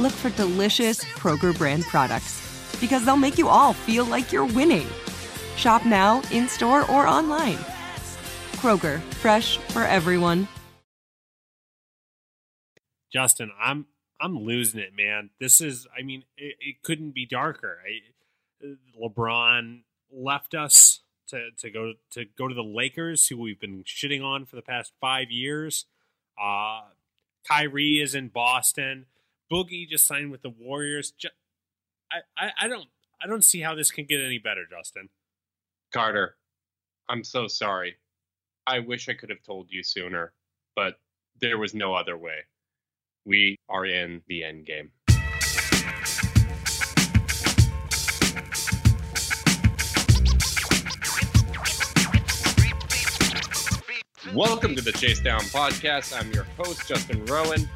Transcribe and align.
look 0.00 0.12
for 0.12 0.30
delicious 0.30 1.04
Kroger 1.04 1.56
brand 1.56 1.84
products 1.84 2.40
because 2.80 3.04
they'll 3.04 3.16
make 3.16 3.38
you 3.38 3.48
all 3.48 3.72
feel 3.72 4.04
like 4.04 4.32
you're 4.32 4.46
winning. 4.46 4.86
Shop 5.56 5.84
now, 5.84 6.22
in 6.32 6.48
store, 6.48 6.90
or 6.90 7.06
online. 7.06 7.58
Kroger, 8.56 9.00
fresh 9.14 9.58
for 9.58 9.82
everyone. 9.82 10.48
Justin, 13.12 13.50
I'm 13.60 13.86
I'm 14.20 14.38
losing 14.38 14.80
it, 14.80 14.94
man. 14.94 15.30
This 15.40 15.60
is, 15.60 15.86
I 15.98 16.02
mean, 16.02 16.24
it, 16.36 16.56
it 16.60 16.82
couldn't 16.82 17.12
be 17.12 17.26
darker. 17.26 17.78
I, 17.84 18.76
LeBron 19.02 19.80
left 20.12 20.54
us 20.54 21.00
to, 21.28 21.50
to 21.58 21.70
go 21.70 21.94
to 22.12 22.24
go 22.36 22.46
to 22.48 22.54
the 22.54 22.62
Lakers, 22.62 23.28
who 23.28 23.38
we've 23.38 23.60
been 23.60 23.84
shitting 23.84 24.22
on 24.22 24.44
for 24.44 24.56
the 24.56 24.62
past 24.62 24.92
five 25.00 25.30
years. 25.30 25.86
Uh, 26.40 26.82
Kyrie 27.48 28.00
is 28.00 28.14
in 28.14 28.28
Boston. 28.28 29.06
Boogie 29.50 29.88
just 29.88 30.06
signed 30.06 30.30
with 30.30 30.42
the 30.42 30.50
Warriors. 30.50 31.12
I, 32.12 32.18
I, 32.38 32.50
I 32.62 32.68
don't 32.68 32.86
I 33.20 33.26
don't 33.26 33.42
see 33.42 33.60
how 33.60 33.74
this 33.74 33.90
can 33.90 34.04
get 34.04 34.20
any 34.20 34.38
better, 34.38 34.64
Justin. 34.70 35.08
Carter, 35.92 36.36
I'm 37.08 37.24
so 37.24 37.48
sorry. 37.48 37.96
I 38.66 38.78
wish 38.78 39.08
I 39.08 39.14
could 39.14 39.28
have 39.28 39.42
told 39.42 39.66
you 39.70 39.82
sooner, 39.82 40.32
but 40.76 41.00
there 41.40 41.58
was 41.58 41.74
no 41.74 41.94
other 41.94 42.16
way. 42.16 42.44
We 43.24 43.58
are 43.68 43.84
in 43.84 44.22
the 44.28 44.44
end 44.44 44.66
game. 44.66 44.92
Welcome 54.32 54.76
to 54.76 54.80
the 54.80 54.92
Chase 54.92 55.20
Down 55.20 55.40
Podcast. 55.40 56.16
I'm 56.16 56.30
your 56.30 56.44
host, 56.56 56.86
Justin 56.86 57.24
Rowan. 57.24 57.68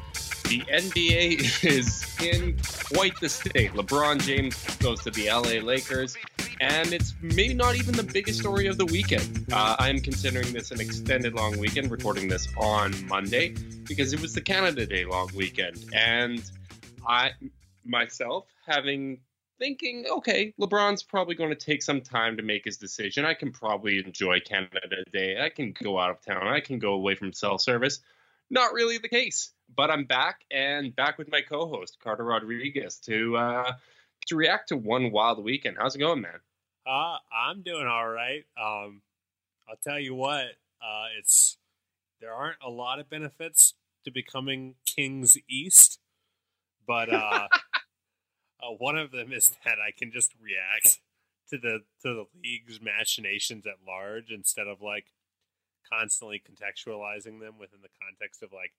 The 0.47 0.61
NBA 0.61 1.63
is 1.65 2.05
in 2.21 2.55
quite 2.93 3.19
the 3.19 3.29
state. 3.29 3.73
LeBron 3.73 4.21
James 4.21 4.55
goes 4.77 5.01
to 5.03 5.09
the 5.09 5.27
LA 5.27 5.65
Lakers, 5.65 6.15
and 6.61 6.93
it's 6.93 7.15
maybe 7.19 7.55
not 7.55 7.75
even 7.75 7.95
the 7.95 8.03
biggest 8.03 8.39
story 8.39 8.67
of 8.67 8.77
the 8.77 8.85
weekend. 8.85 9.47
Uh, 9.51 9.75
I'm 9.79 9.99
considering 9.99 10.53
this 10.53 10.69
an 10.69 10.79
extended 10.79 11.33
long 11.33 11.57
weekend, 11.57 11.89
recording 11.89 12.27
this 12.27 12.47
on 12.57 12.93
Monday 13.07 13.55
because 13.87 14.13
it 14.13 14.21
was 14.21 14.33
the 14.35 14.41
Canada 14.41 14.85
Day 14.85 15.05
long 15.05 15.31
weekend, 15.35 15.83
and 15.93 16.43
I 17.07 17.31
myself 17.83 18.45
having 18.67 19.21
thinking, 19.57 20.05
okay, 20.07 20.53
LeBron's 20.59 21.01
probably 21.01 21.33
going 21.33 21.49
to 21.49 21.55
take 21.55 21.81
some 21.81 22.01
time 22.01 22.37
to 22.37 22.43
make 22.43 22.65
his 22.65 22.77
decision. 22.77 23.25
I 23.25 23.33
can 23.33 23.51
probably 23.51 23.97
enjoy 23.97 24.41
Canada 24.41 25.03
Day. 25.11 25.41
I 25.41 25.49
can 25.49 25.73
go 25.81 25.99
out 25.99 26.11
of 26.11 26.21
town. 26.21 26.47
I 26.47 26.59
can 26.59 26.77
go 26.77 26.93
away 26.93 27.15
from 27.15 27.33
cell 27.33 27.57
service. 27.57 27.99
Not 28.49 28.73
really 28.73 28.99
the 28.99 29.09
case, 29.09 29.51
but 29.73 29.89
I'm 29.89 30.05
back 30.05 30.41
and 30.51 30.95
back 30.95 31.17
with 31.17 31.29
my 31.29 31.41
co-host 31.41 31.97
Carter 32.03 32.23
Rodriguez 32.23 32.97
to 33.05 33.37
uh, 33.37 33.71
to 34.27 34.35
react 34.35 34.69
to 34.69 34.77
one 34.77 35.11
wild 35.11 35.43
weekend. 35.43 35.77
How's 35.79 35.95
it 35.95 35.99
going, 35.99 36.21
man? 36.21 36.39
Uh, 36.87 37.17
I'm 37.33 37.61
doing 37.61 37.87
all 37.87 38.07
right. 38.07 38.43
Um, 38.61 39.01
I'll 39.67 39.77
tell 39.83 39.99
you 39.99 40.13
what, 40.13 40.45
uh, 40.81 41.07
it's 41.17 41.57
there 42.21 42.33
aren't 42.33 42.57
a 42.63 42.69
lot 42.69 42.99
of 42.99 43.09
benefits 43.09 43.73
to 44.03 44.11
becoming 44.11 44.75
Kings 44.85 45.37
East, 45.49 45.99
but 46.87 47.11
uh, 47.11 47.47
uh, 48.63 48.71
one 48.77 48.97
of 48.97 49.11
them 49.11 49.31
is 49.31 49.51
that 49.65 49.77
I 49.79 49.91
can 49.97 50.11
just 50.11 50.33
react 50.39 50.99
to 51.49 51.57
the 51.57 51.79
to 52.01 52.13
the 52.13 52.25
league's 52.43 52.79
machinations 52.81 53.65
at 53.65 53.85
large 53.87 54.31
instead 54.31 54.67
of 54.67 54.81
like 54.81 55.05
constantly 55.91 56.41
contextualizing 56.41 57.39
them 57.39 57.59
within 57.59 57.81
the 57.81 57.89
context 58.01 58.41
of 58.43 58.51
like 58.51 58.73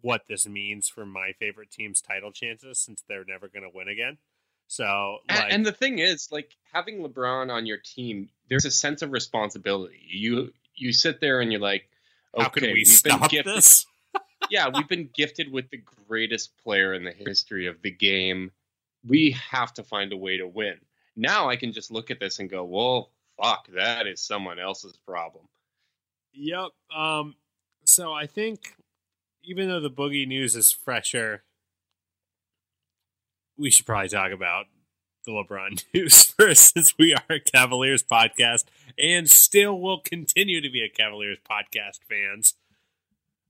what 0.00 0.22
this 0.28 0.46
means 0.46 0.88
for 0.88 1.06
my 1.06 1.32
favorite 1.38 1.70
team's 1.70 2.00
title 2.00 2.32
chances 2.32 2.78
since 2.78 3.02
they're 3.08 3.24
never 3.24 3.48
going 3.48 3.62
to 3.62 3.70
win 3.74 3.88
again. 3.88 4.18
So, 4.68 5.18
like, 5.28 5.40
and, 5.40 5.52
and, 5.52 5.66
the 5.66 5.72
thing 5.72 5.98
is, 5.98 6.28
like 6.30 6.54
having 6.72 7.02
LeBron 7.02 7.50
on 7.50 7.64
your 7.64 7.78
team, 7.78 8.28
there's 8.50 8.66
a 8.66 8.70
sense 8.70 9.00
of 9.00 9.12
responsibility. 9.12 10.00
You 10.06 10.52
you 10.76 10.92
sit 10.92 11.20
there 11.20 11.40
and 11.40 11.50
you're 11.50 11.60
like, 11.60 11.88
okay, 12.34 12.42
how 12.42 12.48
can 12.50 12.62
we 12.64 12.72
we've 12.74 12.86
stop 12.86 13.20
been 13.20 13.28
gifted, 13.30 13.56
this? 13.56 13.86
yeah, 14.50 14.68
we've 14.72 14.86
been 14.86 15.08
gifted 15.14 15.50
with 15.50 15.70
the 15.70 15.82
greatest 16.06 16.56
player 16.58 16.92
in 16.92 17.02
the 17.02 17.12
history 17.12 17.66
of 17.66 17.80
the 17.80 17.90
game. 17.90 18.50
We 19.06 19.36
have 19.50 19.72
to 19.74 19.82
find 19.82 20.12
a 20.12 20.18
way 20.18 20.36
to 20.36 20.46
win. 20.46 20.76
Now 21.16 21.48
I 21.48 21.56
can 21.56 21.72
just 21.72 21.90
look 21.90 22.10
at 22.10 22.20
this 22.20 22.38
and 22.38 22.50
go, 22.50 22.62
well, 22.62 23.10
fuck, 23.40 23.68
that 23.74 24.06
is 24.06 24.20
someone 24.20 24.58
else's 24.58 24.96
problem. 25.06 25.46
Yep. 26.34 26.68
Um. 26.94 27.36
So 27.84 28.12
I 28.12 28.26
think 28.26 28.74
even 29.48 29.68
though 29.68 29.80
the 29.80 29.90
boogie 29.90 30.28
news 30.28 30.54
is 30.54 30.70
fresher, 30.70 31.42
we 33.56 33.70
should 33.70 33.86
probably 33.86 34.10
talk 34.10 34.30
about 34.30 34.66
the 35.24 35.32
LeBron 35.32 35.82
news 35.94 36.22
first, 36.38 36.74
since 36.74 36.96
we 36.98 37.14
are 37.14 37.36
a 37.36 37.40
Cavaliers 37.40 38.02
podcast 38.02 38.64
and 38.98 39.28
still 39.30 39.80
will 39.80 40.00
continue 40.00 40.60
to 40.60 40.70
be 40.70 40.82
a 40.82 40.88
Cavaliers 40.88 41.38
podcast 41.50 42.00
fans. 42.08 42.54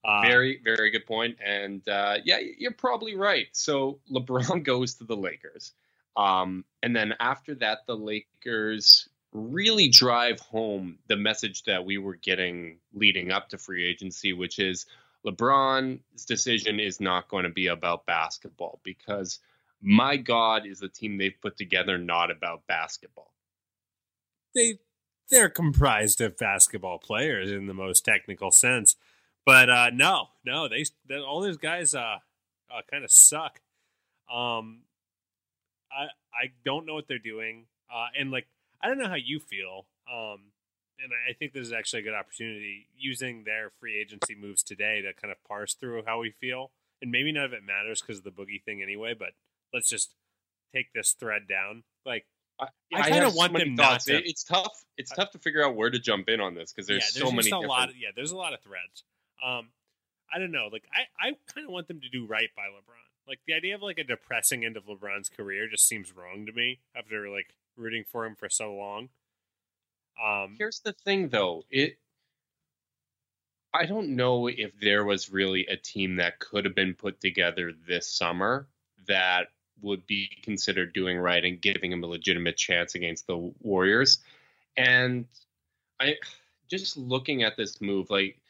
Uh, 0.05 0.23
very, 0.23 0.61
very 0.63 0.91
good 0.91 1.05
point. 1.05 1.37
And 1.45 1.87
uh, 1.89 2.19
yeah, 2.25 2.39
you're 2.57 2.73
probably 2.73 3.17
right. 3.17 3.49
So 3.53 3.99
LeBron 4.13 4.63
goes 4.63 4.95
to 4.95 5.05
the 5.05 5.17
Lakers. 5.17 5.73
Um, 6.17 6.65
and 6.83 6.95
then 6.95 7.15
after 7.19 7.57
that, 7.57 7.87
the 7.87 7.97
Lakers 7.97 9.09
really 9.33 9.89
drive 9.89 10.41
home 10.41 10.99
the 11.09 11.17
message 11.17 11.65
that 11.65 11.85
we 11.85 11.99
were 11.99 12.17
getting 12.17 12.79
leading 12.95 13.33
up 13.33 13.49
to 13.49 13.59
free 13.59 13.85
agency, 13.85 14.33
which 14.33 14.59
is 14.59 14.87
LeBron's 15.27 16.25
decision 16.25 16.81
is 16.81 17.01
not 17.01 17.29
going 17.29 17.45
to 17.45 17.51
be 17.51 17.67
about 17.67 18.07
basketball 18.07 18.81
because 18.85 19.41
my 19.81 20.17
God 20.17 20.67
is 20.67 20.81
the 20.81 20.89
team 20.89 21.19
they've 21.19 21.41
put 21.41 21.57
together 21.57 21.99
not 21.99 22.31
about 22.31 22.67
basketball. 22.67 23.33
They 24.55 24.79
they're 25.31 25.51
comprised 25.51 26.21
of 26.21 26.39
basketball 26.39 26.99
players 26.99 27.51
in 27.51 27.67
the 27.67 27.75
most 27.75 28.05
technical 28.05 28.51
sense, 28.51 28.97
but 29.45 29.69
uh, 29.69 29.91
no, 29.93 30.29
no, 30.45 30.69
they, 30.69 30.85
they 31.07 31.19
all 31.19 31.43
those 31.43 31.59
guys 31.59 31.95
uh, 31.95 32.19
uh 32.71 32.81
kind 32.91 33.05
of 33.05 33.11
suck. 33.11 33.61
Um, 34.33 34.83
I 35.93 36.07
I 36.33 36.53
don't 36.65 36.87
know 36.87 36.95
what 36.95 37.09
they're 37.09 37.19
doing, 37.19 37.67
uh, 37.93 38.07
and 38.19 38.31
like 38.31 38.47
I 38.83 38.89
don't 38.89 38.99
know 38.99 39.09
how 39.09 39.17
you 39.17 39.39
feel. 39.39 39.87
Um, 40.11 40.53
and 41.03 41.13
I 41.29 41.33
think 41.33 41.53
this 41.53 41.67
is 41.67 41.73
actually 41.73 42.01
a 42.01 42.05
good 42.05 42.15
opportunity 42.15 42.89
using 42.97 43.45
their 43.45 43.71
free 43.81 43.99
agency 43.99 44.35
moves 44.35 44.63
today 44.63 45.03
to 45.03 45.13
kind 45.15 45.31
of 45.33 45.43
parse 45.45 45.75
through 45.75 46.03
how 46.07 46.21
we 46.21 46.31
feel. 46.31 46.71
And 47.01 47.13
maybe 47.13 47.31
none 47.31 47.45
of 47.45 47.53
it 47.53 47.63
matters 47.65 48.01
because 48.01 48.19
of 48.19 48.25
the 48.25 48.31
boogie 48.31 48.63
thing 48.63 48.83
anyway, 48.83 49.15
but 49.17 49.31
let's 49.73 49.89
just 49.89 50.11
take 50.75 50.93
this 50.93 51.13
thread 51.13 51.43
down. 51.49 51.85
Like, 52.05 52.27
I, 52.61 52.67
I 52.93 53.11
kind 53.11 53.25
of 53.25 53.35
want 53.35 53.53
them 53.53 53.77
thoughts. 53.77 54.09
not 54.09 54.19
to. 54.19 54.29
It's 54.29 54.43
tough. 54.43 54.85
It's 54.97 55.13
tough 55.13 55.31
to 55.31 55.39
figure 55.39 55.65
out 55.65 55.77
where 55.77 55.91
to 55.91 55.99
jump 55.99 56.29
in 56.29 56.41
on 56.41 56.55
this 56.55 56.73
because 56.73 56.89
there's, 56.89 57.15
yeah, 57.15 57.21
there's 57.21 57.31
so 57.31 57.37
many. 57.37 57.49
A 57.49 57.51
different... 57.51 57.69
lot 57.69 57.89
of, 57.91 57.97
yeah, 57.97 58.09
there's 58.17 58.33
a 58.33 58.37
lot 58.37 58.53
of 58.53 58.61
threads. 58.61 59.05
Um, 59.45 59.69
I 60.35 60.39
don't 60.39 60.51
know. 60.51 60.69
Like, 60.73 60.85
I, 60.93 61.29
I 61.29 61.33
kind 61.55 61.67
of 61.67 61.73
want 61.73 61.87
them 61.87 62.01
to 62.01 62.09
do 62.09 62.27
right 62.27 62.51
by 62.57 62.63
LeBron. 62.63 62.99
Like 63.29 63.41
the 63.47 63.53
idea 63.53 63.75
of 63.75 63.83
like 63.83 63.99
a 63.99 64.05
depressing 64.05 64.65
end 64.65 64.77
of 64.77 64.87
LeBron's 64.87 65.29
career 65.29 65.69
just 65.69 65.87
seems 65.87 66.17
wrong 66.17 66.47
to 66.47 66.53
me 66.53 66.81
after 66.97 67.29
like 67.29 67.55
rooting 67.77 68.05
for 68.11 68.25
him 68.25 68.35
for 68.35 68.49
so 68.49 68.75
long. 68.75 69.11
Um, 70.25 70.57
Here's 70.59 70.81
the 70.81 70.93
thing, 70.93 71.29
though. 71.29 71.65
It. 71.71 71.99
I 73.73 73.87
don't 73.87 74.17
know 74.17 74.49
if 74.49 74.73
there 74.81 75.05
was 75.05 75.31
really 75.31 75.67
a 75.67 75.77
team 75.77 76.17
that 76.17 76.39
could 76.39 76.65
have 76.65 76.75
been 76.75 76.95
put 76.95 77.21
together 77.21 77.73
this 77.87 78.09
summer 78.09 78.67
that 79.07 79.49
would 79.83 80.07
be 80.07 80.31
considered 80.43 80.93
doing 80.93 81.19
right 81.19 81.45
and 81.45 81.61
giving 81.61 81.93
him 81.93 82.03
a 82.03 82.07
legitimate 82.07 82.57
chance 82.57 82.95
against 82.95 83.27
the 83.27 83.53
Warriors. 83.61 84.19
And 84.77 85.27
I 86.01 86.17
just 86.69 86.97
looking 86.97 87.43
at 87.43 87.57
this 87.57 87.81
move, 87.81 88.11
like 88.11 88.41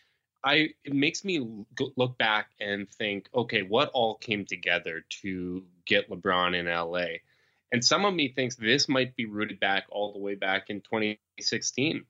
I 0.44 0.70
it 0.85 0.94
makes 0.94 1.25
me 1.25 1.65
look 1.97 2.17
back 2.19 2.50
and 2.61 2.88
think, 2.88 3.29
okay, 3.35 3.62
what 3.62 3.91
all 3.91 4.15
came 4.17 4.44
together 4.44 5.05
to 5.23 5.65
get 5.85 6.11
LeBron 6.11 6.55
in 6.55 6.67
LA? 6.67 7.19
And 7.70 7.85
some 7.85 8.05
of 8.05 8.15
me 8.15 8.29
thinks 8.29 8.56
this 8.56 8.88
might 8.88 9.15
be 9.15 9.26
rooted 9.26 9.61
back 9.61 9.85
all 9.91 10.12
the 10.12 10.19
way 10.19 10.35
back 10.35 10.70
in 10.70 10.81
2016. 10.81 12.05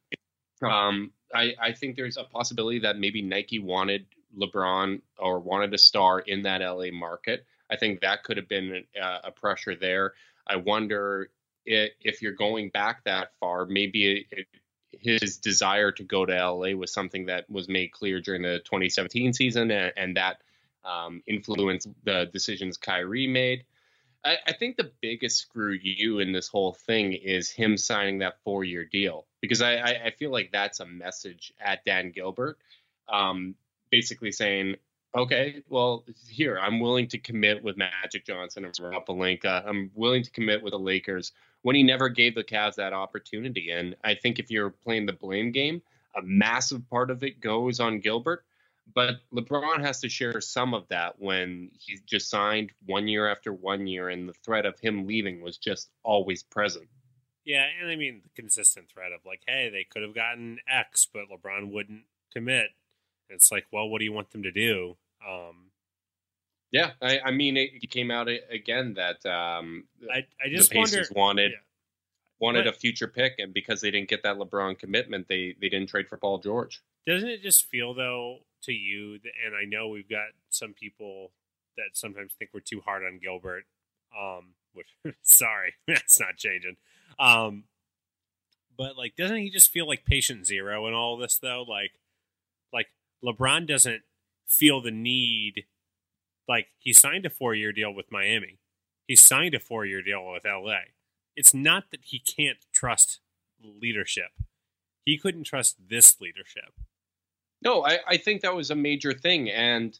Um, 0.63 1.13
I, 1.35 1.55
I 1.61 1.73
think 1.73 1.97
there's 1.97 2.17
a 2.17 2.25
possibility 2.25 2.81
that 2.81 2.99
maybe 2.99 3.23
Nike 3.23 3.59
wanted 3.59 4.07
LeBron 4.37 5.01
or 5.19 5.41
wanted 5.41 5.75
a 5.75 5.79
star 5.79 6.21
in 6.21 6.43
that 6.43 6.61
LA 6.61 6.91
market. 6.93 7.45
I 7.71 7.77
think 7.77 8.01
that 8.01 8.25
could 8.25 8.37
have 8.37 8.49
been 8.49 8.85
a, 9.01 9.19
a 9.25 9.31
pressure 9.31 9.75
there. 9.75 10.15
I 10.47 10.57
wonder 10.57 11.31
if, 11.67 11.93
if, 12.01 12.23
you're 12.23 12.33
going 12.33 12.71
back 12.71 13.05
that 13.05 13.33
far, 13.41 13.67
maybe 13.67 14.27
it, 14.31 14.47
his 14.91 15.37
desire 15.37 15.93
to 15.93 16.03
go 16.03 16.25
to 16.25 16.33
LA 16.33 16.71
was 16.71 16.93
something 16.93 17.27
that 17.27 17.49
was 17.51 17.69
made 17.69 17.93
clear 17.93 18.21
during 18.21 18.43
the 18.43 18.61
2017 18.65 19.35
season, 19.35 19.71
and, 19.71 19.93
and 19.97 20.17
that 20.17 20.39
um, 20.85 21.23
influenced 21.27 21.89
the 22.05 22.29
decisions 22.33 22.77
Kyrie 22.77 23.27
made. 23.27 23.65
I, 24.25 24.37
I, 24.47 24.53
think 24.53 24.77
the 24.77 24.91
biggest 25.01 25.39
screw 25.39 25.73
you 25.81 26.19
in 26.19 26.33
this 26.33 26.49
whole 26.49 26.75
thing 26.75 27.13
is 27.13 27.51
him 27.51 27.77
signing 27.77 28.19
that 28.19 28.43
four 28.43 28.65
year 28.65 28.85
deal 28.85 29.27
because 29.41 29.63
I, 29.63 29.77
I, 29.77 30.01
I, 30.07 30.11
feel 30.11 30.33
like 30.33 30.51
that's 30.53 30.81
a 30.81 30.87
message 30.87 31.53
at 31.61 31.85
Dan 31.85 32.11
Gilbert, 32.11 32.59
um, 33.09 33.55
basically 33.91 34.33
saying, 34.33 34.77
okay, 35.17 35.63
well, 35.69 36.05
here, 36.29 36.59
I'm 36.59 36.81
willing 36.81 37.09
to 37.09 37.19
commit 37.19 37.63
with 37.63 37.77
Magic 37.77 38.27
Johnson 38.27 38.65
and 38.65 38.75
Rob 38.81 39.07
Pelinka. 39.07 39.67
I'm 39.67 39.91
willing 39.95 40.23
to 40.23 40.31
commit 40.31 40.63
with 40.63 40.73
the 40.73 40.79
Lakers 40.79 41.33
when 41.63 41.77
he 41.77 41.83
never 41.83 42.09
gave 42.09 42.35
the 42.35 42.45
Cavs 42.45 42.77
that 42.77 42.93
opportunity. 42.93 43.71
And 43.71 43.97
I 44.05 44.15
think 44.15 44.39
if 44.39 44.51
you're 44.51 44.71
playing 44.71 45.07
the 45.07 45.13
blame 45.13 45.53
game, 45.53 45.83
a 46.17 46.23
massive 46.23 46.89
part 46.91 47.11
of 47.11 47.23
it 47.23 47.41
goes 47.41 47.81
on 47.81 48.01
Gilbert. 48.01 48.45
But 48.95 49.17
LeBron 49.35 49.81
has 49.81 50.01
to 50.01 50.09
share 50.09 50.41
some 50.41 50.75
of 50.75 50.89
that 50.89 51.17
when 51.19 51.71
he 51.79 51.99
just 52.07 52.31
signed 52.31 52.73
one 52.87 53.07
year 53.07 53.29
after 53.29 53.53
one 53.53 53.87
year, 53.87 54.09
and 54.09 54.29
the 54.29 54.35
threat 54.45 54.67
of 54.67 54.79
him 54.81 55.07
leaving 55.07 55.43
was 55.43 55.59
just 55.59 55.91
always 56.03 56.43
present. 56.43 56.89
Yeah, 57.45 57.67
and 57.81 57.91
I 57.91 57.97
mean 57.97 58.23
the 58.25 58.43
consistent 58.43 58.91
threat 58.91 59.13
of 59.13 59.21
like, 59.25 59.43
hey, 59.47 59.71
they 59.71 59.85
could 59.85 60.03
have 60.03 60.15
gotten 60.15 60.59
X, 60.69 61.07
but 61.13 61.25
LeBron 61.31 61.73
wouldn't 61.73 62.03
commit. 62.33 62.69
It's 63.31 63.53
like, 63.53 63.67
well, 63.73 63.89
what 63.89 63.99
do 63.99 64.05
you 64.05 64.13
want 64.13 64.31
them 64.31 64.43
to 64.43 64.53
do? 64.53 64.97
Um, 65.27 65.71
yeah, 66.71 66.91
I, 67.01 67.21
I 67.27 67.31
mean, 67.31 67.57
it 67.57 67.91
came 67.91 68.11
out 68.11 68.29
again 68.51 68.95
that 68.95 69.25
um, 69.25 69.85
I, 70.13 70.27
I 70.43 70.49
just 70.51 70.71
the 70.71 70.77
Pacers 70.77 71.11
wonder, 71.11 71.21
wanted 71.21 71.53
yeah. 71.53 71.59
Wanted 72.41 72.65
but, 72.65 72.75
a 72.75 72.79
future 72.79 73.09
pick, 73.09 73.35
and 73.39 73.53
because 73.53 73.81
they 73.81 73.91
didn't 73.91 74.09
get 74.09 74.23
that 74.23 74.37
LeBron 74.37 74.79
commitment, 74.79 75.29
they 75.29 75.55
they 75.61 75.69
didn't 75.69 75.89
trade 75.89 76.09
for 76.09 76.17
Paul 76.17 76.39
George. 76.39 76.83
Doesn't 77.07 77.29
it 77.29 77.43
just 77.43 77.67
feel 77.67 77.95
though 77.95 78.39
to 78.63 78.73
you? 78.73 79.19
And 79.45 79.55
I 79.55 79.65
know 79.65 79.89
we've 79.89 80.09
got 80.09 80.29
some 80.51 80.73
people 80.75 81.33
that 81.77 81.91
sometimes 81.95 82.33
think 82.39 82.51
we're 82.53 82.61
too 82.61 82.81
hard 82.81 83.05
on 83.05 83.19
Gilbert. 83.23 83.65
Um, 84.19 84.55
which 84.73 84.89
sorry, 85.23 85.75
that's 85.89 86.21
not 86.21 86.37
changing. 86.37 86.77
Um, 87.19 87.65
but 88.77 88.97
like, 88.97 89.17
doesn't 89.17 89.37
he 89.37 89.51
just 89.51 89.73
feel 89.73 89.89
like 89.89 90.05
patient 90.05 90.47
zero 90.47 90.87
in 90.87 90.95
all 90.95 91.17
this 91.17 91.39
though? 91.39 91.65
Like, 91.69 91.93
like 92.73 92.89
LeBron 93.25 93.67
doesn't 93.67 94.03
feel 94.47 94.81
the 94.81 94.91
need. 94.91 95.65
Like 96.49 96.69
he 96.79 96.93
signed 96.93 97.27
a 97.27 97.31
four 97.31 97.55
year 97.55 97.73
deal 97.73 97.93
with 97.93 98.13
Miami. 98.13 98.59
He 99.07 99.17
signed 99.17 99.55
a 99.55 99.61
four 99.61 99.85
year 99.85 100.03
deal 100.03 100.31
with 100.31 100.45
LA. 100.45 100.93
It's 101.39 101.55
not 101.55 101.93
that 101.93 102.01
he 102.03 102.19
can't 102.19 102.59
trust 102.73 103.21
leadership. 103.63 104.33
He 105.05 105.17
couldn't 105.17 105.45
trust 105.45 105.77
this 105.89 106.21
leadership. 106.21 106.73
No, 107.63 107.85
I, 107.85 107.99
I 108.09 108.17
think 108.17 108.41
that 108.41 108.57
was 108.57 108.73
a 108.73 108.75
major 108.75 109.13
thing. 109.13 109.49
And 109.49 109.97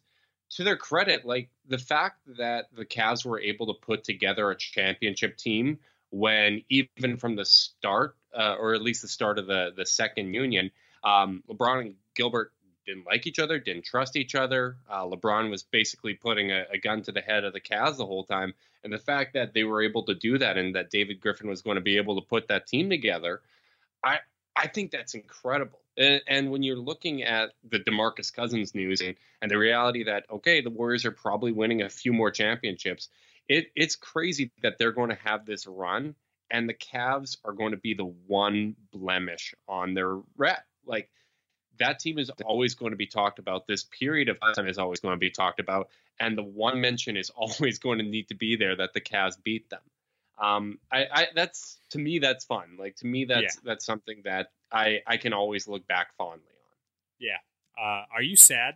to 0.57 0.65
their 0.65 0.77
credit, 0.77 1.25
like 1.25 1.51
the 1.65 1.79
fact 1.79 2.23
that 2.39 2.67
the 2.75 2.85
Cavs 2.85 3.25
were 3.25 3.41
able 3.41 3.73
to 3.73 3.81
put 3.81 4.03
together 4.03 4.51
a 4.51 4.57
championship 4.57 5.37
team 5.37 5.79
when 6.11 6.65
even 6.71 7.19
from 7.19 7.37
the 7.37 7.45
start, 7.45 8.17
uh, 8.37 8.57
or 8.59 8.75
at 8.75 8.83
least 8.83 9.03
the 9.03 9.09
start 9.09 9.39
of 9.39 9.47
the 9.47 9.73
the 9.77 9.87
second 9.87 10.35
union, 10.35 10.73
um, 11.05 11.45
LeBron 11.49 11.81
and 11.83 11.95
Gilbert 12.17 12.53
didn't 12.89 13.07
like 13.07 13.27
each 13.27 13.39
other, 13.39 13.59
didn't 13.59 13.85
trust 13.85 14.17
each 14.17 14.35
other. 14.35 14.77
Uh, 14.89 15.05
LeBron 15.05 15.51
was 15.51 15.63
basically 15.63 16.15
putting 16.15 16.51
a, 16.51 16.65
a, 16.73 16.79
gun 16.79 17.03
to 17.03 17.13
the 17.13 17.21
head 17.21 17.45
of 17.45 17.53
the 17.53 17.61
Cavs 17.61 17.99
the 17.99 18.07
whole 18.07 18.25
time, 18.25 18.55
and 18.83 18.93
the 18.93 18.99
fact 18.99 19.35
that 19.35 19.53
they 19.53 19.63
were 19.63 19.83
able 19.83 20.05
to 20.05 20.15
do 20.15 20.39
that 20.39 20.57
and 20.57 20.75
that 20.75 20.91
David 20.91 21.21
Griffin 21.21 21.49
was 21.49 21.63
going 21.63 21.75
to 21.75 21.83
be 21.83 21.99
able 21.99 22.21
to 22.21 22.27
put 22.27 22.49
that 22.49 22.67
team 22.67 22.89
together, 22.89 23.43
I 24.03 24.19
I 24.57 24.67
think 24.67 24.91
that's 24.91 25.15
incredible. 25.15 25.81
And, 25.97 26.23
and 26.27 26.51
when 26.51 26.63
you're 26.63 26.77
looking 26.77 27.23
at 27.23 27.51
the 27.69 27.79
DeMarcus 27.79 28.33
Cousins 28.33 28.75
news 28.75 29.01
and, 29.01 29.15
and 29.43 29.51
the 29.51 29.59
reality 29.59 30.05
that 30.05 30.25
okay, 30.31 30.63
the 30.63 30.71
Warriors 30.71 31.05
are 31.05 31.13
probably 31.13 31.53
winning 31.53 31.83
a 31.83 31.91
few 31.91 32.13
more 32.13 32.31
championships, 32.31 33.11
it 33.49 33.67
it's 33.77 33.97
crazy 33.97 34.51
that 34.63 34.79
they're 34.79 34.93
going 34.93 35.11
to 35.11 35.19
have 35.25 35.45
this 35.45 35.67
run 35.67 36.15
and 36.51 36.67
the 36.67 36.75
Cavs 36.75 37.37
are 37.45 37.53
going 37.53 37.73
to 37.73 37.77
be 37.77 37.93
the 37.93 38.11
one 38.27 38.77
blemish 38.91 39.55
on 39.69 39.93
their 39.93 40.17
rep. 40.39 40.65
Like 40.87 41.11
that 41.79 41.99
team 41.99 42.19
is 42.19 42.31
always 42.45 42.75
going 42.75 42.93
to 42.93 42.97
be 42.97 43.07
talked 43.07 43.39
about. 43.39 43.67
This 43.67 43.85
period 43.85 44.29
of 44.29 44.39
time 44.55 44.69
is 44.69 44.79
always 44.79 45.01
going 45.01 45.15
to 45.15 45.19
be 45.19 45.31
talked 45.31 45.61
about, 45.61 45.89
and 46.21 46.37
the 46.37 46.43
one 46.43 46.81
mention 46.81 47.17
is 47.17 47.31
always 47.37 47.79
going 47.79 47.99
to 47.99 48.05
need 48.05 48.29
to 48.29 48.35
be 48.35 48.57
there 48.57 48.77
that 48.77 48.95
the 48.95 49.01
Cavs 49.01 49.35
beat 49.43 49.69
them. 49.71 49.81
Um, 50.41 50.79
I, 50.93 51.07
I 51.13 51.27
that's 51.35 51.79
to 51.91 51.99
me 51.99 52.21
that's 52.21 52.45
fun. 52.45 52.77
Like 52.79 52.97
to 52.97 53.07
me 53.07 53.25
that's 53.25 53.57
yeah. 53.57 53.61
that's 53.65 53.85
something 53.85 54.23
that 54.25 54.53
I 54.73 55.01
I 55.07 55.17
can 55.17 55.33
always 55.33 55.67
look 55.67 55.87
back 55.89 56.15
fondly 56.17 56.39
on. 56.39 56.77
Yeah. 57.19 57.39
Uh, 57.81 58.05
are 58.13 58.23
you 58.23 58.37
sad? 58.37 58.75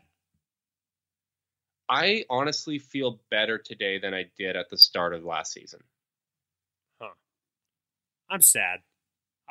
I 1.88 2.24
honestly 2.30 2.78
feel 2.78 3.20
better 3.30 3.58
today 3.58 3.98
than 3.98 4.14
I 4.14 4.24
did 4.36 4.56
at 4.56 4.70
the 4.70 4.78
start 4.78 5.14
of 5.14 5.24
last 5.24 5.52
season. 5.52 5.80
Huh. 7.00 7.10
I'm 8.30 8.42
sad. 8.42 8.80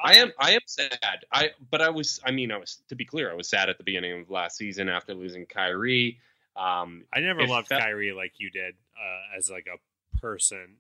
I 0.04 0.16
am 0.16 0.32
I 0.40 0.52
am 0.52 0.62
sad. 0.66 1.26
I 1.32 1.52
but 1.70 1.82
I 1.82 1.90
was 1.90 2.20
I 2.26 2.32
mean 2.32 2.52
I 2.52 2.58
was 2.58 2.82
to 2.90 2.96
be 2.96 3.06
clear 3.06 3.32
I 3.32 3.36
was 3.36 3.50
sad 3.50 3.70
at 3.70 3.78
the 3.78 3.84
beginning 3.84 4.22
of 4.22 4.30
last 4.30 4.58
season 4.58 4.90
after 4.90 5.14
losing 5.14 5.46
Kyrie. 5.46 6.20
Um, 6.56 7.06
I 7.14 7.20
never 7.20 7.48
loved 7.48 7.68
felt, 7.68 7.82
Kyrie 7.82 8.12
like 8.12 8.34
you 8.38 8.50
did 8.50 8.76
uh, 8.96 9.38
as 9.38 9.50
like 9.50 9.68
a 9.72 9.78
person, 10.20 10.78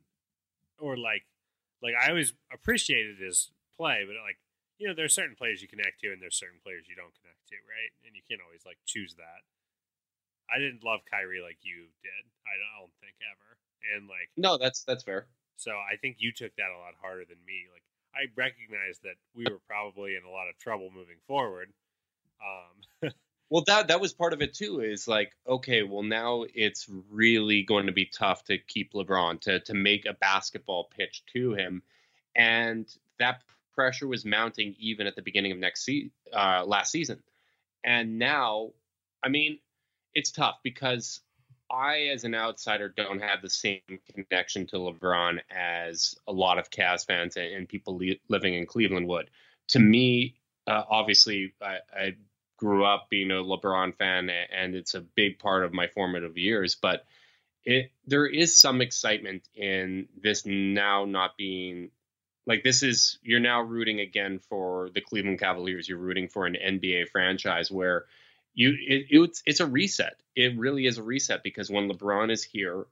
or 0.79 0.97
like 0.97 1.23
like 1.81 1.93
I 1.95 2.09
always 2.09 2.33
appreciated 2.53 3.17
his 3.19 3.51
play, 3.77 4.03
but 4.05 4.15
like 4.23 4.37
you 4.77 4.87
know 4.87 4.93
there's 4.93 5.13
certain 5.13 5.35
players 5.35 5.61
you 5.61 5.67
connect 5.67 6.01
to 6.01 6.11
and 6.11 6.21
there's 6.21 6.35
certain 6.35 6.59
players 6.63 6.85
you 6.89 6.95
don't 6.95 7.13
connect 7.21 7.47
to, 7.49 7.55
right? 7.69 7.91
And 8.05 8.15
you 8.15 8.21
can't 8.27 8.41
always 8.43 8.65
like 8.65 8.77
choose 8.85 9.15
that. 9.15 9.41
I 10.51 10.59
didn't 10.59 10.83
love 10.83 11.01
Kyrie 11.09 11.41
like 11.41 11.57
you 11.61 11.87
did. 12.03 12.23
I 12.43 12.55
don't 12.59 12.91
think 12.99 13.15
ever. 13.23 13.55
And 13.95 14.07
like 14.07 14.27
no, 14.35 14.57
that's 14.57 14.83
that's 14.83 15.03
fair. 15.03 15.27
So 15.55 15.71
I 15.71 15.95
think 15.95 16.17
you 16.19 16.33
took 16.33 16.55
that 16.57 16.73
a 16.73 16.79
lot 16.81 16.99
harder 16.99 17.23
than 17.23 17.37
me. 17.45 17.69
Like 17.71 17.85
I 18.13 18.27
recognized 18.35 19.03
that 19.03 19.15
we 19.35 19.45
were 19.45 19.59
probably 19.67 20.15
in 20.15 20.23
a 20.23 20.29
lot 20.29 20.49
of 20.49 20.57
trouble 20.57 20.89
moving 20.93 21.17
forward. 21.27 21.71
Um, 22.41 23.11
well, 23.49 23.63
that 23.67 23.87
that 23.87 24.01
was 24.01 24.13
part 24.13 24.33
of 24.33 24.41
it 24.41 24.53
too. 24.53 24.81
Is 24.81 25.07
like, 25.07 25.31
okay, 25.47 25.83
well 25.83 26.03
now 26.03 26.45
it's 26.53 26.87
really 27.09 27.63
going 27.63 27.87
to 27.87 27.91
be 27.91 28.05
tough 28.05 28.43
to 28.45 28.57
keep 28.57 28.93
LeBron 28.93 29.41
to 29.41 29.59
to 29.61 29.73
make 29.73 30.05
a 30.05 30.13
basketball 30.13 30.89
pitch 30.95 31.23
to 31.33 31.53
him, 31.53 31.83
and 32.35 32.87
that 33.19 33.41
pressure 33.73 34.07
was 34.07 34.25
mounting 34.25 34.75
even 34.79 35.07
at 35.07 35.15
the 35.15 35.21
beginning 35.21 35.51
of 35.51 35.57
next 35.57 35.85
se- 35.85 36.11
uh, 36.33 36.63
last 36.65 36.91
season, 36.91 37.21
and 37.83 38.19
now, 38.19 38.71
I 39.23 39.29
mean, 39.29 39.59
it's 40.13 40.31
tough 40.31 40.59
because 40.63 41.21
I, 41.71 42.09
as 42.13 42.23
an 42.23 42.35
outsider, 42.35 42.89
don't 42.89 43.21
have 43.21 43.41
the 43.41 43.49
same 43.49 43.81
connection 44.13 44.67
to 44.67 44.75
LeBron 44.75 45.39
as 45.49 46.15
a 46.27 46.31
lot 46.31 46.59
of 46.59 46.69
Cavs 46.69 47.05
fans 47.05 47.37
and, 47.37 47.53
and 47.53 47.69
people 47.69 47.95
li- 47.95 48.21
living 48.27 48.53
in 48.55 48.65
Cleveland 48.65 49.07
would. 49.07 49.29
To 49.69 49.79
me, 49.79 50.35
uh, 50.67 50.83
obviously, 50.89 51.53
I, 51.61 51.77
I, 51.95 52.15
grew 52.57 52.85
up 52.85 53.09
being 53.09 53.31
a 53.31 53.35
LeBron 53.35 53.97
fan, 53.97 54.29
and 54.29 54.75
it's 54.75 54.93
a 54.93 55.01
big 55.01 55.39
part 55.39 55.63
of 55.63 55.73
my 55.73 55.87
formative 55.87 56.37
years. 56.37 56.75
But 56.75 57.05
it, 57.65 57.91
there 58.05 58.27
is 58.27 58.55
some 58.55 58.81
excitement 58.81 59.47
in 59.55 60.07
this 60.21 60.45
now 60.45 61.05
not 61.05 61.37
being 61.37 61.89
like 62.45 62.63
this 62.63 62.83
is 62.83 63.19
you're 63.23 63.39
now 63.39 63.61
rooting 63.61 63.99
again 63.99 64.39
for 64.39 64.89
the 64.93 65.01
Cleveland 65.01 65.39
Cavaliers. 65.39 65.87
You're 65.87 65.97
rooting 65.97 66.27
for 66.27 66.45
an 66.45 66.55
NBA 66.55 67.09
franchise 67.09 67.71
where 67.71 68.05
you 68.53 68.69
it, 68.87 69.05
it's 69.09 69.43
it's 69.45 69.59
a 69.59 69.65
reset. 69.67 70.15
It 70.35 70.57
really 70.57 70.85
is 70.85 70.97
a 70.97 71.03
reset 71.03 71.43
because 71.43 71.69
when 71.69 71.89
LeBron 71.89 72.31
is 72.31 72.43
here, 72.43 72.85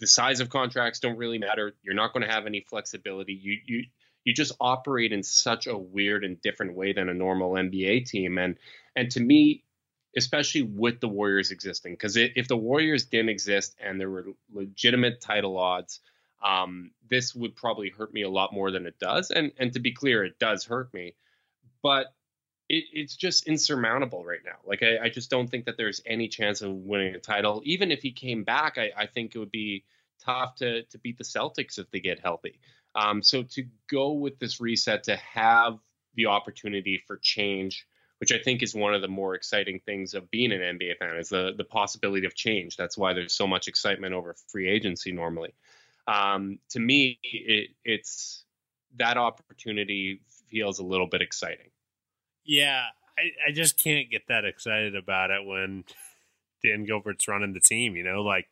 the 0.00 0.06
size 0.06 0.40
of 0.40 0.50
contracts 0.50 1.00
don't 1.00 1.16
really 1.16 1.38
matter. 1.38 1.74
You're 1.82 1.94
not 1.94 2.12
going 2.12 2.26
to 2.26 2.32
have 2.32 2.46
any 2.46 2.60
flexibility. 2.68 3.34
You 3.34 3.58
you 3.66 3.84
you 4.24 4.34
just 4.34 4.52
operate 4.60 5.12
in 5.12 5.22
such 5.22 5.66
a 5.66 5.76
weird 5.76 6.24
and 6.24 6.40
different 6.40 6.74
way 6.74 6.92
than 6.92 7.08
a 7.08 7.14
normal 7.14 7.52
NBA 7.52 8.06
team. 8.08 8.38
And 8.38 8.58
and 8.96 9.10
to 9.12 9.20
me, 9.20 9.64
especially 10.16 10.62
with 10.62 11.00
the 11.00 11.08
Warriors 11.08 11.50
existing, 11.50 11.94
because 11.94 12.16
if 12.16 12.48
the 12.48 12.56
Warriors 12.56 13.06
didn't 13.06 13.30
exist 13.30 13.76
and 13.80 14.00
there 14.00 14.10
were 14.10 14.26
legitimate 14.52 15.20
title 15.20 15.56
odds, 15.58 16.00
Um, 16.42 16.90
this 17.08 17.34
would 17.34 17.54
probably 17.54 17.90
hurt 17.90 18.12
me 18.12 18.22
a 18.22 18.30
lot 18.30 18.52
more 18.52 18.70
than 18.72 18.86
it 18.86 18.98
does, 18.98 19.30
and 19.30 19.52
and 19.58 19.72
to 19.74 19.80
be 19.80 19.92
clear, 19.92 20.24
it 20.24 20.38
does 20.38 20.64
hurt 20.64 20.92
me, 20.92 21.14
but 21.82 22.14
it, 22.72 22.84
it's 22.92 23.14
just 23.14 23.46
insurmountable 23.46 24.24
right 24.24 24.40
now. 24.44 24.56
Like 24.64 24.82
I, 24.82 25.04
I, 25.04 25.08
just 25.10 25.30
don't 25.30 25.48
think 25.48 25.66
that 25.66 25.76
there's 25.76 26.00
any 26.06 26.26
chance 26.26 26.62
of 26.62 26.72
winning 26.72 27.14
a 27.14 27.18
title. 27.18 27.60
Even 27.64 27.92
if 27.92 28.00
he 28.00 28.10
came 28.10 28.44
back, 28.44 28.78
I, 28.78 28.90
I 28.96 29.06
think 29.06 29.34
it 29.34 29.38
would 29.38 29.52
be 29.52 29.84
tough 30.24 30.56
to 30.56 30.82
to 30.84 30.98
beat 30.98 31.18
the 31.18 31.24
Celtics 31.24 31.78
if 31.78 31.90
they 31.90 32.00
get 32.00 32.18
healthy. 32.18 32.58
Um, 32.94 33.22
so 33.22 33.42
to 33.42 33.64
go 33.90 34.12
with 34.12 34.38
this 34.38 34.60
reset, 34.60 35.04
to 35.04 35.16
have 35.16 35.78
the 36.14 36.26
opportunity 36.26 37.02
for 37.06 37.18
change, 37.18 37.86
which 38.18 38.32
I 38.32 38.38
think 38.38 38.62
is 38.62 38.74
one 38.74 38.94
of 38.94 39.02
the 39.02 39.08
more 39.08 39.34
exciting 39.34 39.80
things 39.84 40.14
of 40.14 40.30
being 40.30 40.52
an 40.52 40.60
NBA 40.60 40.96
fan, 40.96 41.16
is 41.16 41.28
the 41.28 41.52
the 41.54 41.64
possibility 41.64 42.26
of 42.26 42.34
change. 42.34 42.76
That's 42.76 42.96
why 42.96 43.12
there's 43.12 43.34
so 43.34 43.46
much 43.46 43.68
excitement 43.68 44.14
over 44.14 44.34
free 44.48 44.68
agency 44.68 45.12
normally. 45.12 45.54
Um, 46.06 46.58
to 46.70 46.80
me, 46.80 47.18
it, 47.22 47.70
it's 47.84 48.44
that 48.96 49.18
opportunity 49.18 50.22
feels 50.48 50.78
a 50.78 50.84
little 50.84 51.06
bit 51.06 51.20
exciting. 51.20 51.68
Yeah, 52.44 52.84
I, 53.18 53.50
I 53.50 53.52
just 53.52 53.82
can't 53.82 54.10
get 54.10 54.28
that 54.28 54.44
excited 54.44 54.96
about 54.96 55.30
it 55.30 55.46
when 55.46 55.84
Dan 56.62 56.84
Gilbert's 56.84 57.28
running 57.28 57.52
the 57.52 57.60
team. 57.60 57.96
You 57.96 58.04
know, 58.04 58.22
like 58.22 58.48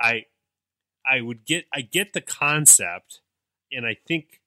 I 0.00 0.26
I 1.10 1.20
would 1.20 1.44
get 1.44 1.66
I 1.72 1.82
get 1.82 2.12
the 2.12 2.20
concept, 2.20 3.20
and 3.70 3.86
I 3.86 3.96
think 4.06 4.40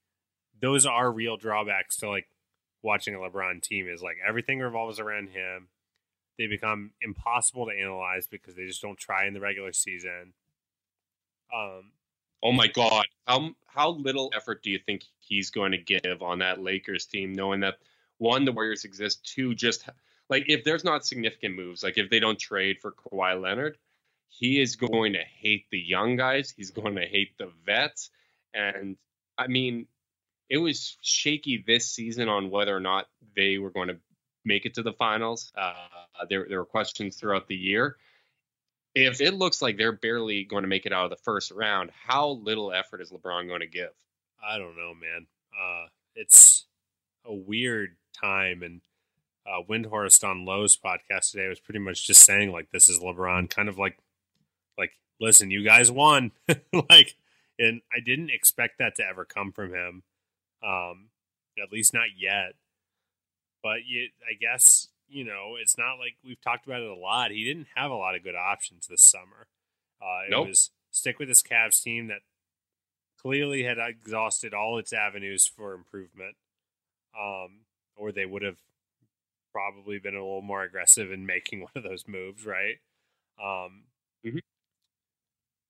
those 0.62 0.86
are 0.86 1.12
real 1.12 1.38
drawbacks 1.38 1.98
to 1.98 2.10
like 2.10 2.28
watching 2.82 3.16
a 3.16 3.20
LeBron 3.20 3.62
team 3.62 3.88
is 3.88 4.02
like 4.02 4.18
everything 4.28 4.60
revolves 4.60 5.00
around 5.00 5.30
him. 5.30 5.68
They 6.38 6.48
become 6.48 6.92
impossible 7.02 7.66
to 7.66 7.74
analyze 7.74 8.28
because 8.28 8.56
they 8.56 8.66
just 8.66 8.82
don't 8.82 8.98
try 8.98 9.28
in 9.28 9.34
the 9.34 9.42
regular 9.42 9.74
season. 9.74 10.34
Um, 11.54 11.92
oh 12.42 12.52
my 12.52 12.68
God, 12.68 13.06
how 13.28 13.52
how 13.68 13.90
little 13.92 14.32
effort 14.36 14.64
do 14.64 14.70
you 14.70 14.80
think 14.86 15.04
he's 15.20 15.50
going 15.50 15.72
to 15.72 15.78
give 15.78 16.22
on 16.22 16.40
that 16.40 16.62
Lakers 16.62 17.06
team, 17.06 17.34
knowing 17.34 17.62
that 17.62 17.76
one 18.20 18.46
the 18.46 18.52
Warriors 18.52 18.86
exist, 18.86 19.26
two 19.26 19.56
just 19.56 19.90
like 20.30 20.46
if 20.48 20.64
there's 20.64 20.84
not 20.84 21.06
significant 21.06 21.56
moves, 21.56 21.84
like 21.84 21.98
if 21.98 22.10
they 22.10 22.20
don't 22.20 22.40
trade 22.40 22.78
for 22.82 22.92
Kawhi 22.92 23.42
Leonard, 23.42 23.78
he 24.28 24.62
is 24.62 24.76
going 24.76 25.14
to 25.14 25.24
hate 25.24 25.66
the 25.72 25.80
young 25.80 26.16
guys. 26.16 26.52
He's 26.56 26.72
going 26.72 26.96
to 26.96 27.06
hate 27.06 27.38
the 27.38 27.52
vets. 27.66 28.12
And 28.54 28.98
I 29.38 29.48
mean, 29.48 29.88
it 30.50 30.58
was 30.58 30.98
shaky 31.02 31.64
this 31.66 31.92
season 31.92 32.30
on 32.30 32.52
whether 32.52 32.76
or 32.76 32.80
not 32.80 33.08
they 33.36 33.58
were 33.58 33.72
going 33.72 33.88
to 33.88 33.98
make 34.46 34.66
it 34.66 34.76
to 34.76 34.84
the 34.84 34.94
finals. 34.94 35.52
Uh, 35.58 35.74
there, 36.30 36.46
there 36.48 36.60
were 36.60 36.66
questions 36.66 37.16
throughout 37.16 37.48
the 37.48 37.56
year. 37.56 37.98
If 38.96 39.22
it 39.22 39.36
looks 39.36 39.62
like 39.62 39.78
they're 39.78 39.92
barely 39.92 40.44
going 40.44 40.64
to 40.64 40.68
make 40.68 40.86
it 40.86 40.94
out 40.94 41.06
of 41.06 41.12
the 41.12 41.24
first 41.24 41.52
round, 41.52 41.92
how 42.08 42.30
little 42.30 42.72
effort 42.72 43.02
is 43.02 43.12
LeBron 43.12 43.48
going 43.48 43.62
to 43.62 43.68
give? 43.68 43.92
I 44.44 44.58
don't 44.58 44.76
know, 44.76 44.94
man. 44.94 45.28
Uh, 45.54 45.88
it's 46.16 46.66
a 47.26 47.34
weird 47.34 47.96
time, 48.20 48.64
and 48.64 48.82
uh, 49.46 49.64
Windhorst 49.70 50.28
on 50.28 50.46
Lowe's 50.46 50.78
podcast 50.78 51.32
today 51.32 51.48
was 51.48 51.60
pretty 51.60 51.80
much 51.80 52.06
just 52.06 52.24
saying 52.24 52.52
like 52.52 52.72
this 52.72 52.90
is 52.90 53.00
LeBron, 53.00 53.50
kind 53.50 53.70
of 53.70 53.78
like 53.78 53.98
like, 54.78 54.94
listen, 55.20 55.52
you 55.52 55.64
guys 55.64 55.92
won. 55.92 56.32
like, 56.90 57.16
and 57.60 57.82
I 57.96 58.00
didn't 58.00 58.32
expect 58.32 58.80
that 58.80 58.96
to 58.96 59.06
ever 59.06 59.26
come 59.26 59.52
from 59.52 59.74
him. 59.74 60.04
Um, 60.64 61.10
at 61.62 61.72
least 61.72 61.94
not 61.94 62.08
yet. 62.18 62.54
But 63.62 63.80
you, 63.86 64.08
I 64.24 64.36
guess, 64.40 64.88
you 65.10 65.26
know, 65.26 65.56
it's 65.62 65.78
not 65.78 66.00
like 66.00 66.16
we've 66.24 66.42
talked 66.42 66.66
about 66.66 66.82
it 66.82 66.90
a 66.90 66.96
lot. 66.96 67.32
He 67.32 67.44
didn't 67.44 67.68
have 67.76 67.92
a 67.92 67.96
lot 67.96 68.16
of 68.16 68.24
good 68.24 68.36
options 68.36 68.88
this 68.88 69.02
summer. 69.02 69.48
Uh, 70.02 70.28
it 70.28 70.32
nope. 70.32 70.48
was 70.48 70.72
stick 70.92 71.20
with 71.20 71.28
this 71.28 71.44
Cavs 71.44 71.82
team 71.84 72.08
that 72.08 72.22
clearly 73.22 73.64
had 73.64 73.78
exhausted 73.78 74.54
all 74.54 74.78
its 74.78 74.94
avenues 74.94 75.46
for 75.46 75.74
improvement. 75.74 76.36
Um, 77.20 77.62
or 77.96 78.12
they 78.12 78.26
would 78.26 78.44
have 78.44 78.58
probably 79.52 80.00
been 80.00 80.16
a 80.16 80.20
little 80.24 80.42
more 80.42 80.64
aggressive 80.64 81.12
in 81.12 81.26
making 81.26 81.62
one 81.62 81.72
of 81.76 81.84
those 81.84 82.06
moves, 82.08 82.46
right? 82.46 82.78
Um, 83.42 83.84
mm-hmm 84.26 84.40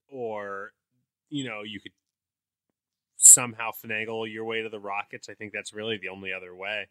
or 0.10 0.74
you 1.29 1.44
know 1.44 1.62
you 1.63 1.79
could 1.79 1.91
somehow 3.18 3.70
finagle 3.72 4.32
your 4.32 4.46
way 4.46 4.62
to 4.62 4.70
the 4.70 4.79
Rockets. 4.79 5.29
I 5.29 5.34
think 5.34 5.53
that's 5.53 5.74
really 5.74 5.98
the 5.98 6.10
only 6.10 6.32
other 6.34 6.56
way, 6.56 6.88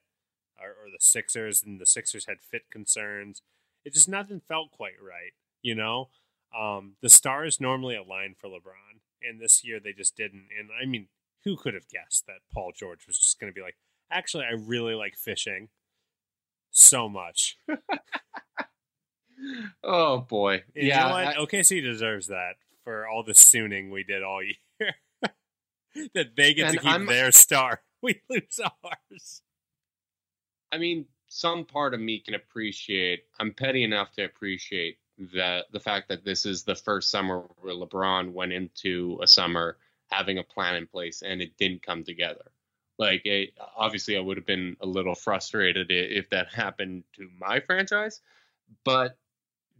or, 0.60 0.68
or 0.68 0.90
the 0.90 1.00
Sixers. 1.00 1.62
And 1.62 1.80
the 1.80 1.86
Sixers 1.86 2.26
had 2.26 2.38
fit 2.40 2.70
concerns. 2.70 3.42
It 3.84 3.94
just 3.94 4.08
nothing 4.08 4.40
felt 4.46 4.70
quite 4.70 5.00
right, 5.02 5.32
you 5.62 5.74
know. 5.74 6.08
Um, 6.58 6.94
the 7.02 7.08
stars 7.08 7.60
normally 7.60 7.96
align 7.96 8.34
for 8.38 8.48
LeBron, 8.48 9.00
and 9.22 9.40
this 9.40 9.64
year 9.64 9.80
they 9.80 9.92
just 9.92 10.16
didn't. 10.16 10.48
And 10.58 10.70
I 10.80 10.86
mean, 10.86 11.08
who 11.44 11.56
could 11.56 11.74
have 11.74 11.88
guessed 11.88 12.26
that 12.26 12.40
Paul 12.52 12.72
George 12.74 13.06
was 13.06 13.18
just 13.18 13.40
going 13.40 13.52
to 13.52 13.54
be 13.54 13.62
like, 13.62 13.76
actually, 14.10 14.44
I 14.44 14.54
really 14.54 14.94
like 14.94 15.16
fishing 15.16 15.68
so 16.70 17.08
much. 17.08 17.58
oh 19.82 20.20
boy, 20.20 20.62
and 20.74 20.86
yeah. 20.86 21.04
You 21.04 21.34
know 21.34 21.42
I, 21.42 21.44
OKC 21.44 21.82
deserves 21.82 22.28
that 22.28 22.54
for 22.84 23.06
all 23.06 23.22
the 23.22 23.32
sooning 23.32 23.90
we 23.90 24.04
did 24.04 24.22
all 24.22 24.42
year. 24.80 24.94
that 26.14 26.36
they 26.36 26.54
get 26.54 26.72
to 26.72 26.78
keep 26.78 26.90
I'm, 26.90 27.06
their 27.06 27.32
star. 27.32 27.82
We 28.00 28.20
lose 28.30 28.60
ours. 28.62 29.42
I 30.70 30.78
mean, 30.78 31.06
some 31.26 31.64
part 31.64 31.94
of 31.94 32.00
me 32.00 32.20
can 32.20 32.34
appreciate. 32.34 33.24
I'm 33.40 33.52
petty 33.52 33.82
enough 33.82 34.12
to 34.12 34.24
appreciate 34.24 34.98
that 35.34 35.66
the 35.72 35.80
fact 35.80 36.08
that 36.08 36.24
this 36.24 36.46
is 36.46 36.62
the 36.62 36.76
first 36.76 37.10
summer 37.10 37.42
where 37.56 37.74
LeBron 37.74 38.32
went 38.32 38.52
into 38.52 39.18
a 39.20 39.26
summer 39.26 39.78
having 40.10 40.38
a 40.38 40.44
plan 40.44 40.76
in 40.76 40.86
place 40.86 41.22
and 41.22 41.42
it 41.42 41.56
didn't 41.56 41.82
come 41.82 42.04
together. 42.04 42.52
Like, 42.98 43.22
it, 43.24 43.50
obviously, 43.76 44.16
I 44.16 44.20
would 44.20 44.36
have 44.36 44.46
been 44.46 44.76
a 44.80 44.86
little 44.86 45.14
frustrated 45.14 45.86
if 45.90 46.30
that 46.30 46.48
happened 46.52 47.04
to 47.16 47.28
my 47.38 47.60
franchise, 47.60 48.20
but 48.84 49.16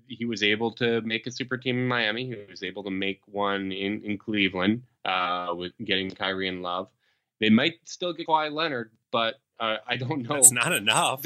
he 0.09 0.25
was 0.25 0.43
able 0.43 0.73
to 0.73 1.01
make 1.03 1.27
a 1.27 1.31
super 1.31 1.57
team 1.57 1.79
in 1.79 1.89
Miami. 1.89 2.27
He 2.27 2.37
was 2.49 2.63
able 2.63 2.83
to 2.85 2.91
make 2.91 3.21
one 3.27 3.73
in, 3.73 4.03
in 4.03 4.19
Cleveland 4.19 4.83
uh, 5.05 5.53
with 5.55 5.73
getting 5.85 6.11
Kyrie 6.11 6.49
and 6.49 6.63
Love. 6.63 6.89
They 7.41 7.51
might 7.51 7.75
still 7.85 8.13
get 8.13 8.27
Kawhi 8.27 8.51
Leonard, 8.53 8.91
but 9.13 9.37
uh, 9.61 9.77
I 9.87 9.97
don't 9.97 10.23
know. 10.23 10.37
It's 10.37 10.53
not 10.53 10.73
enough. 10.73 11.25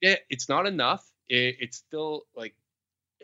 yeah, 0.00 0.16
it's 0.28 0.48
not 0.48 0.66
enough. 0.66 1.04
It, 1.28 1.56
it's 1.60 1.78
still 1.78 2.22
like, 2.36 2.54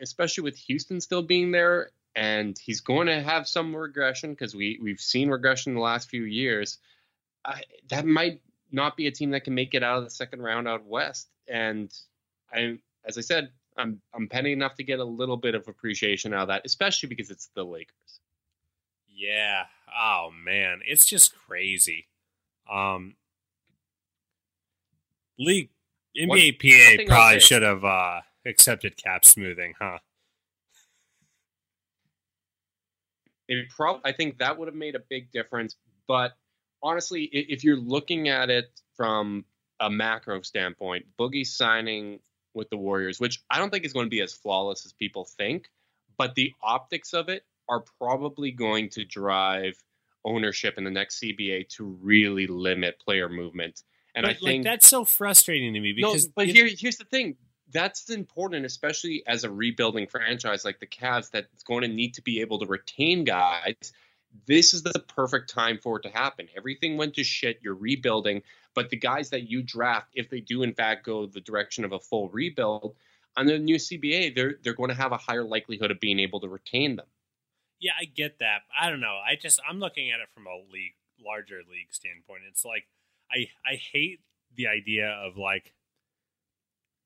especially 0.01 0.43
with 0.43 0.57
Houston 0.57 0.99
still 0.99 1.21
being 1.21 1.51
there, 1.51 1.91
and 2.15 2.57
he's 2.57 2.81
going 2.81 3.07
to 3.07 3.21
have 3.21 3.47
some 3.47 3.75
regression 3.75 4.31
because 4.31 4.55
we 4.55 4.79
we've 4.81 4.99
seen 4.99 5.29
regression 5.29 5.71
in 5.71 5.75
the 5.75 5.81
last 5.81 6.09
few 6.09 6.23
years. 6.23 6.79
I, 7.45 7.63
that 7.89 8.05
might 8.05 8.41
not 8.71 8.95
be 8.95 9.07
a 9.07 9.11
team 9.11 9.31
that 9.31 9.43
can 9.43 9.53
make 9.53 9.73
it 9.73 9.83
out 9.83 9.97
of 9.97 10.03
the 10.03 10.09
second 10.09 10.41
round 10.41 10.67
out 10.67 10.85
west. 10.85 11.29
And 11.47 11.93
I, 12.53 12.77
as 13.05 13.17
I 13.17 13.21
said, 13.21 13.49
I'm 13.77 14.01
I'm 14.13 14.27
penny 14.27 14.51
enough 14.51 14.75
to 14.75 14.83
get 14.83 14.99
a 14.99 15.03
little 15.03 15.37
bit 15.37 15.55
of 15.55 15.67
appreciation 15.67 16.33
out 16.33 16.43
of 16.43 16.47
that, 16.49 16.63
especially 16.65 17.09
because 17.09 17.29
it's 17.31 17.49
the 17.55 17.63
Lakers. 17.63 18.19
Yeah. 19.07 19.63
Oh 19.95 20.29
man, 20.45 20.79
it's 20.85 21.05
just 21.05 21.35
crazy. 21.35 22.07
Um, 22.71 23.15
league 25.37 25.69
NBA 26.17 26.59
PA 26.59 27.03
probably 27.07 27.39
should 27.39 27.61
have 27.61 27.83
uh, 27.83 28.21
accepted 28.45 28.97
cap 28.97 29.25
smoothing, 29.25 29.73
huh? 29.79 29.99
It 33.47 33.69
prob- 33.69 34.01
I 34.05 34.11
think 34.11 34.37
that 34.39 34.57
would 34.57 34.67
have 34.67 34.75
made 34.75 34.95
a 34.95 35.01
big 35.09 35.31
difference. 35.31 35.75
But 36.07 36.33
honestly, 36.83 37.23
if 37.23 37.63
you're 37.63 37.77
looking 37.77 38.29
at 38.29 38.49
it 38.49 38.69
from 38.95 39.45
a 39.79 39.89
macro 39.89 40.41
standpoint, 40.41 41.05
Boogie 41.19 41.45
signing 41.45 42.19
with 42.53 42.69
the 42.69 42.77
Warriors, 42.77 43.19
which 43.19 43.41
I 43.49 43.57
don't 43.57 43.69
think 43.69 43.85
is 43.85 43.93
going 43.93 44.05
to 44.05 44.09
be 44.09 44.21
as 44.21 44.33
flawless 44.33 44.85
as 44.85 44.93
people 44.93 45.25
think, 45.25 45.69
but 46.17 46.35
the 46.35 46.53
optics 46.61 47.13
of 47.13 47.29
it 47.29 47.43
are 47.69 47.83
probably 47.99 48.51
going 48.51 48.89
to 48.89 49.05
drive 49.05 49.75
ownership 50.23 50.77
in 50.77 50.83
the 50.83 50.91
next 50.91 51.21
CBA 51.21 51.69
to 51.69 51.97
really 52.01 52.47
limit 52.47 52.99
player 52.99 53.29
movement. 53.29 53.81
And 54.13 54.23
but, 54.23 54.31
I 54.31 54.33
think 54.33 54.43
like, 54.43 54.63
that's 54.63 54.87
so 54.87 55.05
frustrating 55.05 55.73
to 55.73 55.79
me 55.79 55.93
because 55.93 56.25
no, 56.25 56.33
but 56.35 56.47
here, 56.47 56.67
here's 56.67 56.97
the 56.97 57.05
thing. 57.05 57.37
That's 57.71 58.09
important, 58.09 58.65
especially 58.65 59.23
as 59.25 59.45
a 59.45 59.49
rebuilding 59.49 60.07
franchise 60.07 60.65
like 60.65 60.81
the 60.81 60.87
Cavs, 60.87 61.31
that's 61.31 61.63
going 61.63 61.83
to 61.83 61.87
need 61.87 62.15
to 62.15 62.21
be 62.21 62.41
able 62.41 62.59
to 62.59 62.65
retain 62.65 63.23
guys. 63.23 63.93
This 64.45 64.73
is 64.73 64.83
the 64.83 65.03
perfect 65.07 65.49
time 65.49 65.79
for 65.81 65.97
it 65.97 66.03
to 66.03 66.09
happen. 66.09 66.47
Everything 66.55 66.97
went 66.97 67.15
to 67.15 67.23
shit. 67.23 67.59
You're 67.61 67.75
rebuilding. 67.75 68.43
But 68.73 68.89
the 68.89 68.97
guys 68.97 69.29
that 69.31 69.49
you 69.49 69.61
draft, 69.61 70.11
if 70.13 70.29
they 70.29 70.39
do 70.39 70.63
in 70.63 70.73
fact 70.73 71.05
go 71.05 71.25
the 71.25 71.41
direction 71.41 71.83
of 71.83 71.91
a 71.91 71.99
full 71.99 72.29
rebuild, 72.29 72.95
on 73.37 73.45
the 73.45 73.57
new 73.57 73.75
CBA, 73.75 74.35
they're 74.35 74.55
they're 74.63 74.73
going 74.73 74.89
to 74.89 74.95
have 74.95 75.11
a 75.11 75.17
higher 75.17 75.43
likelihood 75.43 75.91
of 75.91 75.99
being 75.99 76.19
able 76.19 76.39
to 76.41 76.49
retain 76.49 76.95
them. 76.95 77.05
Yeah, 77.79 77.93
I 77.99 78.05
get 78.05 78.39
that. 78.39 78.61
I 78.79 78.89
don't 78.89 78.99
know. 78.99 79.19
I 79.25 79.35
just 79.35 79.59
I'm 79.67 79.79
looking 79.79 80.11
at 80.11 80.19
it 80.19 80.29
from 80.33 80.47
a 80.47 80.55
league 80.71 80.95
larger 81.23 81.61
league 81.69 81.91
standpoint. 81.91 82.43
It's 82.49 82.65
like 82.65 82.85
I 83.31 83.47
I 83.65 83.75
hate 83.75 84.21
the 84.55 84.67
idea 84.67 85.09
of 85.09 85.37
like 85.37 85.73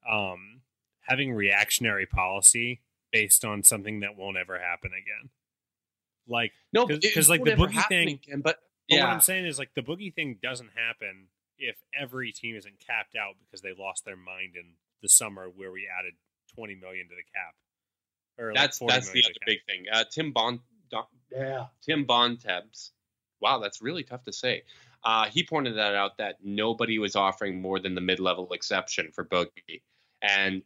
um 0.10 0.62
having 1.02 1.34
reactionary 1.34 2.06
policy 2.06 2.82
based 3.12 3.46
on 3.46 3.64
something 3.64 4.00
that 4.00 4.18
won't 4.18 4.38
ever 4.38 4.60
happen 4.60 4.92
again. 4.92 5.30
Like 6.28 6.52
No, 6.74 6.86
because 6.86 7.30
like 7.30 7.44
the 7.44 7.52
boogie 7.52 7.88
thing. 7.88 8.08
again, 8.10 8.42
but 8.42 8.60
But 8.90 9.00
what 9.00 9.10
I'm 9.10 9.22
saying 9.22 9.46
is 9.46 9.60
like 9.60 9.72
the 9.76 9.82
boogie 9.82 10.14
thing 10.14 10.38
doesn't 10.42 10.72
happen 10.76 11.28
if 11.58 11.78
every 12.00 12.32
team 12.32 12.56
isn't 12.56 12.76
capped 12.86 13.16
out 13.16 13.36
because 13.40 13.62
they 13.62 13.74
lost 13.78 14.06
their 14.06 14.18
mind 14.18 14.56
in 14.56 14.74
the 15.02 15.10
summer 15.10 15.48
where 15.56 15.72
we 15.72 15.88
added 15.88 16.14
20 16.56 16.76
million 16.76 17.08
to 17.08 17.16
the 17.16 17.24
cap. 17.24 17.56
Or 18.38 18.54
that's 18.54 18.78
40 18.80 18.94
that's 18.94 19.08
the 19.08 19.14
million 19.14 19.26
other 19.26 19.34
cap. 19.34 19.48
big 19.48 19.60
thing. 19.66 19.86
Uh, 19.92 20.04
Tim 20.12 20.32
Bond, 20.34 20.60
Don, 20.92 21.04
yeah, 21.32 21.66
Tim 21.82 22.06
Bontemps. 22.06 22.92
Wow, 23.40 23.60
that's 23.60 23.82
really 23.82 24.04
tough 24.04 24.24
to 24.24 24.34
say. 24.34 24.64
Uh, 25.04 25.26
he 25.26 25.44
pointed 25.44 25.78
that 25.78 25.96
out 25.96 26.18
that 26.18 26.38
nobody 26.44 26.98
was 27.00 27.16
offering 27.16 27.62
more 27.62 27.80
than 27.80 27.94
the 27.96 28.02
mid-level 28.02 28.52
exception 28.54 29.12
for 29.14 29.24
Boogie, 29.24 29.82
and 30.22 30.64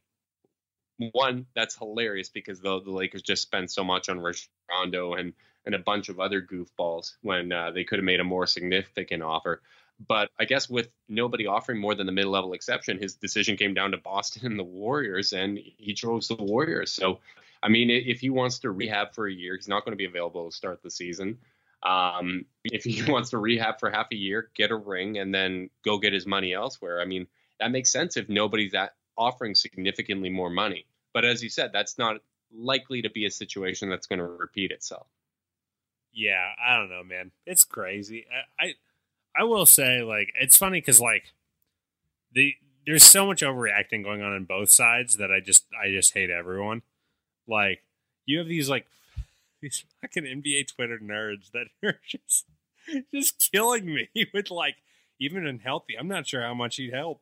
one 1.11 1.45
that's 1.55 1.75
hilarious 1.75 2.29
because 2.29 2.59
the, 2.59 2.81
the 2.81 2.91
Lakers 2.91 3.21
just 3.21 3.41
spent 3.41 3.71
so 3.71 3.83
much 3.83 4.09
on 4.09 4.21
Rondo 4.69 5.13
and 5.13 5.33
and 5.69 5.75
a 5.75 5.83
bunch 5.83 6.09
of 6.09 6.19
other 6.19 6.41
goofballs 6.41 7.13
when 7.21 7.51
uh, 7.51 7.69
they 7.69 7.83
could 7.83 7.99
have 7.99 8.03
made 8.03 8.19
a 8.19 8.23
more 8.23 8.47
significant 8.47 9.21
offer. 9.21 9.61
But 10.07 10.31
I 10.39 10.45
guess 10.45 10.67
with 10.67 10.89
nobody 11.07 11.45
offering 11.45 11.79
more 11.79 11.93
than 11.93 12.07
the 12.07 12.11
mid-level 12.11 12.53
exception, 12.53 12.97
his 12.97 13.13
decision 13.13 13.55
came 13.55 13.75
down 13.75 13.91
to 13.91 13.97
Boston 13.97 14.45
and 14.47 14.57
the 14.57 14.63
Warriors, 14.63 15.31
and 15.31 15.59
he 15.59 15.93
chose 15.93 16.27
the 16.27 16.35
Warriors. 16.35 16.91
So, 16.91 17.19
I 17.61 17.69
mean, 17.69 17.91
if 17.91 18.19
he 18.19 18.31
wants 18.31 18.59
to 18.59 18.71
rehab 18.71 19.13
for 19.13 19.27
a 19.27 19.31
year, 19.31 19.55
he's 19.55 19.67
not 19.67 19.85
going 19.85 19.91
to 19.91 19.97
be 19.97 20.05
available 20.05 20.49
to 20.49 20.55
start 20.55 20.81
the 20.81 20.89
season. 20.89 21.37
Um, 21.83 22.45
if 22.63 22.83
he 22.83 23.03
wants 23.11 23.29
to 23.29 23.37
rehab 23.37 23.79
for 23.79 23.91
half 23.91 24.07
a 24.11 24.15
year, 24.15 24.49
get 24.55 24.71
a 24.71 24.75
ring, 24.75 25.19
and 25.19 25.31
then 25.31 25.69
go 25.85 25.99
get 25.99 26.13
his 26.13 26.25
money 26.25 26.51
elsewhere. 26.51 26.99
I 26.99 27.05
mean, 27.05 27.27
that 27.59 27.69
makes 27.69 27.91
sense 27.91 28.17
if 28.17 28.27
nobody's 28.27 28.73
offering 29.15 29.53
significantly 29.53 30.31
more 30.31 30.49
money. 30.49 30.87
But 31.13 31.25
as 31.25 31.43
you 31.43 31.49
said, 31.49 31.71
that's 31.73 31.99
not 31.99 32.21
likely 32.51 33.03
to 33.03 33.11
be 33.11 33.27
a 33.27 33.31
situation 33.31 33.89
that's 33.89 34.07
going 34.07 34.19
to 34.19 34.25
repeat 34.25 34.71
itself. 34.71 35.05
Yeah, 36.13 36.53
I 36.63 36.77
don't 36.77 36.89
know, 36.89 37.03
man. 37.03 37.31
It's 37.45 37.63
crazy. 37.63 38.25
I 38.59 38.65
I, 38.65 38.73
I 39.41 39.43
will 39.43 39.65
say 39.65 40.01
like 40.01 40.33
it's 40.39 40.57
funny 40.57 40.81
because 40.81 40.99
like 40.99 41.33
the 42.33 42.55
there's 42.85 43.03
so 43.03 43.25
much 43.25 43.41
overreacting 43.41 44.03
going 44.03 44.21
on 44.21 44.33
on 44.33 44.45
both 44.45 44.69
sides 44.69 45.17
that 45.17 45.31
I 45.31 45.39
just 45.39 45.65
I 45.81 45.89
just 45.89 46.13
hate 46.13 46.29
everyone. 46.29 46.81
Like 47.47 47.83
you 48.25 48.39
have 48.39 48.47
these 48.47 48.69
like 48.69 48.87
these 49.61 49.85
fucking 50.01 50.23
NBA 50.23 50.67
Twitter 50.67 50.99
nerds 50.99 51.51
that 51.51 51.67
are 51.83 51.99
just 52.05 52.45
just 53.13 53.51
killing 53.51 53.93
me 53.93 54.09
with 54.33 54.49
like 54.49 54.77
even 55.19 55.45
unhealthy. 55.45 55.95
I'm 55.99 56.07
not 56.07 56.27
sure 56.27 56.41
how 56.41 56.53
much 56.53 56.77
he'd 56.77 56.93
help. 56.93 57.21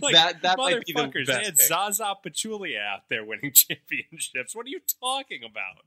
Like, 0.00 0.14
that 0.14 0.42
that 0.42 0.58
might 0.58 0.84
be 0.84 0.92
the 0.92 1.08
best 1.08 1.26
they 1.26 1.44
had. 1.44 1.58
Zaza 1.58 2.14
Pachulia 2.24 2.80
out 2.84 3.08
there 3.08 3.24
winning 3.24 3.52
championships. 3.52 4.54
What 4.54 4.66
are 4.66 4.70
you 4.70 4.80
talking 5.00 5.42
about? 5.44 5.84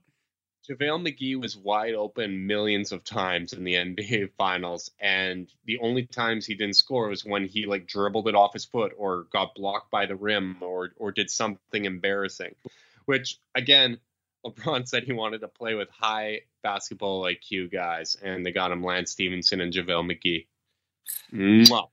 JaVale 0.70 1.08
McGee 1.08 1.42
was 1.42 1.58
wide 1.58 1.96
open 1.96 2.46
millions 2.46 2.92
of 2.92 3.04
times 3.04 3.54
in 3.54 3.64
the 3.64 3.74
NBA 3.74 4.32
finals, 4.38 4.92
and 5.00 5.52
the 5.66 5.80
only 5.80 6.06
times 6.06 6.46
he 6.46 6.54
didn't 6.54 6.76
score 6.76 7.08
was 7.08 7.26
when 7.26 7.46
he 7.48 7.66
like 7.66 7.88
dribbled 7.88 8.28
it 8.28 8.36
off 8.36 8.54
his 8.54 8.66
foot 8.66 8.94
or 8.96 9.26
got 9.32 9.56
blocked 9.56 9.90
by 9.90 10.06
the 10.06 10.16
rim 10.16 10.58
or 10.62 10.92
or 10.98 11.12
did 11.12 11.32
something 11.32 11.86
embarrassing. 11.86 12.54
Which 13.06 13.40
again, 13.56 14.00
LeBron 14.46 14.88
said 14.88 15.04
he 15.04 15.14
wanted 15.14 15.42
to 15.42 15.48
play 15.48 15.74
with 15.74 15.90
high 15.90 16.42
basketball 16.64 17.24
IQ 17.24 17.72
guys, 17.72 18.16
and 18.22 18.46
they 18.46 18.52
got 18.52 18.72
him 18.72 18.84
Lance 18.84 19.12
Stephenson 19.12 19.62
and 19.62 19.74
JaVale 19.74 20.12
McGee. 20.12 20.46
Mwah. 21.34 21.90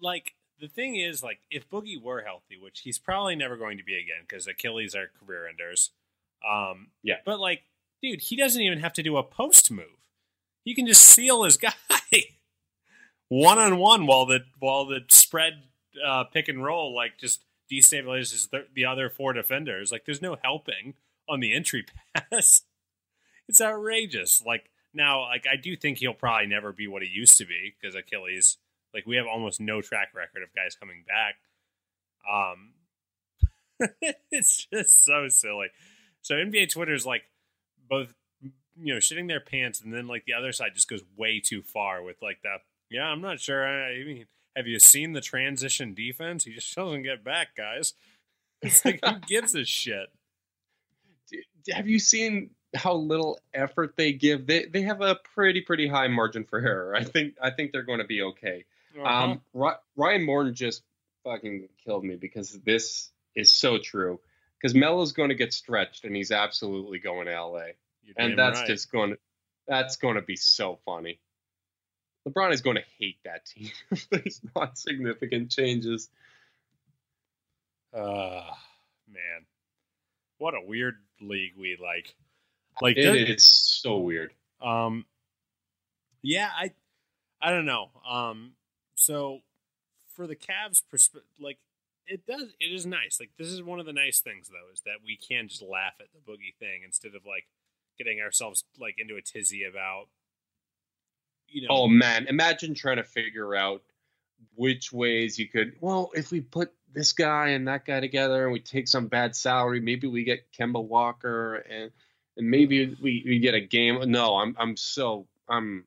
like 0.00 0.34
the 0.60 0.68
thing 0.68 0.96
is 0.96 1.22
like 1.22 1.40
if 1.50 1.68
boogie 1.68 2.00
were 2.00 2.22
healthy 2.22 2.56
which 2.56 2.80
he's 2.80 2.98
probably 2.98 3.34
never 3.34 3.56
going 3.56 3.78
to 3.78 3.82
be 3.82 3.94
again 3.94 4.22
because 4.28 4.46
achilles 4.46 4.94
are 4.94 5.10
career 5.18 5.48
enders 5.48 5.90
um 6.48 6.88
Yeah. 7.02 7.16
but 7.24 7.40
like 7.40 7.62
dude 8.02 8.20
he 8.20 8.36
doesn't 8.36 8.60
even 8.62 8.78
have 8.80 8.92
to 8.94 9.02
do 9.02 9.16
a 9.16 9.22
post 9.22 9.70
move 9.70 9.86
he 10.64 10.74
can 10.74 10.86
just 10.86 11.02
seal 11.02 11.44
his 11.44 11.56
guy 11.58 11.72
one 13.28 13.58
on 13.58 13.78
one 13.78 14.06
while 14.06 14.26
the 14.26 14.40
while 14.58 14.86
the 14.86 15.00
spread 15.08 15.62
uh 16.04 16.24
pick 16.24 16.48
and 16.48 16.62
roll 16.64 16.94
like 16.94 17.18
just 17.18 17.44
destabilizes 17.70 18.50
the, 18.50 18.66
the 18.74 18.84
other 18.84 19.08
four 19.08 19.32
defenders 19.32 19.90
like 19.90 20.04
there's 20.04 20.20
no 20.22 20.36
helping 20.42 20.94
on 21.28 21.40
the 21.40 21.54
entry 21.54 21.84
pass 22.14 22.62
it's 23.48 23.60
outrageous 23.60 24.42
like 24.46 24.70
now 24.92 25.22
like 25.22 25.46
i 25.50 25.56
do 25.56 25.74
think 25.76 25.98
he'll 25.98 26.12
probably 26.12 26.46
never 26.46 26.72
be 26.72 26.86
what 26.86 27.02
he 27.02 27.08
used 27.08 27.38
to 27.38 27.46
be 27.46 27.72
because 27.80 27.94
achilles 27.94 28.58
like 28.94 29.06
we 29.06 29.16
have 29.16 29.26
almost 29.26 29.58
no 29.60 29.80
track 29.80 30.08
record 30.14 30.42
of 30.42 30.54
guys 30.54 30.74
coming 30.78 31.02
back. 31.08 31.36
Um, 32.30 32.74
it's 34.30 34.66
just 34.66 35.02
so 35.02 35.28
silly. 35.28 35.68
So 36.22 36.36
NBA 36.36 36.70
Twitter 36.70 36.94
is 36.94 37.04
like 37.04 37.24
both, 37.88 38.14
you 38.40 38.94
know, 38.94 38.98
shitting 38.98 39.28
their 39.28 39.40
pants, 39.40 39.80
and 39.80 39.92
then 39.92 40.06
like 40.06 40.24
the 40.24 40.34
other 40.34 40.52
side 40.52 40.70
just 40.74 40.88
goes 40.88 41.02
way 41.16 41.40
too 41.40 41.62
far 41.62 42.02
with 42.02 42.16
like 42.22 42.40
that. 42.42 42.60
Yeah, 42.90 43.04
I'm 43.04 43.20
not 43.20 43.40
sure. 43.40 43.66
I 43.66 44.04
mean, 44.04 44.26
have 44.56 44.66
you 44.66 44.78
seen 44.78 45.12
the 45.12 45.20
transition 45.20 45.94
defense? 45.94 46.44
He 46.44 46.52
just 46.52 46.74
doesn't 46.74 47.02
get 47.02 47.24
back, 47.24 47.56
guys. 47.56 47.94
It's 48.64 48.84
like 48.84 49.00
who 49.04 49.18
gives 49.26 49.56
a 49.56 49.64
shit? 49.64 50.06
Have 51.72 51.88
you 51.88 51.98
seen 51.98 52.50
how 52.76 52.94
little 52.94 53.40
effort 53.52 53.94
they 53.96 54.12
give? 54.12 54.46
They 54.46 54.66
they 54.66 54.82
have 54.82 55.00
a 55.00 55.18
pretty 55.34 55.62
pretty 55.62 55.88
high 55.88 56.06
margin 56.06 56.44
for 56.44 56.60
error. 56.60 56.94
I 56.94 57.02
think 57.02 57.34
I 57.42 57.50
think 57.50 57.72
they're 57.72 57.82
going 57.82 57.98
to 57.98 58.04
be 58.04 58.22
okay. 58.22 58.64
Uh-huh. 58.96 59.38
Um, 59.54 59.80
Ryan 59.96 60.24
Morton 60.24 60.54
just 60.54 60.84
fucking 61.24 61.70
killed 61.84 62.04
me 62.04 62.14
because 62.14 62.52
this 62.64 63.10
is 63.34 63.52
so 63.52 63.78
true. 63.78 64.20
Because 64.62 64.74
Melo's 64.76 65.10
going 65.12 65.30
to 65.30 65.34
get 65.34 65.52
stretched, 65.52 66.04
and 66.04 66.14
he's 66.14 66.30
absolutely 66.30 67.00
going 67.00 67.26
to 67.26 67.32
LA, 67.32 67.58
You're 68.04 68.14
and 68.16 68.38
that's 68.38 68.60
right. 68.60 68.68
just 68.68 68.92
going 68.92 69.10
to 69.10 69.18
that's 69.66 69.96
going 69.96 70.14
to 70.14 70.22
be 70.22 70.36
so 70.36 70.78
funny. 70.86 71.18
LeBron 72.28 72.52
is 72.52 72.60
going 72.60 72.76
to 72.76 72.84
hate 72.98 73.18
that 73.24 73.44
team 73.46 73.70
if 73.90 74.08
there's 74.10 74.40
not 74.54 74.78
significant 74.78 75.50
changes. 75.50 76.08
Uh, 77.92 78.42
man, 79.08 79.44
what 80.38 80.54
a 80.54 80.60
weird 80.64 80.94
league 81.20 81.52
we 81.58 81.76
like. 81.82 82.14
Like, 82.80 82.96
It 82.96 83.26
does- 83.26 83.44
so 83.44 83.98
weird. 83.98 84.32
um, 84.62 85.04
yeah, 86.22 86.48
I, 86.56 86.70
I 87.40 87.50
don't 87.50 87.66
know. 87.66 87.90
Um, 88.08 88.52
so 88.94 89.40
for 90.14 90.26
the 90.28 90.36
Cavs, 90.36 90.82
persp- 90.92 91.20
like 91.40 91.58
it 92.06 92.26
does, 92.26 92.54
it 92.60 92.72
is 92.72 92.86
nice. 92.86 93.18
Like 93.20 93.30
this 93.38 93.48
is 93.48 93.62
one 93.62 93.80
of 93.80 93.86
the 93.86 93.92
nice 93.92 94.20
things 94.20 94.48
though, 94.48 94.72
is 94.72 94.82
that 94.82 94.96
we 95.04 95.16
can 95.16 95.48
just 95.48 95.62
laugh 95.62 95.94
at 96.00 96.06
the 96.12 96.30
boogie 96.30 96.54
thing 96.58 96.82
instead 96.84 97.14
of 97.14 97.24
like 97.26 97.46
getting 97.98 98.20
ourselves 98.20 98.64
like 98.78 98.96
into 98.98 99.16
a 99.16 99.22
tizzy 99.22 99.64
about, 99.64 100.06
you 101.48 101.62
know. 101.62 101.68
Oh 101.70 101.88
man, 101.88 102.26
imagine 102.28 102.74
trying 102.74 102.96
to 102.96 103.04
figure 103.04 103.54
out 103.54 103.82
which 104.54 104.92
ways 104.92 105.38
you 105.38 105.48
could. 105.48 105.74
Well, 105.80 106.10
if 106.14 106.30
we 106.30 106.40
put 106.40 106.72
this 106.92 107.12
guy 107.12 107.48
and 107.48 107.66
that 107.68 107.84
guy 107.84 108.00
together, 108.00 108.44
and 108.44 108.52
we 108.52 108.60
take 108.60 108.88
some 108.88 109.06
bad 109.06 109.34
salary, 109.34 109.80
maybe 109.80 110.06
we 110.06 110.24
get 110.24 110.52
Kemba 110.52 110.82
Walker, 110.82 111.56
and 111.56 111.90
and 112.36 112.50
maybe 112.50 112.96
we, 113.02 113.22
we 113.26 113.38
get 113.38 113.54
a 113.54 113.60
game. 113.60 113.98
No, 114.10 114.36
I'm 114.36 114.56
I'm 114.58 114.76
so 114.76 115.26
I'm 115.48 115.84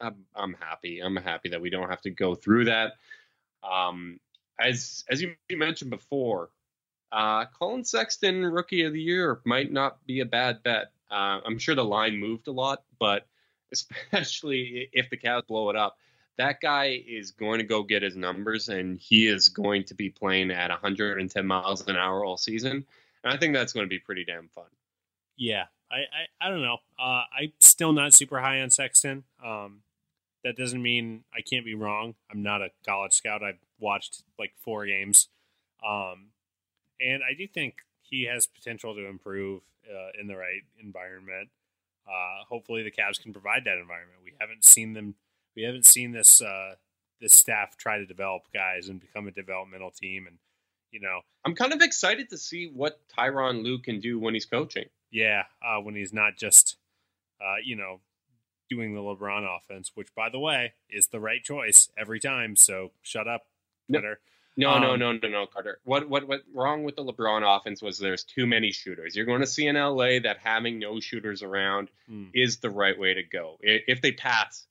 I'm 0.00 0.24
I'm 0.34 0.54
happy. 0.54 1.00
I'm 1.00 1.16
happy 1.16 1.48
that 1.50 1.60
we 1.60 1.70
don't 1.70 1.88
have 1.88 2.02
to 2.02 2.10
go 2.10 2.34
through 2.34 2.66
that. 2.66 2.92
Um, 3.62 4.20
as 4.60 5.04
as 5.08 5.22
you 5.22 5.34
mentioned 5.50 5.90
before, 5.90 6.50
uh, 7.12 7.46
Collin 7.46 7.84
Sexton, 7.84 8.44
Rookie 8.44 8.82
of 8.84 8.92
the 8.92 9.00
Year, 9.00 9.40
might 9.44 9.72
not 9.72 10.04
be 10.06 10.20
a 10.20 10.24
bad 10.24 10.62
bet. 10.62 10.92
Uh, 11.10 11.40
I'm 11.44 11.58
sure 11.58 11.74
the 11.74 11.84
line 11.84 12.16
moved 12.16 12.48
a 12.48 12.52
lot, 12.52 12.82
but 12.98 13.26
especially 13.72 14.88
if 14.92 15.10
the 15.10 15.16
Cavs 15.16 15.46
blow 15.46 15.70
it 15.70 15.76
up, 15.76 15.96
that 16.38 16.60
guy 16.60 17.02
is 17.06 17.30
going 17.30 17.58
to 17.58 17.64
go 17.64 17.82
get 17.82 18.02
his 18.02 18.16
numbers, 18.16 18.68
and 18.68 18.98
he 18.98 19.26
is 19.26 19.48
going 19.48 19.84
to 19.84 19.94
be 19.94 20.10
playing 20.10 20.50
at 20.50 20.70
110 20.70 21.46
miles 21.46 21.86
an 21.88 21.96
hour 21.96 22.24
all 22.24 22.36
season. 22.36 22.84
And 23.24 23.32
I 23.32 23.36
think 23.36 23.54
that's 23.54 23.72
going 23.72 23.86
to 23.86 23.90
be 23.90 23.98
pretty 23.98 24.24
damn 24.24 24.48
fun. 24.48 24.66
Yeah, 25.36 25.64
I, 25.90 25.96
I, 25.96 26.46
I 26.46 26.50
don't 26.50 26.62
know. 26.62 26.78
Uh, 26.98 27.22
I'm 27.38 27.52
still 27.60 27.92
not 27.92 28.14
super 28.14 28.40
high 28.40 28.60
on 28.60 28.70
Sexton. 28.70 29.24
Um, 29.44 29.82
that 30.44 30.56
doesn't 30.56 30.80
mean 30.82 31.24
I 31.34 31.40
can't 31.40 31.64
be 31.64 31.74
wrong. 31.74 32.14
I'm 32.30 32.42
not 32.42 32.62
a 32.62 32.68
college 32.86 33.14
scout. 33.14 33.42
I've 33.42 33.58
watched 33.78 34.22
like 34.38 34.52
four 34.58 34.86
games, 34.86 35.28
um, 35.86 36.28
and 37.00 37.22
I 37.22 37.34
do 37.36 37.46
think 37.46 37.76
he 38.02 38.24
has 38.24 38.46
potential 38.46 38.94
to 38.94 39.06
improve 39.06 39.62
uh, 39.88 40.20
in 40.20 40.26
the 40.26 40.36
right 40.36 40.62
environment. 40.82 41.48
Uh, 42.06 42.44
hopefully, 42.48 42.82
the 42.82 42.90
Cavs 42.90 43.20
can 43.20 43.32
provide 43.32 43.64
that 43.64 43.78
environment. 43.78 44.18
We 44.24 44.32
haven't 44.40 44.64
seen 44.64 44.92
them. 44.92 45.14
We 45.56 45.62
haven't 45.62 45.86
seen 45.86 46.12
this 46.12 46.40
uh, 46.40 46.74
this 47.20 47.32
staff 47.32 47.76
try 47.76 47.98
to 47.98 48.06
develop 48.06 48.42
guys 48.52 48.88
and 48.88 49.00
become 49.00 49.26
a 49.26 49.32
developmental 49.32 49.90
team. 49.90 50.26
And 50.26 50.38
you 50.90 51.00
know, 51.00 51.20
I'm 51.44 51.54
kind 51.54 51.72
of 51.72 51.80
excited 51.80 52.30
to 52.30 52.38
see 52.38 52.70
what 52.72 53.00
Tyronn 53.08 53.62
Lue 53.62 53.78
can 53.78 54.00
do 54.00 54.18
when 54.18 54.34
he's 54.34 54.46
coaching. 54.46 54.86
Yeah, 55.10 55.44
uh, 55.62 55.80
when 55.80 55.94
he's 55.94 56.12
not 56.12 56.36
just, 56.36 56.76
uh, 57.40 57.56
you 57.64 57.76
know, 57.76 58.00
doing 58.68 58.94
the 58.94 59.00
LeBron 59.00 59.46
offense, 59.46 59.92
which, 59.94 60.14
by 60.14 60.28
the 60.28 60.38
way, 60.38 60.74
is 60.90 61.08
the 61.08 61.20
right 61.20 61.42
choice 61.42 61.90
every 61.96 62.20
time. 62.20 62.56
So 62.56 62.92
shut 63.02 63.28
up. 63.28 63.46
Twitter. 63.88 64.20
No, 64.58 64.70
Um, 64.70 64.80
no, 64.82 64.96
no, 64.96 65.12
no, 65.12 65.28
no, 65.28 65.46
Carter. 65.46 65.78
What 65.84 66.08
what 66.08 66.26
what 66.26 66.40
wrong 66.54 66.84
with 66.84 66.96
the 66.96 67.04
LeBron 67.04 67.42
offense 67.44 67.82
was 67.82 67.98
there's 67.98 68.24
too 68.24 68.46
many 68.46 68.72
shooters. 68.72 69.14
You're 69.14 69.26
going 69.26 69.42
to 69.42 69.46
see 69.46 69.66
in 69.66 69.76
LA 69.76 70.18
that 70.20 70.38
having 70.42 70.78
no 70.78 70.98
shooters 71.00 71.42
around 71.42 71.90
Hmm. 72.08 72.28
is 72.32 72.58
the 72.58 72.70
right 72.70 72.98
way 72.98 73.12
to 73.14 73.22
go. 73.22 73.58
If 73.60 74.00
they 74.00 74.12
pass, 74.12 74.66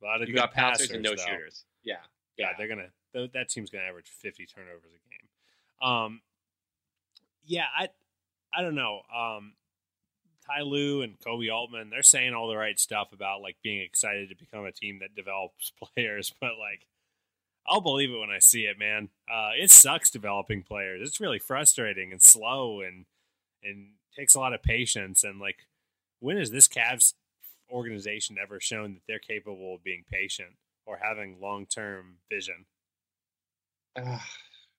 A 0.00 0.04
lot 0.04 0.22
of 0.22 0.28
you 0.28 0.34
got 0.36 0.52
passers, 0.52 0.90
and 0.92 1.02
no 1.02 1.10
though. 1.10 1.16
shooters. 1.16 1.64
Yeah. 1.82 1.96
Yeah, 2.38 2.50
they're 2.56 2.68
gonna. 2.68 2.90
th- 3.12 3.32
That 3.32 3.48
team's 3.48 3.70
gonna 3.70 3.84
average 3.84 4.08
fifty 4.08 4.46
turnovers 4.46 4.84
a 4.84 5.10
game. 5.10 5.90
Um, 5.90 6.20
yeah, 7.44 7.66
I, 7.76 7.88
I 8.56 8.62
don't 8.62 8.74
know. 8.76 9.00
Um, 9.14 9.54
Ty 10.46 10.62
Lue 10.62 11.02
and 11.02 11.18
Koby 11.18 11.52
Altman, 11.52 11.90
they're 11.90 12.02
saying 12.02 12.34
all 12.34 12.48
the 12.48 12.56
right 12.56 12.78
stuff 12.78 13.12
about 13.12 13.42
like 13.42 13.56
being 13.62 13.80
excited 13.82 14.28
to 14.28 14.36
become 14.36 14.64
a 14.64 14.72
team 14.72 15.00
that 15.00 15.14
develops 15.14 15.72
players, 15.96 16.32
but 16.40 16.52
like, 16.58 16.86
I'll 17.66 17.80
believe 17.80 18.10
it 18.10 18.18
when 18.18 18.30
I 18.30 18.40
see 18.40 18.64
it, 18.64 18.78
man. 18.78 19.08
Uh, 19.32 19.50
it 19.56 19.70
sucks 19.70 20.10
developing 20.10 20.62
players. 20.62 21.00
It's 21.06 21.20
really 21.20 21.38
frustrating 21.38 22.12
and 22.12 22.20
slow 22.20 22.80
and 22.80 23.06
and 23.62 23.92
takes 24.16 24.34
a 24.34 24.40
lot 24.40 24.52
of 24.52 24.62
patience. 24.62 25.22
And 25.24 25.38
like, 25.38 25.66
when 26.20 26.36
has 26.36 26.50
this 26.50 26.68
Cavs 26.68 27.14
organization 27.70 28.36
ever 28.42 28.60
shown 28.60 28.94
that 28.94 29.02
they're 29.06 29.18
capable 29.18 29.76
of 29.76 29.84
being 29.84 30.04
patient 30.10 30.50
or 30.86 30.98
having 31.00 31.40
long 31.40 31.66
term 31.66 32.16
vision? 32.30 32.66
Ugh. 33.96 34.20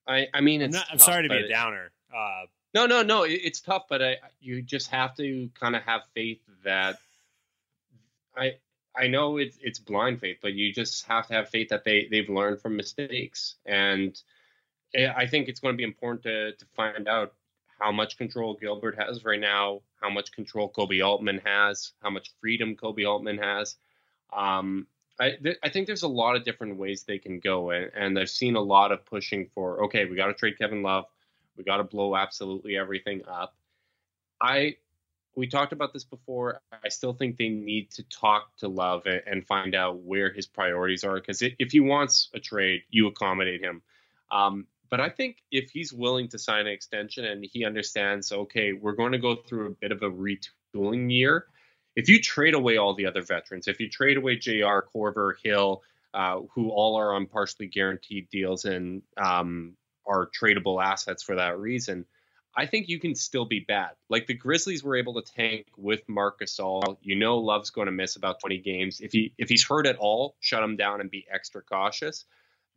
I 0.06 0.26
I 0.34 0.40
mean, 0.42 0.60
I'm, 0.60 0.66
it's 0.66 0.74
not, 0.74 0.86
I'm 0.90 0.98
tough, 0.98 1.06
sorry 1.06 1.22
to 1.22 1.28
be 1.28 1.36
a 1.36 1.48
downer. 1.48 1.90
Uh, 2.14 2.44
No, 2.74 2.86
no, 2.86 3.02
no. 3.02 3.22
It's 3.22 3.60
tough, 3.60 3.84
but 3.88 4.02
I 4.02 4.16
you 4.40 4.60
just 4.60 4.90
have 4.90 5.16
to 5.16 5.48
kind 5.58 5.74
of 5.74 5.82
have 5.82 6.02
faith 6.14 6.40
that 6.64 6.98
I 8.36 8.56
I 8.96 9.08
know 9.08 9.38
it's 9.38 9.58
it's 9.60 9.78
blind 9.78 10.20
faith, 10.20 10.38
but 10.40 10.54
you 10.54 10.72
just 10.72 11.06
have 11.06 11.26
to 11.28 11.34
have 11.34 11.48
faith 11.48 11.68
that 11.70 11.84
they 11.84 12.06
they've 12.10 12.28
learned 12.28 12.60
from 12.60 12.76
mistakes, 12.76 13.56
and 13.66 14.20
eh, 14.94 15.12
I 15.14 15.26
think 15.26 15.48
it's 15.48 15.60
going 15.60 15.74
to 15.74 15.76
be 15.76 15.84
important 15.84 16.22
to 16.24 16.52
to 16.52 16.66
find 16.76 17.08
out 17.08 17.34
how 17.80 17.90
much 17.90 18.16
control 18.16 18.54
Gilbert 18.54 18.96
has 18.96 19.24
right 19.24 19.40
now, 19.40 19.80
how 20.00 20.08
much 20.10 20.32
control 20.32 20.70
Koby 20.70 21.04
Altman 21.04 21.40
has, 21.44 21.92
how 22.02 22.10
much 22.10 22.32
freedom 22.40 22.76
Koby 22.76 23.08
Altman 23.08 23.38
has. 23.38 23.76
Um, 24.32 24.86
I 25.18 25.32
th- 25.42 25.58
I 25.62 25.68
think 25.68 25.86
there's 25.86 26.02
a 26.02 26.08
lot 26.08 26.36
of 26.36 26.44
different 26.44 26.76
ways 26.76 27.02
they 27.02 27.18
can 27.18 27.40
go, 27.40 27.70
and, 27.70 27.90
and 27.94 28.18
I've 28.18 28.30
seen 28.30 28.56
a 28.56 28.60
lot 28.60 28.92
of 28.92 29.04
pushing 29.04 29.48
for 29.54 29.84
okay, 29.84 30.04
we 30.04 30.16
got 30.16 30.26
to 30.28 30.34
trade 30.34 30.58
Kevin 30.58 30.82
Love. 30.82 31.06
We 31.56 31.64
got 31.64 31.78
to 31.78 31.84
blow 31.84 32.16
absolutely 32.16 32.76
everything 32.76 33.22
up. 33.28 33.56
I 34.40 34.76
we 35.36 35.46
talked 35.48 35.72
about 35.72 35.92
this 35.92 36.04
before. 36.04 36.60
I 36.84 36.88
still 36.88 37.12
think 37.12 37.36
they 37.36 37.48
need 37.48 37.90
to 37.92 38.02
talk 38.04 38.56
to 38.58 38.68
Love 38.68 39.06
and, 39.06 39.44
find 39.46 39.74
out 39.74 39.98
where 39.98 40.32
his 40.32 40.46
priorities 40.46 41.04
are 41.04 41.16
because 41.16 41.42
if 41.42 41.72
he 41.72 41.80
wants 41.80 42.30
a 42.34 42.40
trade, 42.40 42.82
you 42.90 43.06
accommodate 43.08 43.60
him. 43.60 43.82
Um, 44.30 44.66
but 44.90 45.00
I 45.00 45.08
think 45.08 45.38
if 45.50 45.70
he's 45.70 45.92
willing 45.92 46.28
to 46.28 46.38
sign 46.38 46.66
an 46.66 46.72
extension 46.72 47.24
and 47.24 47.44
he 47.44 47.64
understands, 47.64 48.32
okay, 48.32 48.72
we're 48.72 48.92
going 48.92 49.12
to 49.12 49.18
go 49.18 49.36
through 49.36 49.66
a 49.66 49.70
bit 49.70 49.92
of 49.92 50.02
a 50.02 50.10
retooling 50.10 51.12
year. 51.12 51.46
If 51.96 52.08
you 52.08 52.20
trade 52.20 52.54
away 52.54 52.76
all 52.76 52.94
the 52.94 53.06
other 53.06 53.22
veterans, 53.22 53.68
if 53.68 53.80
you 53.80 53.88
trade 53.88 54.16
away 54.16 54.36
Jr. 54.36 54.80
Korver, 54.94 55.32
Hill, 55.42 55.82
uh, 56.12 56.40
who 56.54 56.70
all 56.70 56.96
are 56.96 57.12
on 57.14 57.26
partially 57.26 57.66
guaranteed 57.66 58.30
deals 58.30 58.64
and 58.64 59.02
um, 59.16 59.76
are 60.06 60.28
tradable 60.30 60.82
assets 60.82 61.22
for 61.22 61.36
that 61.36 61.58
reason, 61.58 62.06
I 62.56 62.66
think 62.66 62.88
you 62.88 63.00
can 63.00 63.14
still 63.14 63.44
be 63.44 63.60
bad. 63.60 63.90
Like 64.08 64.26
the 64.26 64.34
Grizzlies 64.34 64.84
were 64.84 64.96
able 64.96 65.20
to 65.20 65.32
tank 65.32 65.66
with 65.76 66.08
Marc 66.08 66.40
Gasol. 66.40 66.96
You 67.02 67.16
know 67.16 67.38
Love's 67.38 67.70
going 67.70 67.86
to 67.86 67.92
miss 67.92 68.16
about 68.16 68.40
20 68.40 68.58
games. 68.58 69.00
If 69.00 69.12
he 69.12 69.32
if 69.38 69.48
he's 69.48 69.64
hurt 69.64 69.86
at 69.86 69.96
all, 69.96 70.36
shut 70.40 70.62
him 70.62 70.76
down 70.76 71.00
and 71.00 71.10
be 71.10 71.26
extra 71.30 71.62
cautious. 71.62 72.24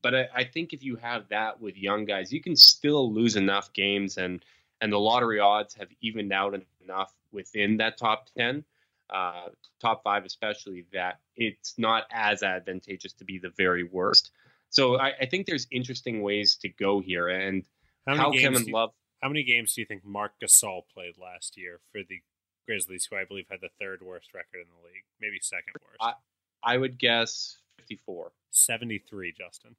But 0.02 0.16
I, 0.16 0.28
I 0.36 0.44
think 0.46 0.74
if 0.74 0.84
you 0.84 0.96
have 0.98 1.30
that 1.30 1.62
with 1.62 1.78
young 1.78 2.06
guys, 2.06 2.32
you 2.32 2.42
can 2.42 2.56
still 2.56 3.12
lose 3.12 3.36
enough 3.36 3.72
games 3.74 4.18
and 4.18 4.44
and 4.82 4.92
the 4.92 5.00
lottery 5.00 5.40
odds 5.40 5.74
have 5.76 5.90
evened 6.02 6.32
out 6.32 6.60
enough 6.84 7.14
within 7.32 7.78
that 7.78 7.98
top 7.98 8.28
10, 8.38 8.64
uh, 9.10 9.48
top 9.82 10.04
five 10.04 10.24
especially, 10.26 10.86
that 10.94 11.20
it's 11.36 11.76
not 11.78 12.04
as 12.12 12.44
advantageous 12.44 13.14
to 13.14 13.26
be 13.26 13.40
the 13.40 13.50
very 13.58 13.84
worst. 13.84 14.32
So 14.70 15.00
I, 15.00 15.14
I 15.22 15.26
think 15.26 15.48
there's 15.48 15.68
interesting 15.72 16.22
ways 16.22 16.58
to 16.58 16.70
go 16.70 17.00
here. 17.00 17.28
And 17.28 17.64
how 18.06 18.16
how? 18.16 18.32
Kevin 18.32 18.66
Love 18.66 18.92
how 19.22 19.28
many 19.30 19.44
games 19.44 19.74
do 19.74 19.82
you 19.82 19.88
think 19.88 20.06
Marc 20.06 20.34
Gasol 20.42 20.84
played 20.94 21.18
last 21.18 21.58
year 21.58 21.80
for 21.92 22.02
the 22.08 22.22
Grizzlies, 22.68 23.08
who 23.10 23.16
I 23.18 23.24
believe 23.26 23.46
had 23.50 23.62
the 23.62 23.70
third 23.80 24.02
worst 24.02 24.34
record 24.34 24.62
in 24.62 24.68
the 24.68 24.88
league, 24.88 25.04
maybe 25.22 25.40
second 25.42 25.74
worst? 25.82 25.98
I- 26.02 26.14
I 26.64 26.78
would 26.78 26.98
guess 26.98 27.58
54. 27.78 28.32
Seventy-three, 28.52 29.34
Justin. 29.38 29.76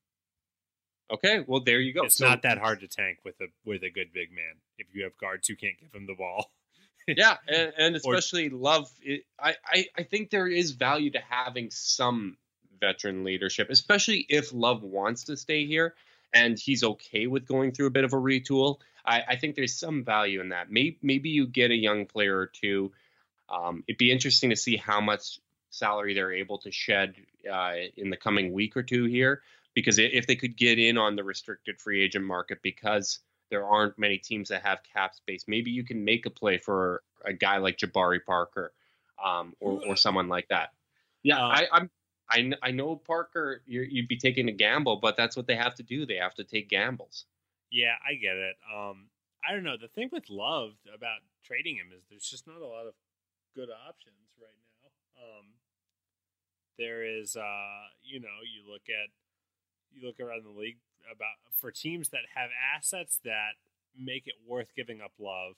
Okay, 1.11 1.43
well 1.47 1.61
there 1.61 1.81
you 1.81 1.93
go. 1.93 2.05
It's 2.05 2.17
So- 2.17 2.29
not 2.29 2.43
that 2.43 2.59
hard 2.59 2.81
to 2.81 2.89
tank 2.89 3.19
with 3.25 3.41
a 3.41 3.47
with 3.65 3.83
a 3.83 3.91
good 3.91 4.13
big 4.13 4.31
man 4.31 4.55
if 4.79 4.87
you 4.95 5.05
have 5.05 5.17
guards 5.19 5.49
who 5.49 5.57
can't 5.57 5.79
give 5.81 5.93
him 5.93 6.07
the 6.07 6.15
ball. 6.15 6.51
yeah, 7.09 7.37
and, 7.49 7.73
and 7.79 7.95
Or- 8.05 8.15
especially 8.15 8.51
Love. 8.51 8.91
It, 9.03 9.25
I, 9.39 9.57
I 9.67 9.87
I 9.97 10.03
think 10.05 10.31
there 10.31 10.47
is 10.49 10.73
value 10.73 11.11
to 11.13 11.21
having 11.21 11.71
some 11.71 12.37
veteran 12.81 13.25
leadership, 13.25 13.69
especially 13.71 14.25
if 14.29 14.53
Love 14.53 14.83
wants 14.83 15.25
to 15.25 15.37
stay 15.37 15.67
here 15.67 15.95
and 16.33 16.59
he's 16.59 16.85
okay 16.85 17.27
with 17.27 17.47
going 17.47 17.73
through 17.73 17.87
a 17.87 17.91
bit 17.91 18.05
of 18.05 18.13
a 18.13 18.17
retool. 18.17 18.79
I, 19.09 19.23
I 19.29 19.37
think 19.37 19.57
there's 19.57 19.75
some 19.75 20.05
value 20.05 20.41
in 20.41 20.51
that. 20.51 20.71
Maybe 20.71 20.99
maybe 21.03 21.31
you 21.31 21.47
get 21.47 21.71
a 21.71 21.75
young 21.75 22.05
player 22.07 22.37
or 22.39 22.47
two. 22.47 22.93
Um, 23.49 23.83
it'd 23.89 23.99
be 23.99 24.13
interesting 24.13 24.51
to 24.51 24.57
see 24.57 24.77
how 24.77 25.01
much 25.01 25.41
salary 25.71 26.15
they're 26.15 26.33
able 26.33 26.59
to 26.59 26.71
shed 26.71 27.15
uh, 27.51 27.73
in 27.97 28.11
the 28.11 28.17
coming 28.17 28.53
week 28.53 28.77
or 28.77 28.83
two 28.83 29.05
here, 29.07 29.41
because 29.75 29.99
if 29.99 30.27
they 30.27 30.37
could 30.37 30.57
get 30.57 30.79
in 30.79 30.99
on 30.99 31.17
the 31.17 31.25
restricted 31.25 31.81
free 31.81 32.03
agent 32.05 32.25
market, 32.25 32.59
because 32.63 33.21
there 33.51 33.65
aren't 33.65 33.99
many 33.99 34.19
teams 34.19 34.51
that 34.51 34.63
have 34.63 34.81
cap 34.95 35.15
space, 35.15 35.45
maybe 35.49 35.71
you 35.71 35.85
can 35.85 36.05
make 36.05 36.27
a 36.27 36.31
play 36.31 36.59
for 36.59 37.03
a 37.25 37.33
guy 37.33 37.57
like 37.57 37.79
Jabari 37.79 38.21
Parker, 38.25 38.73
um, 39.25 39.55
or 39.59 39.81
or 39.87 39.97
someone 39.97 40.29
like 40.29 40.49
that. 40.49 40.71
Yeah, 41.23 41.39
Uh, 41.39 41.49
I, 41.49 41.67
I'm. 41.73 41.91
I, 42.31 42.53
I 42.63 42.71
know 42.73 42.95
Parker, 42.95 43.63
you're, 43.65 43.85
you'd 43.85 44.07
be 44.07 44.19
taking 44.19 44.51
a 44.51 44.53
gamble, 44.53 44.97
but 44.97 45.17
that's 45.17 45.35
what 45.35 45.47
they 45.47 45.57
have 45.57 45.75
to 45.77 45.83
do. 45.83 46.05
They 46.05 46.17
have 46.17 46.35
to 46.35 46.45
take 46.45 46.69
gambles. 46.69 47.25
Yeah, 47.71 47.97
I 48.07 48.15
get 48.15 48.37
it. 48.37 48.57
Um, 48.67 49.09
I 49.47 49.53
don't 49.53 49.65
know. 49.65 49.77
The 49.81 49.89
thing 49.89 50.11
with 50.13 50.29
Love 50.29 50.73
about 50.93 51.21
trading 51.45 51.77
him 51.77 51.89
is 51.97 52.05
there's 52.11 52.29
just 52.29 52.47
not 52.47 52.61
a 52.61 52.67
lot 52.67 52.87
of 52.87 52.95
good 53.55 53.69
options 53.71 54.35
right 54.41 54.57
now. 54.57 54.91
Um, 55.19 55.47
there 56.79 57.03
is, 57.03 57.37
uh, 57.37 57.91
you 58.03 58.21
know, 58.21 58.43
you 58.45 58.71
look 58.71 58.87
at 58.89 59.11
you 59.91 60.07
look 60.07 60.21
around 60.21 60.45
the 60.45 60.59
league 60.61 60.79
about 61.11 61.41
for 61.55 61.71
teams 61.71 62.11
that 62.11 62.29
have 62.35 62.51
assets 62.77 63.19
that 63.25 63.57
make 63.97 64.27
it 64.27 64.35
worth 64.47 64.75
giving 64.77 65.01
up 65.01 65.13
Love. 65.19 65.55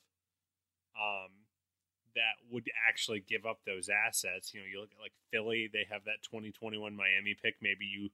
Um, 0.97 1.47
that 2.15 2.43
would 2.51 2.67
actually 2.89 3.21
give 3.21 3.47
up 3.47 3.61
those 3.65 3.89
assets. 3.89 4.53
You 4.53 4.61
know, 4.61 4.67
you 4.67 4.81
look 4.81 4.91
at 4.93 5.01
like 5.03 5.13
Philly; 5.31 5.69
they 5.73 5.87
have 5.91 6.05
that 6.05 6.23
2021 6.23 6.95
Miami 6.97 7.37
pick. 7.41 7.57
Maybe 7.63 7.85
you 7.85 8.11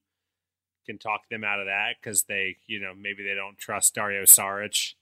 can 0.86 0.98
talk 0.98 1.28
them 1.30 1.44
out 1.44 1.60
of 1.60 1.66
that 1.66 1.96
because 2.00 2.22
they, 2.24 2.56
you 2.66 2.80
know, 2.80 2.92
maybe 2.94 3.22
they 3.24 3.34
don't 3.34 3.58
trust 3.58 3.94
Dario 3.94 4.22
Saric. 4.22 4.94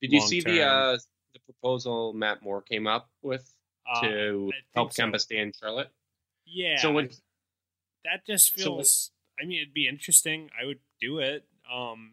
Did 0.00 0.12
you 0.12 0.20
see 0.20 0.40
the 0.40 0.62
uh, 0.62 0.98
the 1.34 1.40
proposal 1.40 2.12
Matt 2.12 2.42
Moore 2.42 2.62
came 2.62 2.86
up 2.86 3.08
with 3.22 3.50
Uh, 3.90 4.00
to 4.02 4.52
help 4.74 4.92
so. 4.92 5.02
Kemba 5.02 5.18
stay 5.20 5.38
in 5.38 5.52
Charlotte? 5.58 5.88
Yeah, 6.44 6.76
So 6.78 6.92
when 6.92 7.10
that 8.04 8.24
just 8.26 8.56
so- 8.58 8.62
feels. 8.76 9.10
I 9.40 9.44
mean, 9.44 9.60
it'd 9.60 9.74
be 9.74 9.86
interesting. 9.88 10.48
I 10.60 10.64
would 10.64 10.78
do 11.00 11.18
it. 11.18 11.44
Um, 11.70 12.12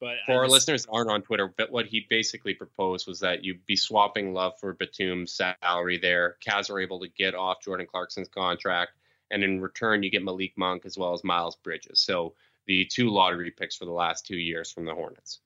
but 0.00 0.18
for 0.26 0.32
I 0.32 0.36
our 0.36 0.48
listeners 0.48 0.84
that 0.86 0.92
aren't 0.92 1.10
on 1.10 1.22
Twitter, 1.22 1.52
but 1.58 1.72
what 1.72 1.86
he 1.86 2.06
basically 2.08 2.54
proposed 2.54 3.08
was 3.08 3.18
that 3.20 3.42
you'd 3.42 3.66
be 3.66 3.74
swapping 3.74 4.32
Love 4.32 4.52
for 4.60 4.74
Batum's 4.74 5.32
salary 5.32 5.98
there. 5.98 6.36
Cavs 6.46 6.70
are 6.70 6.78
able 6.78 7.00
to 7.00 7.08
get 7.08 7.34
off 7.34 7.62
Jordan 7.64 7.86
Clarkson's 7.90 8.28
contract, 8.28 8.92
and 9.30 9.42
in 9.42 9.60
return, 9.60 10.02
you 10.02 10.10
get 10.10 10.22
Malik 10.24 10.52
Monk 10.56 10.84
as 10.86 10.96
well 10.98 11.12
as 11.12 11.22
Miles 11.24 11.56
Bridges. 11.56 12.00
So 12.00 12.34
the 12.66 12.84
two 12.86 13.10
lottery 13.10 13.50
picks 13.50 13.76
for 13.76 13.84
the 13.84 13.92
last 13.92 14.26
two 14.26 14.36
years 14.36 14.70
from 14.72 14.84
the 14.84 14.94
Hornets. 14.94 15.40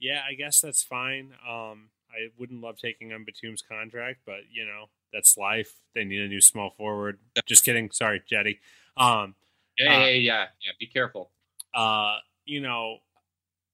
yeah, 0.00 0.22
I 0.28 0.34
guess 0.34 0.60
that's 0.60 0.82
fine. 0.82 1.32
Um, 1.48 1.88
I 2.10 2.28
wouldn't 2.38 2.60
love 2.60 2.76
taking 2.78 3.12
on 3.12 3.24
Batum's 3.24 3.62
contract, 3.62 4.20
but 4.26 4.40
you 4.52 4.64
know 4.66 4.86
that's 5.12 5.36
life. 5.38 5.72
They 5.94 6.04
need 6.04 6.20
a 6.20 6.28
new 6.28 6.40
small 6.40 6.70
forward. 6.70 7.18
Just 7.46 7.64
kidding. 7.64 7.90
Sorry, 7.90 8.20
Cedi. 8.30 8.58
Um, 8.96 9.34
Yeah, 9.78 9.96
Uh, 9.96 9.98
yeah, 10.00 10.06
yeah, 10.08 10.46
yeah. 10.62 10.72
Be 10.78 10.86
careful. 10.86 11.30
uh, 11.74 12.16
you 12.44 12.60
know, 12.60 12.98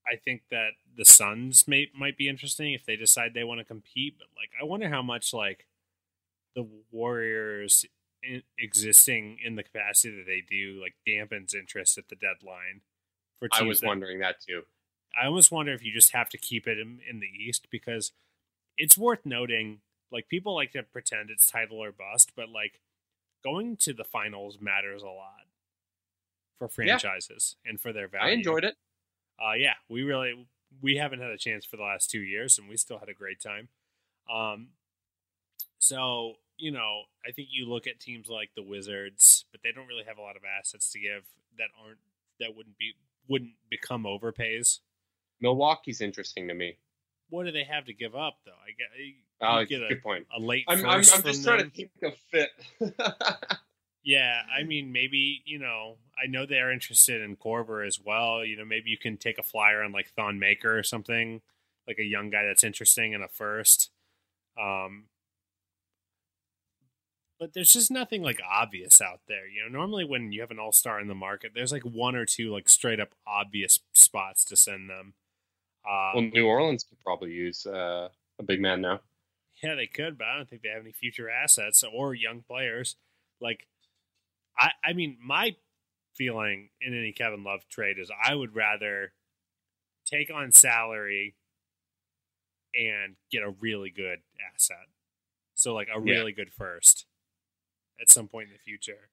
I 0.07 0.17
think 0.17 0.43
that 0.51 0.71
the 0.97 1.05
Suns 1.05 1.67
may 1.67 1.89
might 1.97 2.17
be 2.19 2.29
interesting 2.29 2.73
if 2.75 2.85
they 2.85 2.97
decide 2.97 3.35
they 3.35 3.45
want 3.45 3.59
to 3.61 3.65
compete. 3.65 4.17
But 4.19 4.29
like, 4.37 4.51
I 4.61 4.65
wonder 4.65 4.89
how 4.89 5.03
much 5.03 5.33
like 5.33 5.67
the 6.55 6.69
Warriors 6.91 7.85
in, 8.23 8.43
existing 8.59 9.39
in 9.45 9.57
the 9.57 9.63
capacity 9.63 10.17
that 10.17 10.27
they 10.27 10.43
do 10.49 10.81
like 10.81 10.95
dampens 11.07 11.55
interest 11.55 11.99
at 11.99 12.09
the 12.09 12.17
deadline. 12.17 12.83
For 13.39 13.49
I 13.53 13.63
was 13.63 13.81
that- 13.81 13.87
wondering 13.87 14.19
that 14.21 14.37
too. 14.41 14.63
I 15.21 15.27
almost 15.27 15.51
wonder 15.51 15.73
if 15.73 15.83
you 15.83 15.93
just 15.93 16.13
have 16.13 16.29
to 16.31 16.39
keep 16.39 16.69
it 16.69 16.79
in, 16.79 17.01
in 17.09 17.21
the 17.21 17.27
East 17.27 17.69
because 17.71 18.13
it's 18.77 18.97
worth 18.97 19.25
noting. 19.25 19.81
Like 20.13 20.29
people 20.29 20.55
like 20.55 20.73
to 20.73 20.83
pretend 20.83 21.31
it's 21.31 21.51
title 21.51 21.83
or 21.83 21.93
bust, 21.93 22.33
but 22.37 22.49
like 22.49 22.81
going 23.43 23.77
to 23.79 23.93
the 23.93 24.05
finals 24.05 24.59
matters 24.61 25.03
a 25.03 25.07
lot 25.07 25.47
for 26.59 26.69
franchises 26.69 27.57
yeah. 27.65 27.71
and 27.71 27.81
for 27.81 27.93
their 27.93 28.09
value. 28.09 28.27
I 28.27 28.31
enjoyed 28.33 28.65
it. 28.65 28.77
Uh, 29.41 29.55
yeah, 29.55 29.75
we 29.89 30.03
really 30.03 30.47
we 30.83 30.97
haven't 30.97 31.21
had 31.21 31.31
a 31.31 31.39
chance 31.39 31.65
for 31.65 31.77
the 31.77 31.83
last 31.83 32.11
two 32.11 32.21
years, 32.21 32.59
and 32.59 32.69
we 32.69 32.77
still 32.77 32.99
had 32.99 33.09
a 33.09 33.15
great 33.15 33.41
time. 33.41 33.69
Um, 34.33 34.69
so 35.79 36.35
you 36.59 36.73
know, 36.73 37.03
I 37.27 37.33
think 37.33 37.49
you 37.51 37.69
look 37.69 37.87
at 37.87 38.01
teams 38.01 38.29
like 38.29 38.51
the 38.57 38.63
Wizards, 38.63 39.45
but 39.53 39.61
they 39.63 39.71
don't 39.73 39.87
really 39.87 40.05
have 40.07 40.19
a 40.19 40.23
lot 40.23 40.37
of 40.37 40.43
assets 40.59 40.91
to 40.93 40.99
give 40.99 41.25
that 41.57 41.69
aren't 41.85 41.99
that 42.41 42.57
wouldn't 42.57 42.79
be 42.79 42.95
wouldn't 43.29 43.53
become 43.71 44.05
overpays. 44.05 44.81
Milwaukee's 45.41 46.01
interesting 46.01 46.49
to 46.49 46.55
me. 46.55 46.79
What 47.31 47.45
do 47.45 47.53
they 47.53 47.65
have 47.65 47.87
to 47.87 47.93
give 47.93 48.15
up 48.15 48.39
though? 48.45 48.53
I 48.53 48.71
get. 48.77 49.15
Oh, 49.41 49.65
get 49.65 49.83
a, 49.83 49.89
good 49.89 50.03
point. 50.03 50.27
A 50.37 50.41
late. 50.41 50.65
I'm, 50.67 50.79
I'm, 50.81 50.97
I'm 50.97 51.03
just 51.03 51.45
trying 51.45 51.65
to 51.65 51.71
think 51.71 51.91
of 52.03 52.15
fit. 52.31 52.51
yeah, 54.03 54.41
I 54.57 54.65
mean, 54.65 54.91
maybe 54.93 55.43
you 55.45 55.59
know, 55.59 55.97
I 56.23 56.27
know 56.27 56.47
they're 56.47 56.73
interested 56.73 57.21
in 57.23 57.37
Korver 57.37 57.87
as 57.87 58.01
well. 58.01 58.45
You 58.45 58.57
know, 58.57 58.65
maybe 58.65 58.91
you 58.91 58.99
can 58.99 59.17
take 59.17 59.39
a 59.39 59.43
flyer 59.43 59.83
on 59.83 59.93
like 59.93 60.11
Thon 60.17 60.39
Maker 60.39 60.77
or 60.77 60.83
something, 60.83 61.43
like 61.87 61.99
a 61.99 62.05
young 62.05 62.31
guy 62.31 62.45
that's 62.45 62.65
interesting 62.65 63.13
in 63.13 63.23
a 63.23 63.29
first. 63.29 63.91
Um, 64.61 65.05
but 67.39 67.55
there's 67.55 67.73
just 67.73 67.91
nothing 67.91 68.23
like 68.23 68.41
obvious 68.49 69.01
out 69.01 69.21
there. 69.29 69.47
You 69.47 69.63
know, 69.63 69.79
normally 69.79 70.05
when 70.05 70.33
you 70.33 70.41
have 70.41 70.51
an 70.51 70.59
all 70.59 70.73
star 70.73 71.01
in 71.01 71.09
the 71.09 71.15
market, 71.15 71.53
there's 71.55 71.73
like 71.73 71.83
one 71.83 72.17
or 72.17 72.27
two 72.27 72.53
like 72.53 72.69
straight 72.69 73.01
up 73.01 73.15
obvious 73.27 73.81
spots 73.93 74.45
to 74.47 74.57
send 74.57 74.91
them. 74.91 75.15
Um, 75.89 76.13
well, 76.15 76.23
New 76.23 76.47
Orleans 76.47 76.85
could 76.85 76.99
probably 77.01 77.31
use 77.31 77.65
uh, 77.67 78.09
a 78.39 78.43
big 78.43 78.61
man 78.61 78.81
now. 78.81 79.01
Yeah, 79.63 79.75
they 79.75 79.87
could, 79.87 80.19
but 80.19 80.27
I 80.27 80.37
don't 80.37 80.49
think 80.49 80.63
they 80.63 80.69
have 80.69 80.83
any 80.83 80.93
future 80.93 81.31
assets 81.31 81.83
or 81.83 82.15
young 82.15 82.43
players. 82.47 82.97
Like, 83.41 83.67
I, 84.57 84.71
I 84.85 84.93
mean, 84.93 85.17
my 85.21 85.57
feeling 86.15 86.71
in 86.81 86.97
any 86.97 87.13
Kevin 87.13 87.45
Love 87.45 87.67
trade 87.69 87.99
is 87.99 88.11
I 88.25 88.35
would 88.35 88.55
rather 88.55 89.13
take 90.05 90.31
on 90.33 90.53
salary 90.53 91.35
and 92.75 93.17
get 93.33 93.43
a 93.43 93.51
really 93.51 93.91
good 93.91 94.19
asset. 94.55 94.87
So, 95.55 95.75
like 95.75 95.89
a 95.93 95.99
really 95.99 96.35
yeah. 96.37 96.45
good 96.45 96.53
first 96.53 97.07
at 98.01 98.11
some 98.11 98.29
point 98.29 98.49
in 98.49 98.53
the 98.53 98.59
future. 98.59 99.09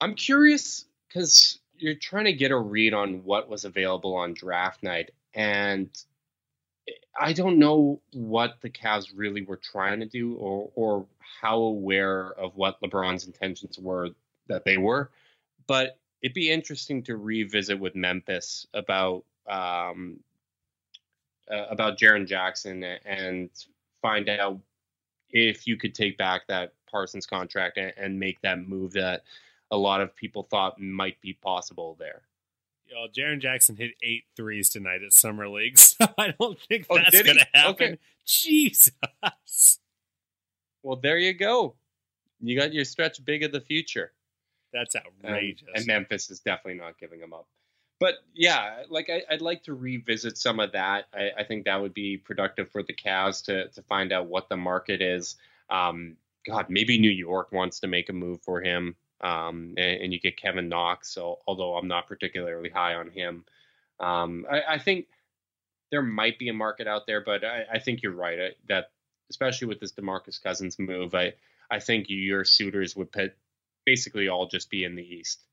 I'm 0.00 0.14
curious 0.14 0.86
because 1.08 1.60
you're 1.76 1.94
trying 1.94 2.24
to 2.24 2.32
get 2.32 2.50
a 2.50 2.58
read 2.58 2.94
on 2.94 3.24
what 3.24 3.48
was 3.48 3.64
available 3.64 4.14
on 4.14 4.34
draft 4.34 4.82
night, 4.82 5.10
and 5.34 5.88
I 7.18 7.32
don't 7.32 7.58
know 7.58 8.00
what 8.12 8.60
the 8.60 8.70
Cavs 8.70 9.08
really 9.14 9.42
were 9.42 9.58
trying 9.58 10.00
to 10.00 10.06
do, 10.06 10.34
or 10.34 10.70
or 10.74 11.06
how 11.40 11.58
aware 11.58 12.32
of 12.32 12.56
what 12.56 12.80
LeBron's 12.82 13.26
intentions 13.26 13.78
were 13.78 14.10
that 14.48 14.64
they 14.64 14.76
were, 14.76 15.10
but 15.66 15.98
it'd 16.22 16.34
be 16.34 16.50
interesting 16.50 17.02
to 17.02 17.16
revisit 17.16 17.78
with 17.78 17.94
Memphis 17.94 18.66
about 18.74 19.24
um, 19.48 20.20
uh, 21.50 21.66
about 21.70 21.98
Jaren 21.98 22.26
Jackson 22.26 22.82
and 22.84 23.50
find 24.00 24.28
out 24.28 24.58
if 25.30 25.66
you 25.66 25.76
could 25.76 25.94
take 25.94 26.16
back 26.18 26.46
that 26.48 26.72
Parsons 26.92 27.26
contract 27.26 27.78
and, 27.78 27.92
and 27.96 28.20
make 28.20 28.40
that 28.42 28.68
move 28.68 28.92
that 28.92 29.24
a 29.70 29.76
lot 29.76 30.00
of 30.00 30.14
people 30.14 30.44
thought 30.44 30.78
might 30.78 31.20
be 31.20 31.32
possible 31.32 31.96
there. 31.98 32.22
Yo, 32.86 33.06
Jaren 33.08 33.40
Jackson 33.40 33.74
hit 33.74 33.92
eight 34.02 34.24
threes 34.36 34.68
tonight 34.68 35.02
at 35.02 35.14
Summer 35.14 35.48
League, 35.48 35.78
so 35.78 36.06
I 36.18 36.34
don't 36.38 36.60
think 36.60 36.86
oh, 36.90 36.98
that's 36.98 37.22
going 37.22 37.38
to 37.38 37.46
happen. 37.54 37.72
Okay. 37.72 37.98
Jesus. 38.26 38.92
Well, 40.82 40.96
there 40.96 41.18
you 41.18 41.32
go. 41.32 41.74
You 42.40 42.58
got 42.58 42.74
your 42.74 42.84
stretch 42.84 43.24
big 43.24 43.42
of 43.44 43.52
the 43.52 43.60
future. 43.60 44.12
That's 44.72 44.96
outrageous. 44.96 45.68
And, 45.68 45.78
and 45.78 45.86
Memphis 45.86 46.30
is 46.30 46.40
definitely 46.40 46.80
not 46.80 46.98
giving 46.98 47.20
them 47.20 47.32
up. 47.32 47.46
But 48.00 48.14
yeah, 48.34 48.82
like 48.90 49.08
I, 49.08 49.22
would 49.30 49.42
like 49.42 49.62
to 49.64 49.74
revisit 49.74 50.36
some 50.36 50.58
of 50.58 50.72
that. 50.72 51.04
I, 51.14 51.30
I, 51.38 51.44
think 51.44 51.66
that 51.66 51.80
would 51.80 51.94
be 51.94 52.16
productive 52.16 52.68
for 52.72 52.82
the 52.82 52.92
Cavs 52.92 53.44
to 53.44 53.68
to 53.68 53.82
find 53.82 54.12
out 54.12 54.26
what 54.26 54.48
the 54.48 54.56
market 54.56 55.00
is. 55.00 55.36
Um, 55.70 56.16
God, 56.46 56.66
maybe 56.68 56.98
New 56.98 57.10
York 57.10 57.52
wants 57.52 57.80
to 57.80 57.86
make 57.86 58.08
a 58.08 58.12
move 58.12 58.40
for 58.42 58.60
him, 58.60 58.96
um, 59.20 59.74
and, 59.76 60.02
and, 60.02 60.12
you 60.12 60.18
get 60.18 60.36
Kevin 60.36 60.68
Knox. 60.68 61.14
So, 61.14 61.38
although 61.46 61.76
I'm 61.76 61.86
not 61.86 62.08
particularly 62.08 62.70
high 62.70 62.94
on 62.94 63.10
him, 63.10 63.44
um, 64.00 64.44
I, 64.50 64.62
I, 64.74 64.78
think 64.78 65.06
there 65.92 66.02
might 66.02 66.38
be 66.40 66.48
a 66.48 66.52
market 66.52 66.88
out 66.88 67.06
there. 67.06 67.22
But 67.24 67.44
I, 67.44 67.64
I 67.74 67.78
think 67.78 68.02
you're 68.02 68.12
right 68.12 68.38
I, 68.40 68.48
that, 68.68 68.90
especially 69.30 69.68
with 69.68 69.78
this 69.78 69.92
Demarcus 69.92 70.42
Cousins 70.42 70.76
move, 70.78 71.14
I 71.14 71.34
I 71.70 71.78
think 71.78 72.06
your 72.08 72.44
suitors 72.44 72.96
would 72.96 73.12
put, 73.12 73.34
basically 73.86 74.28
all 74.28 74.46
just 74.46 74.70
be 74.70 74.84
in 74.84 74.96
the 74.96 75.02
East. 75.02 75.44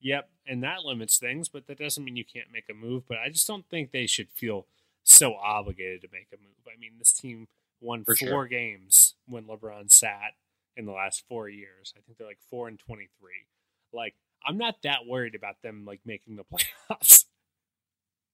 Yep, 0.00 0.28
and 0.46 0.62
that 0.62 0.84
limits 0.84 1.18
things, 1.18 1.48
but 1.48 1.66
that 1.66 1.78
doesn't 1.78 2.04
mean 2.04 2.16
you 2.16 2.24
can't 2.24 2.52
make 2.52 2.70
a 2.70 2.74
move. 2.74 3.04
But 3.06 3.18
I 3.18 3.28
just 3.28 3.46
don't 3.46 3.68
think 3.68 3.90
they 3.90 4.06
should 4.06 4.30
feel 4.30 4.66
so 5.02 5.34
obligated 5.34 6.02
to 6.02 6.08
make 6.12 6.28
a 6.32 6.36
move. 6.36 6.54
I 6.66 6.78
mean, 6.78 6.92
this 6.98 7.12
team 7.12 7.48
won 7.80 8.04
For 8.04 8.16
four 8.16 8.28
sure. 8.28 8.46
games 8.46 9.14
when 9.26 9.44
LeBron 9.44 9.90
sat 9.90 10.34
in 10.76 10.86
the 10.86 10.92
last 10.92 11.24
four 11.28 11.48
years. 11.48 11.92
I 11.96 12.00
think 12.00 12.18
they're 12.18 12.26
like 12.26 12.38
four 12.50 12.68
and 12.68 12.78
twenty 12.78 13.08
three. 13.20 13.46
Like 13.92 14.14
I'm 14.46 14.58
not 14.58 14.82
that 14.82 15.06
worried 15.06 15.34
about 15.34 15.60
them 15.62 15.84
like 15.84 16.00
making 16.04 16.36
the 16.36 16.44
playoffs. 16.90 17.24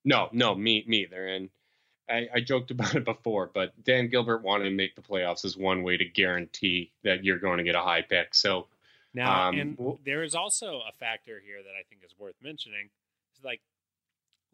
No, 0.05 0.29
no, 0.33 0.55
me 0.55 0.85
me 0.87 1.03
either. 1.03 1.27
And 1.27 1.49
I, 2.09 2.29
I 2.35 2.41
joked 2.41 2.71
about 2.71 2.95
it 2.95 3.05
before, 3.05 3.51
but 3.53 3.73
Dan 3.83 4.09
Gilbert 4.09 4.43
wanted 4.43 4.65
to 4.65 4.71
make 4.71 4.95
the 4.95 5.03
playoffs 5.03 5.45
as 5.45 5.57
one 5.57 5.83
way 5.83 5.97
to 5.97 6.05
guarantee 6.05 6.93
that 7.03 7.25
you're 7.25 7.39
going 7.39 7.59
to 7.59 7.65
get 7.65 7.75
a 7.75 7.81
high 7.81 8.03
pick. 8.03 8.35
So 8.35 8.67
now, 9.15 9.49
um, 9.49 9.59
and 9.59 9.79
there 10.05 10.23
is 10.23 10.35
also 10.35 10.83
a 10.89 10.93
factor 10.93 11.41
here 11.45 11.63
that 11.63 11.71
I 11.71 11.83
think 11.89 12.03
is 12.05 12.15
worth 12.19 12.35
mentioning. 12.43 12.91
It's 13.33 13.45
like, 13.45 13.61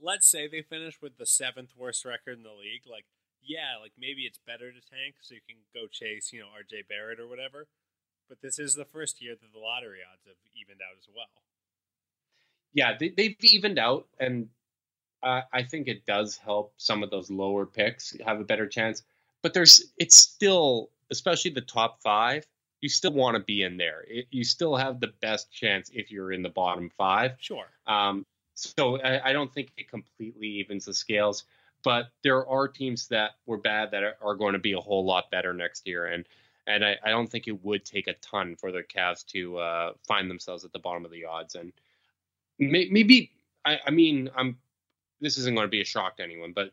let's 0.00 0.30
say 0.30 0.46
they 0.46 0.62
finish 0.62 1.00
with 1.00 1.16
the 1.18 1.26
seventh 1.26 1.70
worst 1.76 2.04
record 2.04 2.36
in 2.36 2.44
the 2.44 2.50
league. 2.50 2.82
Like, 2.88 3.06
yeah, 3.42 3.80
like 3.80 3.92
maybe 3.98 4.22
it's 4.22 4.38
better 4.38 4.70
to 4.70 4.80
tank 4.80 5.16
so 5.20 5.34
you 5.34 5.40
can 5.48 5.58
go 5.74 5.86
chase, 5.86 6.32
you 6.32 6.40
know, 6.40 6.46
RJ 6.46 6.88
Barrett 6.88 7.20
or 7.20 7.28
whatever. 7.28 7.66
But 8.28 8.40
this 8.42 8.58
is 8.58 8.74
the 8.74 8.84
first 8.84 9.20
year 9.20 9.34
that 9.34 9.52
the 9.52 9.58
lottery 9.58 9.98
odds 10.00 10.24
have 10.26 10.36
evened 10.54 10.80
out 10.80 10.96
as 10.98 11.08
well. 11.14 11.26
Yeah, 12.72 12.96
they, 12.98 13.08
they've 13.08 13.36
evened 13.42 13.78
out, 13.78 14.06
and 14.20 14.48
uh, 15.22 15.42
I 15.52 15.64
think 15.64 15.88
it 15.88 16.06
does 16.06 16.36
help 16.36 16.72
some 16.76 17.02
of 17.02 17.10
those 17.10 17.30
lower 17.30 17.66
picks 17.66 18.16
have 18.24 18.40
a 18.40 18.44
better 18.44 18.68
chance. 18.68 19.02
But 19.42 19.54
there's, 19.54 19.92
it's 19.98 20.16
still, 20.16 20.90
especially 21.10 21.50
the 21.50 21.60
top 21.62 22.00
five, 22.02 22.46
you 22.80 22.88
still 22.88 23.12
want 23.12 23.36
to 23.36 23.42
be 23.42 23.62
in 23.62 23.76
there. 23.76 24.04
It, 24.06 24.26
you 24.30 24.44
still 24.44 24.76
have 24.76 25.00
the 25.00 25.12
best 25.20 25.52
chance 25.52 25.90
if 25.92 26.10
you're 26.10 26.32
in 26.32 26.42
the 26.42 26.48
bottom 26.48 26.90
five. 26.96 27.32
Sure. 27.40 27.66
Um, 27.86 28.24
so 28.54 29.00
I, 29.00 29.30
I, 29.30 29.32
don't 29.32 29.52
think 29.52 29.72
it 29.76 29.88
completely 29.88 30.46
evens 30.46 30.84
the 30.84 30.94
scales 30.94 31.44
but 31.82 32.06
there 32.22 32.46
are 32.46 32.68
teams 32.68 33.08
that 33.08 33.32
were 33.46 33.56
bad 33.56 33.90
that 33.92 34.02
are, 34.02 34.16
are 34.22 34.34
going 34.34 34.52
to 34.52 34.58
be 34.58 34.72
a 34.72 34.80
whole 34.80 35.04
lot 35.04 35.30
better 35.30 35.52
next 35.52 35.86
year, 35.86 36.06
and 36.06 36.26
and 36.66 36.84
I, 36.84 36.96
I, 37.04 37.10
don't 37.10 37.26
think 37.26 37.48
it 37.48 37.64
would 37.64 37.84
take 37.84 38.06
a 38.06 38.12
ton 38.14 38.54
for 38.54 38.70
the 38.70 38.82
Cavs 38.82 39.24
to 39.28 39.58
uh, 39.58 39.92
find 40.06 40.30
themselves 40.30 40.64
at 40.64 40.72
the 40.72 40.78
bottom 40.78 41.04
of 41.04 41.10
the 41.10 41.24
odds, 41.24 41.54
and 41.54 41.72
may, 42.58 42.88
maybe 42.90 43.32
I, 43.64 43.78
I 43.86 43.90
mean 43.90 44.30
I'm 44.36 44.58
this 45.20 45.38
isn't 45.38 45.54
going 45.54 45.66
to 45.66 45.70
be 45.70 45.80
a 45.80 45.84
shock 45.84 46.16
to 46.16 46.22
anyone, 46.22 46.52
but 46.52 46.72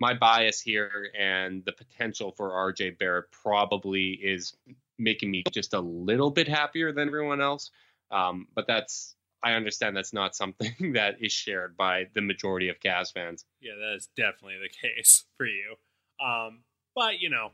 my 0.00 0.14
bias 0.14 0.60
here 0.60 1.10
and 1.18 1.64
the 1.64 1.72
potential 1.72 2.32
for 2.32 2.50
RJ 2.50 2.98
Barrett 2.98 3.30
probably 3.30 4.10
is 4.12 4.56
making 4.98 5.30
me 5.30 5.42
just 5.52 5.74
a 5.74 5.80
little 5.80 6.30
bit 6.30 6.48
happier 6.48 6.92
than 6.92 7.08
everyone 7.08 7.40
else. 7.40 7.70
Um, 8.10 8.46
but 8.54 8.66
that's 8.66 9.14
I 9.42 9.52
understand 9.52 9.96
that's 9.96 10.12
not 10.12 10.34
something 10.34 10.74
that 10.94 11.16
is 11.20 11.32
shared 11.32 11.76
by 11.76 12.06
the 12.14 12.20
majority 12.20 12.68
of 12.68 12.80
Cavs 12.80 13.12
fans. 13.12 13.44
Yeah, 13.60 13.72
that 13.78 13.96
is 13.96 14.08
definitely 14.16 14.58
the 14.62 14.88
case 14.88 15.24
for 15.36 15.46
you. 15.46 15.76
Um, 16.24 16.60
but 16.94 17.20
you 17.20 17.30
know, 17.30 17.52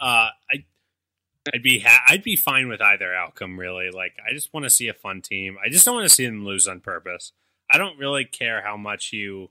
uh, 0.00 0.28
I 0.50 0.64
I'd 1.54 1.62
be 1.62 1.80
ha- 1.80 2.02
I'd 2.08 2.22
be 2.22 2.36
fine 2.36 2.68
with 2.68 2.80
either 2.80 3.14
outcome 3.14 3.58
really. 3.58 3.90
Like 3.90 4.14
I 4.28 4.32
just 4.32 4.52
want 4.52 4.64
to 4.64 4.70
see 4.70 4.88
a 4.88 4.94
fun 4.94 5.22
team. 5.22 5.56
I 5.64 5.68
just 5.68 5.84
don't 5.84 5.94
want 5.94 6.08
to 6.08 6.14
see 6.14 6.26
them 6.26 6.44
lose 6.44 6.68
on 6.68 6.80
purpose. 6.80 7.32
I 7.70 7.78
don't 7.78 7.98
really 7.98 8.24
care 8.24 8.62
how 8.62 8.76
much 8.76 9.12
you. 9.12 9.50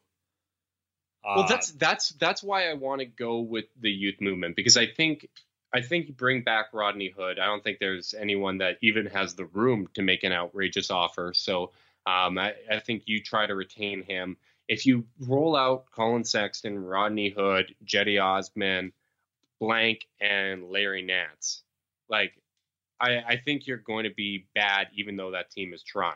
Uh, 1.24 1.34
well, 1.38 1.48
that's 1.48 1.72
that's 1.72 2.10
that's 2.10 2.44
why 2.44 2.70
I 2.70 2.76
want 2.76 3.00
to 3.00 3.06
go 3.06 3.40
with 3.40 3.66
the 3.80 3.90
youth 3.90 4.22
movement 4.22 4.56
because 4.56 4.78
I 4.78 4.86
think 4.86 5.28
I 5.76 5.82
think 5.82 6.08
you 6.08 6.14
bring 6.14 6.42
back 6.42 6.68
Rodney 6.72 7.10
Hood. 7.10 7.38
I 7.38 7.48
don't 7.48 7.62
think 7.62 7.80
there's 7.80 8.14
anyone 8.14 8.60
that 8.60 8.78
even 8.82 9.08
has 9.08 9.36
the 9.36 9.44
room 9.44 9.90
to 9.96 10.02
make 10.02 10.24
an 10.24 10.32
outrageous 10.32 10.90
offer. 10.90 11.34
So 11.36 11.74
um, 12.06 12.38
I, 12.38 12.54
I, 12.72 12.80
think 12.80 13.04
you 13.08 13.22
try 13.22 13.46
to 13.46 13.56
retain 13.56 14.02
him. 14.02 14.38
If 14.70 14.86
you 14.86 15.04
roll 15.20 15.54
out 15.54 15.92
Collin 15.92 16.24
Sexton, 16.24 16.80
Rodney 16.80 17.30
Hood, 17.30 17.76
Cedi 17.86 18.24
Osman, 18.24 18.94
Blank, 19.60 20.08
and 20.22 20.70
Larry 20.70 21.02
Nance, 21.02 21.64
like 22.08 22.42
I, 23.02 23.18
I, 23.28 23.38
think 23.44 23.68
you're 23.68 23.76
going 23.76 24.06
to 24.06 24.14
be 24.16 24.46
bad, 24.56 24.88
even 24.94 25.18
though 25.18 25.32
that 25.32 25.52
team 25.52 25.74
is 25.74 25.84
trying. 25.84 26.16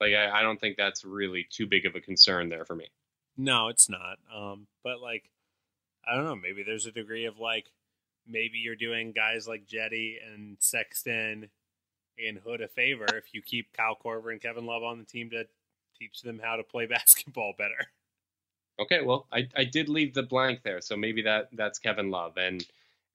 Like 0.00 0.14
I, 0.14 0.40
I, 0.40 0.42
don't 0.42 0.60
think 0.60 0.76
that's 0.76 1.04
really 1.04 1.46
too 1.48 1.68
big 1.68 1.86
of 1.86 1.94
a 1.94 2.00
concern 2.00 2.48
there 2.48 2.64
for 2.64 2.74
me. 2.74 2.88
No, 3.36 3.68
it's 3.68 3.88
not. 3.88 4.18
Um, 4.34 4.66
but 4.82 5.00
like, 5.00 5.30
I 6.04 6.16
don't 6.16 6.24
know. 6.24 6.34
Maybe 6.34 6.64
there's 6.64 6.86
a 6.86 6.92
degree 6.92 7.26
of 7.26 7.38
like 7.38 7.66
maybe 8.28 8.58
you're 8.58 8.76
doing 8.76 9.12
guys 9.12 9.46
like 9.46 9.66
Cedi 9.66 10.16
and 10.32 10.56
Sexton 10.60 11.48
and 12.18 12.38
Hood 12.38 12.60
a 12.60 12.68
favor 12.68 13.06
if 13.16 13.32
you 13.32 13.42
keep 13.42 13.72
Kyle 13.72 13.96
Korver 14.02 14.32
and 14.32 14.40
Kevin 14.40 14.66
Love 14.66 14.82
on 14.82 14.98
the 14.98 15.04
team 15.04 15.30
to 15.30 15.44
teach 15.98 16.22
them 16.22 16.40
how 16.42 16.56
to 16.56 16.62
play 16.62 16.86
basketball 16.86 17.54
better. 17.56 17.86
Okay, 18.78 19.00
well, 19.02 19.26
I, 19.32 19.48
I 19.56 19.64
did 19.64 19.88
leave 19.88 20.12
the 20.12 20.22
blank 20.22 20.60
there, 20.62 20.80
so 20.80 20.96
maybe 20.96 21.22
that 21.22 21.48
that's 21.52 21.78
Kevin 21.78 22.10
Love, 22.10 22.36
and 22.36 22.62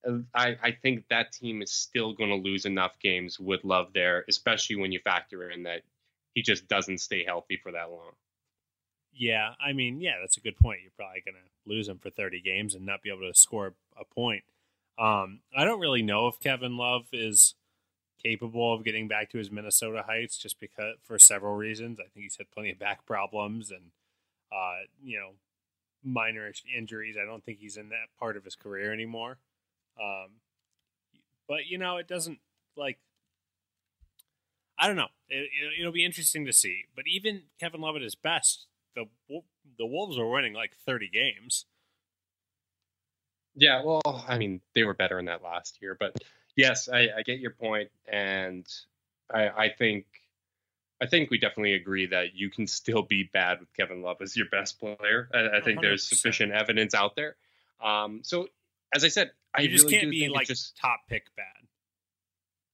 uh, 0.08 0.18
I 0.34 0.58
I 0.64 0.72
think 0.72 1.06
that 1.10 1.32
team 1.34 1.62
is 1.62 1.72
still 1.72 2.14
going 2.14 2.32
to 2.32 2.36
lose 2.36 2.66
enough 2.66 2.98
games 3.00 3.40
with 3.40 3.64
Love 3.64 3.94
there, 3.94 4.26
especially 4.28 4.78
when 4.78 4.92
you 4.92 5.00
factor 5.04 5.52
in 5.52 5.64
that 5.64 5.84
he 6.34 6.42
just 6.42 6.68
doesn't 6.68 6.98
stay 7.00 7.24
healthy 7.24 7.60
for 7.62 7.72
that 7.74 7.92
long. 7.92 8.14
Yeah, 9.14 9.54
I 9.64 9.74
mean, 9.74 10.00
yeah, 10.00 10.16
that's 10.20 10.38
a 10.38 10.42
good 10.42 10.58
point. 10.58 10.80
You're 10.82 10.92
probably 10.96 11.22
going 11.22 11.36
to 11.36 11.70
lose 11.70 11.88
him 11.88 12.00
for 12.00 12.10
30 12.10 12.42
games 12.42 12.76
and 12.76 12.86
not 12.86 13.02
be 13.02 13.10
able 13.10 13.30
to 13.32 13.38
score 13.38 13.74
a 14.00 14.06
point. 14.06 14.44
Um, 14.98 15.40
I 15.56 15.64
don't 15.64 15.80
really 15.80 16.04
know 16.04 16.28
if 16.28 16.40
Kevin 16.40 16.78
Love 16.78 17.08
is 17.12 17.56
capable 18.22 18.74
of 18.74 18.84
getting 18.84 19.08
back 19.08 19.32
to 19.32 19.38
his 19.38 19.52
Minnesota 19.52 20.04
heights, 20.06 20.38
just 20.38 20.60
because 20.60 20.96
for 21.04 21.18
several 21.18 21.56
reasons. 21.56 22.00
I 22.00 22.04
think 22.04 22.24
he's 22.24 22.38
had 22.38 22.52
plenty 22.52 22.72
of 22.72 22.80
back 22.80 23.06
problems 23.06 23.72
and, 23.72 23.92
uh, 24.52 24.86
you 25.04 25.18
know, 25.18 25.32
minor 26.04 26.52
injuries. 26.78 27.16
I 27.22 27.26
don't 27.26 27.44
think 27.44 27.60
he's 27.60 27.78
in 27.78 27.90
that 27.90 28.10
part 28.20 28.38
of 28.38 28.44
his 28.44 28.56
career 28.56 28.94
anymore. 28.94 29.38
Um, 30.00 30.40
but 31.48 31.66
you 31.68 31.78
know, 31.78 31.98
it 31.98 32.08
doesn't 32.08 32.40
like. 32.76 33.00
I 34.80 34.88
don't 34.88 34.96
know. 34.96 35.10
It, 35.30 35.50
will 35.80 35.90
it, 35.90 35.94
be 35.94 36.06
interesting 36.06 36.46
to 36.46 36.54
see. 36.54 36.86
But 36.96 37.06
even 37.08 37.44
Kevin 37.60 37.82
Love 37.82 37.96
at 37.96 38.02
his 38.02 38.16
best, 38.16 38.68
the 38.96 39.06
the 39.78 39.86
Wolves 39.86 40.18
were 40.18 40.30
winning 40.30 40.54
like 40.54 40.72
thirty 40.86 41.10
games. 41.10 41.66
Yeah, 43.56 43.84
well, 43.84 44.26
I 44.28 44.38
mean, 44.38 44.62
they 44.76 44.84
were 44.84 44.94
better 44.94 45.20
in 45.20 45.26
that 45.26 45.44
last 45.44 45.82
year, 45.82 45.96
but 46.00 46.16
yes, 46.56 46.90
I, 46.90 47.10
I 47.18 47.22
get 47.24 47.40
your 47.40 47.52
point, 47.52 47.90
and 48.08 48.66
I, 49.34 49.50
I 49.50 49.70
think 49.70 50.06
I 51.02 51.08
think 51.08 51.32
we 51.32 51.40
definitely 51.40 51.74
agree 51.74 52.06
that 52.08 52.36
you 52.36 52.50
can 52.52 52.68
still 52.68 53.02
be 53.02 53.24
bad 53.34 53.60
with 53.60 53.74
Kevin 53.74 54.04
Love 54.04 54.18
as 54.22 54.38
your 54.38 54.46
best 54.52 54.80
player. 54.80 55.30
I, 55.34 55.58
I 55.58 55.62
think 55.62 55.80
100%. 55.80 55.82
there's 55.82 56.08
sufficient 56.08 56.52
evidence 56.52 56.94
out 56.94 57.16
there. 57.16 57.36
Um, 57.84 58.22
so, 58.24 58.48
as 58.94 59.04
I 59.04 59.08
said, 59.08 59.32
you 59.58 59.66
I 59.66 59.68
just 59.68 59.86
really 59.86 59.98
can't 59.98 60.12
be 60.12 60.30
like 60.30 60.48
just 60.48 60.78
top 60.78 61.02
pick 61.10 61.24
bad. 61.36 61.46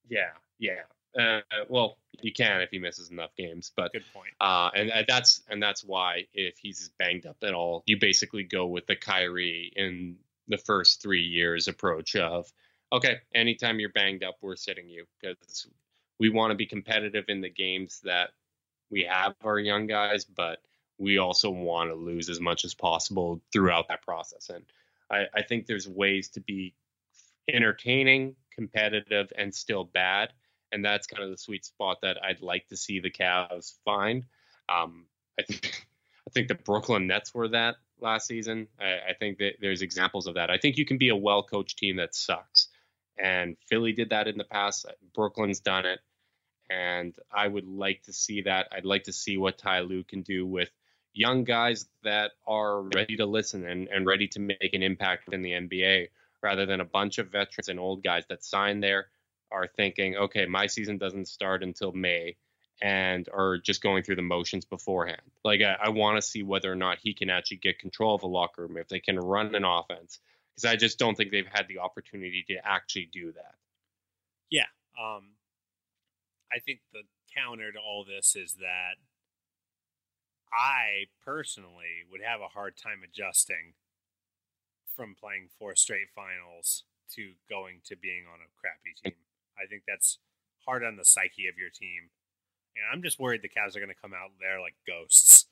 Yeah, 0.10 0.32
yeah. 0.60 0.82
Uh, 1.18 1.42
well, 1.70 1.98
you 2.22 2.34
can 2.34 2.62
if 2.62 2.70
he 2.70 2.80
misses 2.80 3.10
enough 3.10 3.32
games, 3.38 3.72
but 3.76 3.94
good 3.94 4.04
point. 4.14 4.34
Uh, 4.42 4.70
and 4.76 4.92
uh, 4.92 5.04
that's 5.08 5.42
and 5.50 5.64
that's 5.64 5.84
why 5.84 6.26
if 6.34 6.58
he's 6.58 6.92
banged 7.00 7.26
up 7.26 7.38
at 7.44 7.54
all, 7.54 7.84
you 7.86 7.98
basically 7.98 8.44
go 8.44 8.68
with 8.68 8.88
the 8.88 8.96
Kyrie 8.96 9.72
in 9.76 10.18
the 10.48 10.58
first 10.58 11.02
three 11.02 11.24
years 11.24 11.68
approach 11.68 12.16
of, 12.16 12.52
okay, 12.92 13.18
anytime 13.34 13.80
you're 13.80 13.90
banged 13.90 14.24
up, 14.24 14.38
we're 14.42 14.56
sitting 14.56 14.90
you 14.90 15.06
because 15.20 15.68
we 16.20 16.30
want 16.30 16.52
to 16.52 16.56
be 16.56 16.66
competitive 16.66 17.26
in 17.28 17.42
the 17.42 17.50
games 17.50 18.02
that 18.04 18.32
we 18.90 19.04
have 19.04 19.36
our 19.44 19.60
young 19.60 19.88
guys, 19.88 20.26
but 20.26 20.60
we 20.98 21.18
also 21.18 21.50
want 21.50 21.90
to 21.90 21.96
lose 21.96 22.30
as 22.30 22.40
much 22.40 22.66
as 22.66 22.74
possible 22.74 23.42
throughout 23.52 23.88
that 23.90 24.02
process. 24.02 24.50
And 24.50 24.64
I, 25.12 25.26
I 25.34 25.42
think 25.44 25.66
there's 25.66 25.88
ways 25.88 26.30
to 26.30 26.42
be 26.42 26.74
entertaining, 27.52 28.36
competitive, 28.54 29.32
and 29.38 29.54
still 29.54 29.84
bad. 29.84 30.34
And 30.72 30.84
that's 30.84 31.08
kind 31.08 31.24
of 31.24 31.30
the 31.30 31.38
sweet 31.38 31.66
spot 31.66 32.00
that 32.02 32.18
I'd 32.24 32.42
like 32.42 32.68
to 32.70 32.78
see 32.78 33.00
the 33.00 33.12
Cavs 33.12 33.74
find. 33.86 34.26
Um, 34.70 35.06
I 35.40 35.44
think 35.44 35.88
I 36.28 36.30
think 36.32 36.50
the 36.50 36.56
Brooklyn 36.56 37.08
Nets 37.08 37.34
were 37.34 37.48
that 37.50 37.76
last 38.00 38.28
season. 38.28 38.68
I, 38.80 39.10
I 39.10 39.14
think 39.20 39.40
that 39.40 39.56
there's 39.62 39.82
examples 39.82 40.28
of 40.28 40.36
that. 40.36 40.50
I 40.50 40.58
think 40.58 40.78
you 40.78 40.86
can 40.86 40.98
be 40.98 41.10
a 41.10 41.16
well 41.16 41.44
coached 41.44 41.78
team 41.78 41.98
that 41.98 42.16
sucks. 42.16 42.70
And 43.18 43.58
Philly 43.68 43.94
did 43.94 44.12
that 44.12 44.28
in 44.28 44.38
the 44.38 44.44
past. 44.44 44.86
Brooklyn's 45.16 45.60
done 45.60 45.86
it. 45.86 46.00
And 46.70 47.16
I 47.32 47.48
would 47.48 47.66
like 47.66 48.04
to 48.04 48.14
see 48.14 48.42
that. 48.44 48.68
I'd 48.72 48.86
like 48.86 49.04
to 49.04 49.14
see 49.14 49.38
what 49.38 49.58
Ty 49.58 49.82
Lue 49.82 50.04
can 50.04 50.22
do 50.22 50.46
with 50.46 50.70
young 51.14 51.44
guys 51.44 51.88
that 52.04 52.32
are 52.46 52.82
ready 52.82 53.18
to 53.18 53.26
listen 53.26 53.66
and, 53.66 53.88
and 53.88 54.06
ready 54.06 54.28
to 54.28 54.40
make 54.40 54.74
an 54.74 54.84
impact 54.84 55.34
in 55.34 55.42
the 55.42 55.52
NBA 55.52 56.10
rather 56.44 56.66
than 56.66 56.82
a 56.82 56.86
bunch 56.86 57.18
of 57.18 57.32
veterans 57.32 57.70
and 57.70 57.80
old 57.80 58.04
guys 58.04 58.24
that 58.30 58.44
sign 58.44 58.82
there 58.82 59.08
are 59.52 59.68
thinking, 59.68 60.16
okay, 60.16 60.46
my 60.46 60.68
season 60.68 60.98
doesn't 60.98 61.28
start 61.28 61.64
until 61.64 61.92
May 61.92 62.36
and 62.82 63.28
are 63.34 63.58
just 63.58 63.82
going 63.82 64.04
through 64.04 64.18
the 64.18 64.22
motions 64.22 64.66
beforehand. 64.66 65.22
Like 65.44 65.62
I, 65.62 65.78
I 65.86 65.90
want 65.90 66.18
to 66.18 66.22
see 66.22 66.44
whether 66.44 66.72
or 66.72 66.76
not 66.76 67.00
he 67.02 67.14
can 67.14 67.30
actually 67.30 67.58
get 67.58 67.80
control 67.80 68.16
of 68.16 68.24
a 68.24 68.28
locker 68.28 68.64
room, 68.64 68.78
if 68.78 68.88
they 68.88 69.00
can 69.00 69.18
run 69.18 69.56
an 69.56 69.66
offense, 69.66 70.20
because 70.56 70.72
I 70.72 70.76
just 70.76 71.00
don't 71.00 71.16
think 71.16 71.32
they've 71.32 71.46
had 71.52 71.68
the 71.68 71.80
opportunity 71.80 72.44
to 72.50 72.56
actually 72.64 73.10
do 73.12 73.32
that. 73.34 73.56
Yeah, 74.50 74.70
um, 75.00 75.32
I 76.52 76.60
think 76.60 76.80
the 76.94 77.02
counter 77.36 77.72
to 77.72 77.80
all 77.80 78.06
this 78.06 78.36
is 78.36 78.56
that 78.60 78.96
I 80.54 81.06
personally 81.26 82.06
would 82.12 82.22
have 82.24 82.42
a 82.42 82.48
hard 82.48 82.76
time 82.78 83.02
adjusting 83.04 83.74
from 84.96 85.16
playing 85.20 85.50
four 85.60 85.76
straight 85.76 86.10
finals 86.16 86.84
to 87.16 87.34
going 87.50 87.82
to 87.86 87.96
being 87.96 88.26
on 88.32 88.40
a 88.40 88.50
crappy 88.60 88.96
team. 89.04 89.20
I 89.58 89.68
think 89.68 89.84
that's 89.88 90.20
hard 90.66 90.84
on 90.84 90.98
the 90.98 91.06
psyche 91.06 91.48
of 91.48 91.58
your 91.58 91.70
team. 91.70 92.10
And 92.78 92.86
I'm 92.94 93.04
just 93.04 93.20
worried 93.20 93.42
the 93.42 93.50
Cavs 93.50 93.76
are 93.76 93.80
going 93.80 93.94
to 93.94 94.02
come 94.02 94.14
out 94.14 94.32
there 94.40 94.62
like 94.62 94.76
ghosts. 94.86 95.46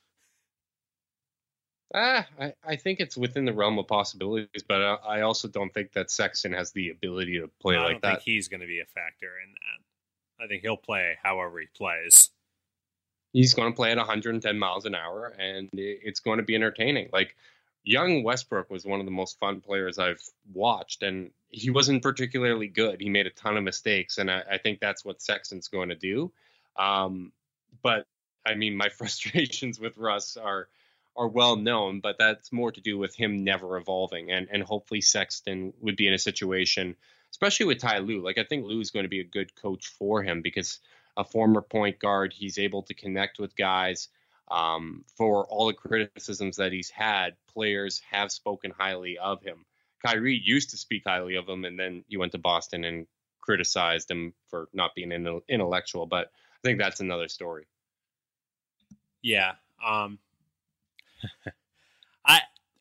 Ah, 1.94 2.28
I, 2.40 2.54
I 2.66 2.76
think 2.76 3.00
it's 3.00 3.16
within 3.16 3.46
the 3.46 3.54
realm 3.54 3.78
of 3.78 3.88
possibilities, 3.88 4.64
but 4.68 4.82
I, 4.82 4.94
I 4.96 5.22
also 5.22 5.48
don't 5.48 5.74
think 5.74 5.94
that 5.94 6.10
Sexton 6.10 6.52
has 6.54 6.72
the 6.72 6.90
ability 6.90 7.40
to 7.40 7.50
play 7.62 7.78
I 7.78 7.84
like 7.84 8.02
that. 8.02 8.22
he's 8.22 8.48
going 8.48 8.62
to 8.62 8.68
be 8.68 8.80
a 8.80 8.86
factor 8.86 9.32
in 9.44 9.52
that. 9.52 10.44
I 10.44 10.48
think 10.48 10.64
he'll 10.64 10.78
play 10.78 11.18
however 11.22 11.60
he 11.60 11.68
plays. 11.76 12.32
He's 13.34 13.54
going 13.54 13.72
to 13.72 13.76
play 13.76 13.92
at 13.92 13.98
110 13.98 14.58
miles 14.58 14.86
an 14.86 14.96
hour, 14.96 15.34
and 15.40 15.70
it's 15.74 16.20
going 16.20 16.38
to 16.38 16.44
be 16.44 16.56
entertaining. 16.56 17.10
Like 17.14 17.36
young 17.84 18.24
Westbrook 18.24 18.70
was 18.70 18.86
one 18.86 19.00
of 19.00 19.06
the 19.06 19.12
most 19.12 19.40
fun 19.40 19.62
players 19.62 20.00
I've 20.00 20.22
watched, 20.54 21.04
and 21.04 21.32
he 21.50 21.70
wasn't 21.70 22.04
particularly 22.04 22.68
good. 22.68 23.00
He 23.00 23.10
made 23.10 23.28
a 23.28 23.32
ton 23.32 23.58
of 23.58 23.64
mistakes, 23.64 24.18
and 24.18 24.30
I, 24.30 24.44
I 24.52 24.58
think 24.58 24.80
that's 24.80 25.06
what 25.06 25.22
Sexton's 25.22 25.68
going 25.68 25.90
to 25.90 25.96
do. 25.96 26.32
Um, 26.78 27.32
but 27.82 28.06
I 28.46 28.56
mean, 28.56 28.76
my 28.76 28.90
frustrations 28.98 29.80
with 29.80 29.98
Russ 29.98 30.38
are 30.38 30.68
are 31.18 31.28
well 31.30 31.56
known, 31.56 32.02
but 32.02 32.18
that's 32.20 32.52
more 32.52 32.74
to 32.74 32.82
do 32.82 32.98
with 32.98 33.16
him 33.16 33.44
never 33.44 33.78
evolving, 33.78 34.32
and 34.32 34.48
and 34.52 34.64
hopefully 34.64 35.02
Sexton 35.02 35.74
would 35.82 35.96
be 35.96 36.08
in 36.08 36.14
a 36.14 36.20
situation, 36.20 36.96
especially 37.32 37.66
with 37.66 37.80
Ty 37.80 38.00
Lue. 38.00 38.22
Like 38.22 38.38
I 38.38 38.44
think 38.44 38.66
Lue 38.66 38.82
is 38.82 38.92
going 38.92 39.06
to 39.06 39.10
be 39.10 39.22
a 39.22 39.26
good 39.26 39.56
coach 39.56 39.88
for 39.88 40.24
him 40.24 40.42
because 40.42 40.80
a 41.18 41.24
former 41.24 41.62
point 41.62 42.00
guard, 42.00 42.34
he's 42.34 42.60
able 42.60 42.84
to 42.84 42.94
connect 42.94 43.40
with 43.40 43.56
guys. 43.56 44.10
Um, 44.52 45.06
for 45.18 45.46
all 45.46 45.66
the 45.68 45.74
criticisms 45.74 46.58
that 46.58 46.72
he's 46.72 46.90
had, 46.92 47.36
players 47.52 48.00
have 48.12 48.32
spoken 48.32 48.72
highly 48.78 49.18
of 49.18 49.42
him. 49.42 49.66
Kyrie 50.06 50.40
used 50.44 50.70
to 50.70 50.78
speak 50.78 51.04
highly 51.08 51.36
of 51.36 51.50
him, 51.50 51.66
and 51.66 51.80
then 51.80 52.04
he 52.08 52.18
went 52.18 52.34
to 52.34 52.38
Boston 52.38 52.84
and 52.84 53.08
criticized 53.42 54.12
him 54.12 54.34
for 54.50 54.68
not 54.72 54.94
being 54.94 55.12
an 55.12 55.42
intellectual. 55.50 56.06
But 56.06 56.32
I 56.65 56.67
think 56.67 56.80
that's 56.80 56.99
another 56.99 57.28
story. 57.28 57.67
Yeah. 59.21 59.51
Um, 59.86 60.17
I 62.25 62.39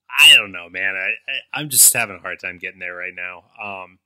I 0.09 0.37
don't 0.37 0.53
know, 0.53 0.70
man. 0.70 0.94
I, 0.97 1.12
I 1.53 1.61
am 1.61 1.68
just 1.68 1.92
having 1.92 2.16
a 2.16 2.18
hard 2.18 2.40
time 2.40 2.57
getting 2.57 2.81
there 2.81 2.94
right 2.94 3.12
now. 3.14 3.44
Um, 3.62 3.99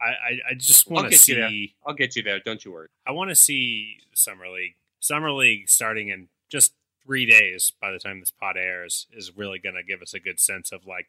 I 0.00 0.06
I, 0.06 0.50
I 0.50 0.54
just 0.56 0.90
want 0.90 1.12
to 1.12 1.16
see. 1.16 1.76
I'll 1.86 1.94
get 1.94 2.16
you 2.16 2.24
there. 2.24 2.40
Don't 2.40 2.64
you 2.64 2.72
worry. 2.72 2.88
I 3.06 3.12
want 3.12 3.30
to 3.30 3.36
see 3.36 3.98
summer 4.14 4.48
league. 4.48 4.74
Summer 4.98 5.30
league 5.30 5.68
starting 5.68 6.08
in 6.08 6.26
just 6.48 6.74
three 7.06 7.24
days. 7.24 7.72
By 7.80 7.92
the 7.92 8.00
time 8.00 8.18
this 8.18 8.32
pod 8.32 8.56
airs, 8.56 9.06
is 9.12 9.36
really 9.36 9.60
going 9.60 9.76
to 9.76 9.84
give 9.84 10.02
us 10.02 10.12
a 10.12 10.18
good 10.18 10.40
sense 10.40 10.72
of 10.72 10.86
like. 10.86 11.06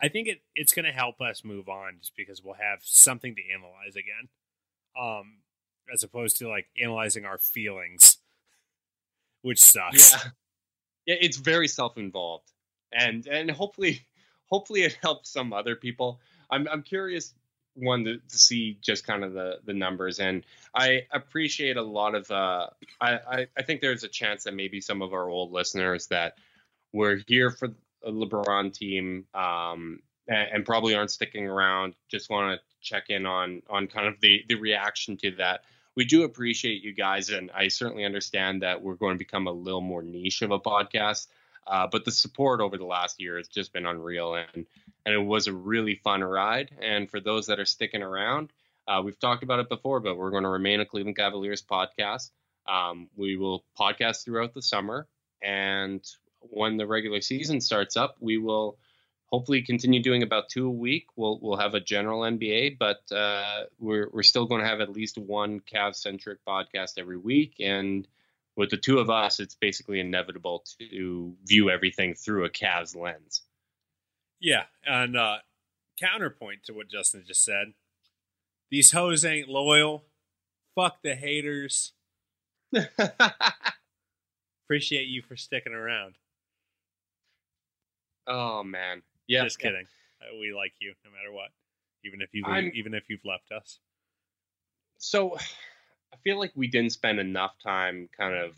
I 0.00 0.06
think 0.06 0.28
it, 0.28 0.42
it's 0.54 0.72
going 0.72 0.84
to 0.84 0.92
help 0.92 1.20
us 1.20 1.42
move 1.44 1.68
on 1.68 1.96
just 1.98 2.14
because 2.16 2.42
we'll 2.44 2.54
have 2.54 2.80
something 2.82 3.34
to 3.34 3.42
analyze 3.52 3.96
again, 3.96 4.28
um, 5.00 5.38
as 5.92 6.02
opposed 6.02 6.36
to 6.38 6.48
like 6.48 6.66
analyzing 6.80 7.24
our 7.24 7.38
feelings, 7.38 8.18
which 9.42 9.60
sucks. 9.60 10.12
Yeah 10.12 10.30
yeah, 11.06 11.16
it's 11.20 11.36
very 11.36 11.68
self-involved, 11.68 12.50
and 12.92 13.26
and 13.26 13.50
hopefully, 13.50 14.06
hopefully 14.50 14.82
it 14.82 14.98
helps 15.02 15.30
some 15.30 15.52
other 15.52 15.76
people. 15.76 16.20
I'm 16.50 16.68
I'm 16.68 16.82
curious 16.82 17.34
one 17.74 18.04
to, 18.04 18.18
to 18.18 18.38
see 18.38 18.78
just 18.80 19.06
kind 19.06 19.24
of 19.24 19.32
the 19.32 19.58
the 19.64 19.72
numbers, 19.72 20.20
and 20.20 20.44
I 20.74 21.06
appreciate 21.12 21.76
a 21.76 21.82
lot 21.82 22.14
of. 22.14 22.30
Uh, 22.30 22.68
I, 23.00 23.12
I 23.14 23.46
I 23.56 23.62
think 23.62 23.80
there's 23.80 24.04
a 24.04 24.08
chance 24.08 24.44
that 24.44 24.54
maybe 24.54 24.80
some 24.80 25.02
of 25.02 25.12
our 25.12 25.28
old 25.28 25.52
listeners 25.52 26.06
that 26.08 26.34
were 26.92 27.18
here 27.26 27.50
for 27.50 27.70
a 28.04 28.10
LeBron 28.10 28.72
team, 28.74 29.26
um, 29.34 30.00
and, 30.28 30.48
and 30.52 30.66
probably 30.66 30.94
aren't 30.94 31.10
sticking 31.10 31.46
around, 31.46 31.94
just 32.08 32.30
want 32.30 32.58
to 32.58 32.64
check 32.82 33.04
in 33.08 33.26
on 33.26 33.62
on 33.70 33.86
kind 33.86 34.06
of 34.06 34.20
the 34.20 34.44
the 34.48 34.56
reaction 34.56 35.16
to 35.18 35.30
that 35.36 35.62
we 35.94 36.04
do 36.04 36.24
appreciate 36.24 36.82
you 36.82 36.92
guys, 36.92 37.30
and 37.30 37.50
I 37.50 37.68
certainly 37.68 38.04
understand 38.04 38.62
that 38.62 38.82
we're 38.82 38.94
going 38.94 39.14
to 39.14 39.18
become 39.18 39.46
a 39.46 39.52
little 39.52 39.80
more 39.80 40.02
niche 40.02 40.42
of 40.42 40.50
a 40.50 40.58
podcast. 40.58 41.26
Uh, 41.66 41.86
but 41.90 42.04
the 42.04 42.10
support 42.10 42.60
over 42.60 42.76
the 42.76 42.84
last 42.84 43.20
year 43.20 43.36
has 43.36 43.48
just 43.48 43.72
been 43.72 43.86
unreal, 43.86 44.34
and 44.34 44.66
and 45.04 45.14
it 45.14 45.22
was 45.22 45.46
a 45.46 45.52
really 45.52 45.96
fun 45.96 46.22
ride. 46.22 46.70
And 46.80 47.10
for 47.10 47.20
those 47.20 47.46
that 47.46 47.60
are 47.60 47.64
sticking 47.66 48.02
around, 48.02 48.52
uh, 48.88 49.02
we've 49.04 49.18
talked 49.18 49.42
about 49.42 49.60
it 49.60 49.68
before, 49.68 50.00
but 50.00 50.16
we're 50.16 50.30
going 50.30 50.42
to 50.44 50.48
remain 50.48 50.80
a 50.80 50.86
Cleveland 50.86 51.16
Cavaliers 51.16 51.62
podcast. 51.62 52.30
Um, 52.66 53.08
we 53.16 53.36
will 53.36 53.64
podcast 53.78 54.24
throughout 54.24 54.54
the 54.54 54.62
summer, 54.62 55.06
and 55.42 56.04
when 56.40 56.76
the 56.78 56.86
regular 56.86 57.20
season 57.20 57.60
starts 57.60 57.96
up, 57.96 58.16
we 58.18 58.38
will 58.38 58.78
hopefully 59.32 59.62
continue 59.62 60.02
doing 60.02 60.22
about 60.22 60.50
two 60.50 60.66
a 60.66 60.70
week. 60.70 61.06
We'll 61.16 61.40
we'll 61.40 61.56
have 61.56 61.74
a 61.74 61.80
general 61.80 62.20
NBA, 62.20 62.78
but 62.78 63.00
uh, 63.10 63.64
we're 63.78 64.08
we're 64.12 64.22
still 64.22 64.44
going 64.46 64.60
to 64.60 64.68
have 64.68 64.80
at 64.80 64.92
least 64.92 65.18
one 65.18 65.60
Cavs 65.60 65.96
centric 65.96 66.38
podcast 66.46 66.92
every 66.98 67.16
week. 67.16 67.56
And 67.58 68.06
with 68.56 68.70
the 68.70 68.76
two 68.76 68.98
of 68.98 69.08
us, 69.08 69.40
it's 69.40 69.54
basically 69.54 69.98
inevitable 69.98 70.62
to 70.78 71.34
view 71.46 71.70
everything 71.70 72.14
through 72.14 72.44
a 72.44 72.50
Cavs 72.50 72.94
lens. 72.94 73.42
Yeah, 74.38 74.64
and 74.86 75.16
uh, 75.16 75.38
counterpoint 75.98 76.64
to 76.64 76.74
what 76.74 76.90
Justin 76.90 77.24
just 77.26 77.44
said, 77.44 77.72
these 78.70 78.92
hoes 78.92 79.24
ain't 79.24 79.48
loyal. 79.48 80.04
Fuck 80.74 80.98
the 81.02 81.14
haters. 81.14 81.92
Appreciate 84.66 85.08
you 85.08 85.22
for 85.22 85.36
sticking 85.36 85.72
around. 85.74 86.16
oh 88.26 88.62
man, 88.62 89.02
yeah, 89.32 89.44
Just 89.44 89.58
kidding. 89.58 89.86
Uh, 90.20 90.36
We 90.38 90.52
like 90.52 90.74
you 90.80 90.92
no 91.04 91.10
matter 91.10 91.32
what, 91.32 91.50
even 92.04 92.20
if 92.20 92.30
you 92.32 92.44
even 92.74 92.94
if 92.94 93.04
you've 93.08 93.24
left 93.24 93.50
us. 93.50 93.78
So 94.98 95.36
I 96.12 96.16
feel 96.22 96.38
like 96.38 96.52
we 96.54 96.68
didn't 96.68 96.92
spend 96.92 97.18
enough 97.18 97.54
time 97.62 98.08
kind 98.16 98.34
of 98.36 98.56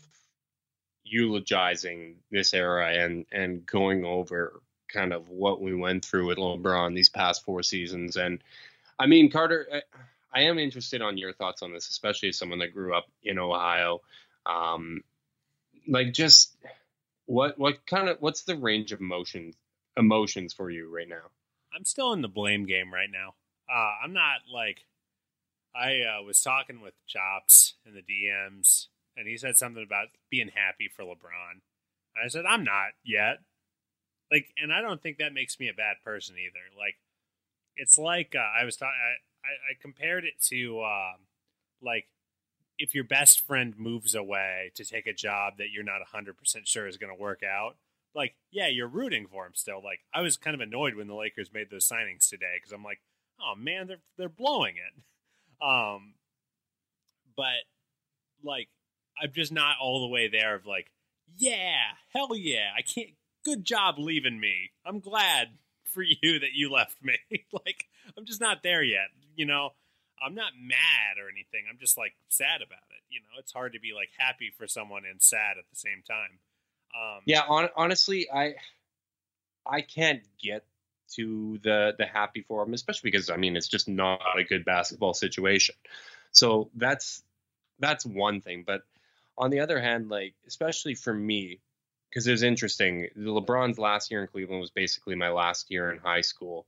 eulogizing 1.03 2.17
this 2.31 2.53
era 2.53 2.91
and 2.93 3.25
and 3.31 3.65
going 3.65 4.03
over 4.03 4.61
kind 4.91 5.13
of 5.13 5.29
what 5.29 5.61
we 5.61 5.73
went 5.73 6.03
through 6.03 6.27
with 6.27 6.37
LeBron 6.37 6.95
these 6.95 7.09
past 7.09 7.43
four 7.43 7.63
seasons. 7.63 8.17
And 8.17 8.43
I 8.99 9.07
mean, 9.07 9.31
Carter, 9.31 9.67
I, 9.73 9.81
I 10.33 10.41
am 10.43 10.59
interested 10.59 11.01
on 11.01 11.17
your 11.17 11.33
thoughts 11.33 11.63
on 11.63 11.73
this, 11.73 11.89
especially 11.89 12.29
as 12.29 12.37
someone 12.37 12.59
that 12.59 12.73
grew 12.73 12.93
up 12.95 13.05
in 13.23 13.39
Ohio. 13.39 14.01
Um, 14.45 15.03
like, 15.87 16.13
just 16.13 16.55
what 17.25 17.57
what 17.57 17.85
kind 17.85 18.09
of 18.09 18.17
what's 18.19 18.43
the 18.43 18.55
range 18.55 18.91
of 18.91 18.99
emotions 18.99 19.55
emotions 19.97 20.53
for 20.53 20.69
you 20.69 20.93
right 20.93 21.07
now? 21.07 21.31
I'm 21.75 21.85
still 21.85 22.13
in 22.13 22.21
the 22.21 22.27
blame 22.27 22.65
game 22.65 22.93
right 22.93 23.09
now. 23.11 23.35
Uh, 23.69 24.03
I'm 24.03 24.13
not 24.13 24.41
like 24.51 24.85
I 25.75 26.01
uh, 26.01 26.23
was 26.23 26.41
talking 26.41 26.81
with 26.81 26.93
Chops 27.05 27.73
in 27.85 27.93
the 27.93 28.01
DMs, 28.01 28.87
and 29.17 29.27
he 29.27 29.37
said 29.37 29.57
something 29.57 29.83
about 29.83 30.07
being 30.29 30.51
happy 30.53 30.89
for 30.93 31.03
LeBron. 31.03 31.61
And 32.15 32.23
I 32.23 32.27
said 32.29 32.45
I'm 32.45 32.63
not 32.63 32.91
yet. 33.03 33.39
Like, 34.31 34.49
and 34.57 34.73
I 34.73 34.81
don't 34.81 35.01
think 35.01 35.17
that 35.17 35.33
makes 35.33 35.59
me 35.59 35.69
a 35.69 35.73
bad 35.73 35.97
person 36.03 36.35
either. 36.37 36.59
Like, 36.77 36.95
it's 37.75 37.97
like 37.97 38.35
uh, 38.35 38.59
I 38.59 38.63
was 38.63 38.77
talking. 38.77 38.93
I, 39.43 39.71
I, 39.71 39.73
compared 39.79 40.25
it 40.25 40.41
to 40.49 40.81
um, 40.81 41.19
like 41.81 42.07
if 42.79 42.95
your 42.95 43.03
best 43.03 43.45
friend 43.45 43.75
moves 43.77 44.15
away 44.15 44.71
to 44.75 44.83
take 44.83 45.07
a 45.07 45.13
job 45.13 45.57
that 45.57 45.71
you're 45.71 45.83
not 45.83 46.01
100% 46.13 46.33
sure 46.65 46.87
is 46.87 46.97
going 46.97 47.15
to 47.15 47.21
work 47.21 47.41
out 47.43 47.75
like 48.15 48.35
yeah 48.51 48.67
you're 48.67 48.87
rooting 48.87 49.27
for 49.27 49.45
him 49.45 49.51
still. 49.53 49.83
Like 49.83 49.99
i 50.13 50.21
was 50.21 50.37
kind 50.37 50.53
of 50.53 50.61
annoyed 50.61 50.95
when 50.95 51.07
the 51.07 51.15
lakers 51.15 51.51
made 51.53 51.69
those 51.69 51.87
signings 51.87 52.29
today 52.29 52.55
because 52.57 52.71
i'm 52.71 52.83
like 52.83 53.01
oh 53.41 53.55
man 53.57 53.87
they're 53.87 54.01
they're 54.17 54.29
blowing 54.29 54.75
it. 54.75 55.01
Um 55.61 56.15
but 57.37 57.63
like 58.43 58.67
i'm 59.21 59.31
just 59.31 59.53
not 59.53 59.77
all 59.81 60.01
the 60.01 60.11
way 60.13 60.27
there 60.27 60.53
of 60.53 60.65
like 60.65 60.91
yeah 61.37 61.95
hell 62.13 62.35
yeah 62.35 62.71
i 62.77 62.81
can't 62.81 63.11
good 63.45 63.63
job 63.63 63.95
leaving 63.97 64.37
me. 64.39 64.71
I'm 64.85 64.99
glad 64.99 65.51
for 65.85 66.03
you 66.03 66.39
that 66.39 66.51
you 66.53 66.69
left 66.69 66.97
me. 67.01 67.17
Like 67.53 67.85
i'm 68.17 68.25
just 68.25 68.41
not 68.41 68.63
there 68.63 68.83
yet 68.83 69.07
you 69.35 69.45
know? 69.45 69.71
I'm 70.21 70.35
not 70.35 70.53
mad 70.59 71.19
or 71.19 71.29
anything. 71.29 71.65
I'm 71.69 71.77
just 71.77 71.97
like 71.97 72.13
sad 72.29 72.61
about 72.61 72.89
it 72.91 72.95
you 73.09 73.21
know? 73.21 73.39
It's 73.39 73.53
hard 73.53 73.73
to 73.73 73.79
be 73.79 73.93
like 73.95 74.09
happy 74.17 74.51
for 74.55 74.67
someone 74.67 75.03
and 75.09 75.21
sad 75.21 75.57
at 75.57 75.69
the 75.69 75.75
same 75.79 76.03
time 76.05 76.39
um 76.95 77.21
Yeah, 77.25 77.41
on, 77.47 77.69
honestly, 77.75 78.29
I 78.31 78.55
I 79.65 79.81
can't 79.81 80.23
get 80.41 80.63
to 81.15 81.59
the 81.63 81.93
the 81.97 82.05
happy 82.05 82.41
for 82.41 82.63
him, 82.63 82.73
especially 82.73 83.11
because 83.11 83.29
I 83.29 83.37
mean 83.37 83.55
it's 83.55 83.67
just 83.67 83.87
not 83.87 84.21
a 84.37 84.43
good 84.43 84.65
basketball 84.65 85.13
situation. 85.13 85.75
So 86.31 86.69
that's 86.75 87.23
that's 87.79 88.05
one 88.05 88.41
thing. 88.41 88.63
But 88.65 88.83
on 89.37 89.49
the 89.51 89.59
other 89.59 89.79
hand, 89.79 90.09
like 90.09 90.35
especially 90.47 90.95
for 90.95 91.13
me, 91.13 91.59
because 92.09 92.27
it 92.27 92.31
was 92.31 92.43
interesting. 92.43 93.09
The 93.15 93.31
LeBron's 93.31 93.79
last 93.79 94.11
year 94.11 94.21
in 94.21 94.27
Cleveland 94.27 94.61
was 94.61 94.71
basically 94.71 95.15
my 95.15 95.29
last 95.29 95.71
year 95.71 95.91
in 95.91 95.99
high 95.99 96.21
school, 96.21 96.65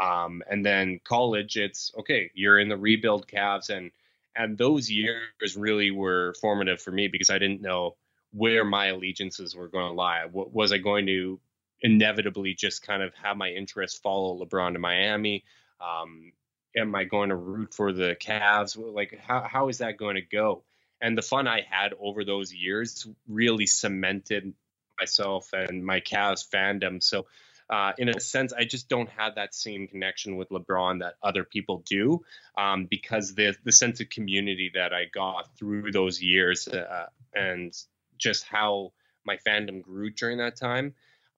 um, 0.00 0.42
and 0.50 0.64
then 0.64 1.00
college. 1.04 1.56
It's 1.56 1.92
okay. 1.98 2.30
You're 2.34 2.58
in 2.58 2.68
the 2.68 2.76
rebuild 2.76 3.26
Cavs, 3.28 3.70
and 3.70 3.90
and 4.36 4.56
those 4.58 4.90
years 4.90 5.56
really 5.56 5.90
were 5.90 6.34
formative 6.40 6.80
for 6.80 6.90
me 6.92 7.08
because 7.08 7.30
I 7.30 7.38
didn't 7.38 7.62
know 7.62 7.96
where 8.32 8.64
my 8.64 8.86
allegiances 8.86 9.54
were 9.54 9.68
going 9.68 9.88
to 9.88 9.94
lie. 9.94 10.24
Was 10.30 10.72
I 10.72 10.78
going 10.78 11.06
to 11.06 11.40
inevitably 11.80 12.54
just 12.54 12.86
kind 12.86 13.02
of 13.02 13.14
have 13.22 13.36
my 13.36 13.50
interest 13.50 14.02
follow 14.02 14.44
LeBron 14.44 14.74
to 14.74 14.78
Miami? 14.78 15.44
Um, 15.80 16.32
am 16.76 16.94
I 16.94 17.04
going 17.04 17.30
to 17.30 17.36
root 17.36 17.74
for 17.74 17.92
the 17.92 18.16
Cavs? 18.20 18.76
Like, 18.76 19.18
how, 19.20 19.40
how 19.40 19.68
is 19.68 19.78
that 19.78 19.96
going 19.96 20.16
to 20.16 20.22
go? 20.22 20.64
And 21.00 21.16
the 21.16 21.22
fun 21.22 21.46
I 21.46 21.62
had 21.68 21.94
over 22.00 22.24
those 22.24 22.52
years 22.52 23.06
really 23.28 23.66
cemented 23.66 24.52
myself 24.98 25.52
and 25.52 25.84
my 25.84 26.00
Cavs 26.00 26.48
fandom. 26.48 27.02
So, 27.02 27.26
uh, 27.70 27.92
in 27.98 28.08
a 28.08 28.18
sense, 28.18 28.52
I 28.52 28.64
just 28.64 28.88
don't 28.88 29.10
have 29.10 29.34
that 29.34 29.54
same 29.54 29.88
connection 29.88 30.36
with 30.36 30.48
LeBron 30.48 31.00
that 31.00 31.14
other 31.22 31.44
people 31.44 31.82
do, 31.86 32.24
um, 32.56 32.86
because 32.86 33.34
the 33.34 33.54
the 33.62 33.72
sense 33.72 34.00
of 34.00 34.08
community 34.08 34.72
that 34.74 34.94
I 34.94 35.04
got 35.04 35.54
through 35.58 35.92
those 35.92 36.20
years 36.22 36.66
uh, 36.66 37.06
and 37.34 37.74
just 38.18 38.44
how 38.44 38.92
my 39.24 39.36
fandom 39.46 39.82
grew 39.82 40.10
during 40.10 40.38
that 40.38 40.56
time, 40.56 40.94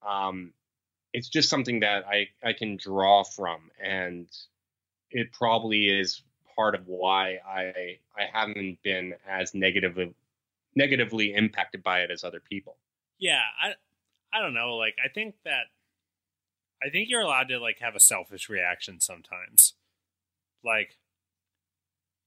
um, 0.07 0.53
it's 1.13 1.29
just 1.29 1.49
something 1.49 1.79
that 1.81 2.05
I 2.07 2.29
I 2.43 2.53
can 2.53 2.77
draw 2.77 3.23
from, 3.23 3.69
and 3.83 4.27
it 5.11 5.31
probably 5.33 5.87
is 5.87 6.21
part 6.55 6.75
of 6.75 6.87
why 6.87 7.37
I 7.45 7.99
I 8.17 8.25
haven't 8.31 8.81
been 8.83 9.13
as 9.27 9.53
negative 9.53 9.97
negatively 10.75 11.33
impacted 11.33 11.83
by 11.83 11.99
it 12.01 12.11
as 12.11 12.23
other 12.23 12.39
people. 12.39 12.77
yeah 13.19 13.41
i 13.61 13.73
i 14.33 14.41
don't 14.41 14.53
know 14.53 14.75
like 14.77 14.95
i 15.03 15.09
think 15.09 15.35
that 15.43 15.65
i 16.81 16.89
think 16.89 17.09
you're 17.09 17.21
allowed 17.21 17.47
to 17.49 17.59
like 17.59 17.79
have 17.79 17.95
a 17.95 17.99
selfish 17.99 18.49
reaction 18.49 18.99
sometimes 18.99 19.73
like 20.63 20.97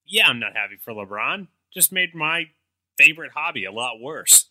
yeah 0.07 0.29
i'm 0.29 0.39
not 0.39 0.55
happy 0.55 0.77
for 0.77 0.93
lebron 0.93 1.49
just 1.73 1.91
made 1.91 2.15
my 2.15 2.45
favorite 2.99 3.33
hobby 3.33 3.65
a 3.65 3.73
lot 3.73 4.01
worse 4.01 4.49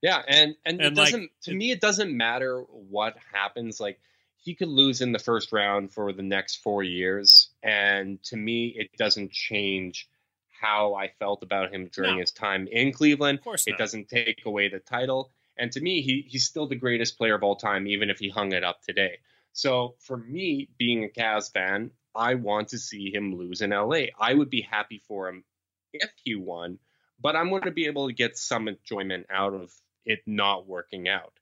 Yeah, 0.00 0.20
and 0.26 0.56
and, 0.64 0.80
it 0.80 0.84
like, 0.84 0.94
doesn't 0.94 1.30
to 1.42 1.50
it- 1.52 1.54
me 1.56 1.70
it 1.70 1.80
doesn't 1.80 2.16
matter 2.16 2.60
what 2.70 3.16
happens. 3.32 3.78
Like 3.80 4.00
he 4.38 4.54
could 4.56 4.68
lose 4.68 5.00
in 5.00 5.12
the 5.12 5.18
first 5.20 5.52
round 5.52 5.92
for 5.92 6.12
the 6.12 6.22
next 6.24 6.56
four 6.56 6.82
years, 6.82 7.50
and 7.62 8.20
to 8.24 8.36
me 8.36 8.74
it 8.76 8.90
doesn't 8.96 9.30
change 9.30 10.08
how 10.50 10.94
I 10.94 11.08
felt 11.18 11.42
about 11.44 11.72
him 11.72 11.88
during 11.92 12.14
No. 12.14 12.20
his 12.20 12.32
time 12.32 12.66
in 12.68 12.92
Cleveland. 12.92 13.38
of 13.38 13.44
course 13.44 13.66
It 13.68 13.72
not. 13.72 13.78
doesn't 13.78 14.08
take 14.08 14.44
away 14.44 14.68
the 14.68 14.80
title, 14.80 15.30
and 15.56 15.70
to 15.72 15.80
me 15.80 16.02
he 16.02 16.22
he's 16.28 16.44
still 16.46 16.66
the 16.66 16.74
greatest 16.74 17.16
player 17.16 17.34
of 17.36 17.44
all 17.44 17.54
time, 17.56 17.86
even 17.86 18.10
if 18.10 18.18
he 18.18 18.28
hung 18.28 18.52
it 18.52 18.64
up 18.64 18.82
today. 18.82 19.18
So 19.52 19.94
for 20.00 20.16
me, 20.16 20.68
being 20.78 21.04
a 21.04 21.08
Cavs 21.08 21.52
fan, 21.52 21.90
I 22.14 22.34
want 22.34 22.68
to 22.70 22.78
see 22.78 23.12
him 23.14 23.36
lose 23.36 23.60
in 23.60 23.70
LA. 23.70 24.06
I 24.18 24.34
would 24.34 24.50
be 24.50 24.62
happy 24.62 24.98
for 25.06 25.28
him 25.28 25.44
if 25.92 26.10
he 26.24 26.34
won, 26.34 26.78
but 27.22 27.36
I'm 27.36 27.50
going 27.50 27.62
to 27.62 27.70
be 27.70 27.86
able 27.86 28.08
to 28.08 28.12
get 28.12 28.36
some 28.36 28.68
enjoyment 28.68 29.26
out 29.30 29.54
of 29.54 29.72
it 30.04 30.20
not 30.26 30.66
working 30.66 31.08
out. 31.08 31.32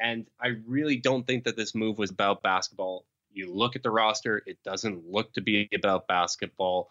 And 0.00 0.26
I 0.40 0.56
really 0.66 0.96
don't 0.96 1.26
think 1.26 1.44
that 1.44 1.56
this 1.56 1.74
move 1.74 1.98
was 1.98 2.10
about 2.10 2.42
basketball. 2.42 3.04
You 3.32 3.52
look 3.52 3.76
at 3.76 3.82
the 3.82 3.90
roster, 3.90 4.42
it 4.44 4.58
doesn't 4.64 5.08
look 5.08 5.32
to 5.34 5.40
be 5.40 5.68
about 5.74 6.08
basketball. 6.08 6.90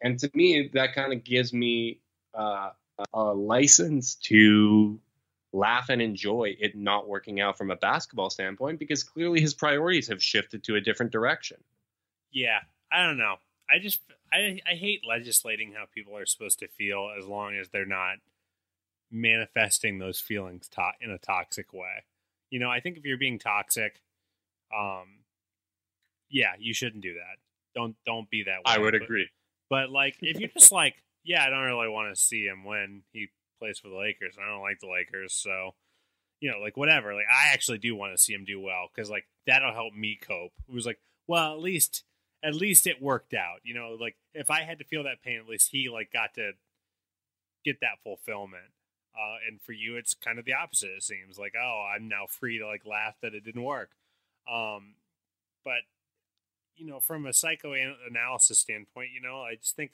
And 0.00 0.18
to 0.20 0.30
me, 0.34 0.70
that 0.74 0.94
kind 0.94 1.12
of 1.12 1.24
gives 1.24 1.52
me 1.52 2.00
uh, 2.32 2.70
a 3.12 3.22
license 3.22 4.14
to 4.16 5.00
laugh 5.52 5.88
and 5.88 6.00
enjoy 6.00 6.54
it 6.60 6.76
not 6.76 7.08
working 7.08 7.40
out 7.40 7.58
from 7.58 7.70
a 7.70 7.76
basketball 7.76 8.30
standpoint 8.30 8.78
because 8.78 9.02
clearly 9.02 9.40
his 9.40 9.52
priorities 9.52 10.08
have 10.08 10.22
shifted 10.22 10.62
to 10.64 10.76
a 10.76 10.80
different 10.80 11.10
direction. 11.10 11.56
yeah 12.30 12.60
i 12.92 13.04
don't 13.04 13.18
know 13.18 13.34
i 13.68 13.78
just 13.80 14.00
i 14.32 14.58
i 14.70 14.74
hate 14.74 15.00
legislating 15.06 15.72
how 15.72 15.84
people 15.92 16.16
are 16.16 16.26
supposed 16.26 16.58
to 16.58 16.68
feel 16.68 17.10
as 17.18 17.26
long 17.26 17.56
as 17.56 17.68
they're 17.68 17.84
not 17.86 18.16
manifesting 19.10 19.98
those 19.98 20.20
feelings 20.20 20.68
to- 20.68 20.92
in 21.00 21.10
a 21.10 21.18
toxic 21.18 21.72
way 21.72 22.04
you 22.50 22.58
know 22.60 22.70
i 22.70 22.80
think 22.80 22.96
if 22.96 23.04
you're 23.04 23.18
being 23.18 23.38
toxic 23.38 24.00
um 24.76 25.18
yeah 26.28 26.52
you 26.58 26.72
shouldn't 26.72 27.02
do 27.02 27.14
that 27.14 27.36
don't 27.74 27.96
don't 28.06 28.28
be 28.30 28.42
that 28.44 28.58
way 28.58 28.62
I 28.66 28.78
would 28.78 28.92
But- 28.92 29.02
agree. 29.02 29.28
But 29.68 29.90
like, 29.90 30.16
if 30.20 30.40
you're 30.40 30.48
just 30.58 30.72
like, 30.72 30.96
yeah, 31.22 31.44
I 31.46 31.50
don't 31.50 31.62
really 31.62 31.88
want 31.88 32.12
to 32.12 32.20
see 32.20 32.42
him 32.44 32.64
when 32.64 33.02
he 33.12 33.28
plays 33.60 33.78
for 33.78 33.88
the 33.88 33.94
Lakers. 33.96 34.36
I 34.36 34.48
don't 34.50 34.62
like 34.62 34.80
the 34.80 34.88
Lakers, 34.90 35.32
so 35.32 35.76
you 36.40 36.50
know, 36.50 36.58
like 36.58 36.76
whatever. 36.76 37.14
Like, 37.14 37.26
I 37.32 37.52
actually 37.52 37.78
do 37.78 37.94
want 37.94 38.12
to 38.12 38.18
see 38.20 38.32
him 38.34 38.44
do 38.44 38.60
well 38.60 38.88
because 38.92 39.08
like 39.08 39.28
that'll 39.46 39.72
help 39.72 39.94
me 39.94 40.18
cope. 40.20 40.50
It 40.68 40.74
was 40.74 40.86
like, 40.86 40.98
well, 41.28 41.52
at 41.52 41.60
least 41.60 42.02
at 42.42 42.54
least 42.54 42.86
it 42.86 43.02
worked 43.02 43.34
out. 43.34 43.60
You 43.64 43.74
know, 43.74 43.96
like 44.00 44.16
if 44.34 44.50
I 44.50 44.62
had 44.62 44.78
to 44.78 44.84
feel 44.84 45.04
that 45.04 45.22
pain, 45.22 45.38
at 45.38 45.48
least 45.48 45.70
he 45.72 45.88
like 45.88 46.12
got 46.12 46.34
to 46.34 46.52
get 47.64 47.80
that 47.80 48.02
fulfillment. 48.02 48.72
Uh, 49.14 49.36
and 49.48 49.60
for 49.60 49.72
you, 49.72 49.96
it's 49.96 50.14
kind 50.14 50.38
of 50.38 50.44
the 50.44 50.54
opposite. 50.54 50.90
It 50.90 51.02
seems 51.02 51.38
like, 51.38 51.54
oh, 51.60 51.90
I'm 51.94 52.08
now 52.08 52.26
free 52.28 52.58
to 52.58 52.66
like 52.66 52.86
laugh 52.86 53.16
that 53.22 53.34
it 53.34 53.44
didn't 53.44 53.64
work. 53.64 53.90
Um, 54.50 54.94
but 55.64 55.82
you 56.76 56.86
know, 56.86 57.00
from 57.00 57.26
a 57.26 57.32
psychoanalysis 57.32 58.58
standpoint, 58.58 59.10
you 59.14 59.20
know, 59.20 59.42
I 59.42 59.56
just 59.56 59.76
think 59.76 59.92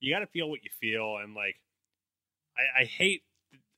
you 0.00 0.12
got 0.12 0.20
to 0.20 0.26
feel 0.26 0.50
what 0.50 0.64
you 0.64 0.70
feel, 0.80 1.16
and 1.16 1.34
like, 1.34 1.56
I, 2.56 2.82
I 2.82 2.84
hate, 2.84 3.22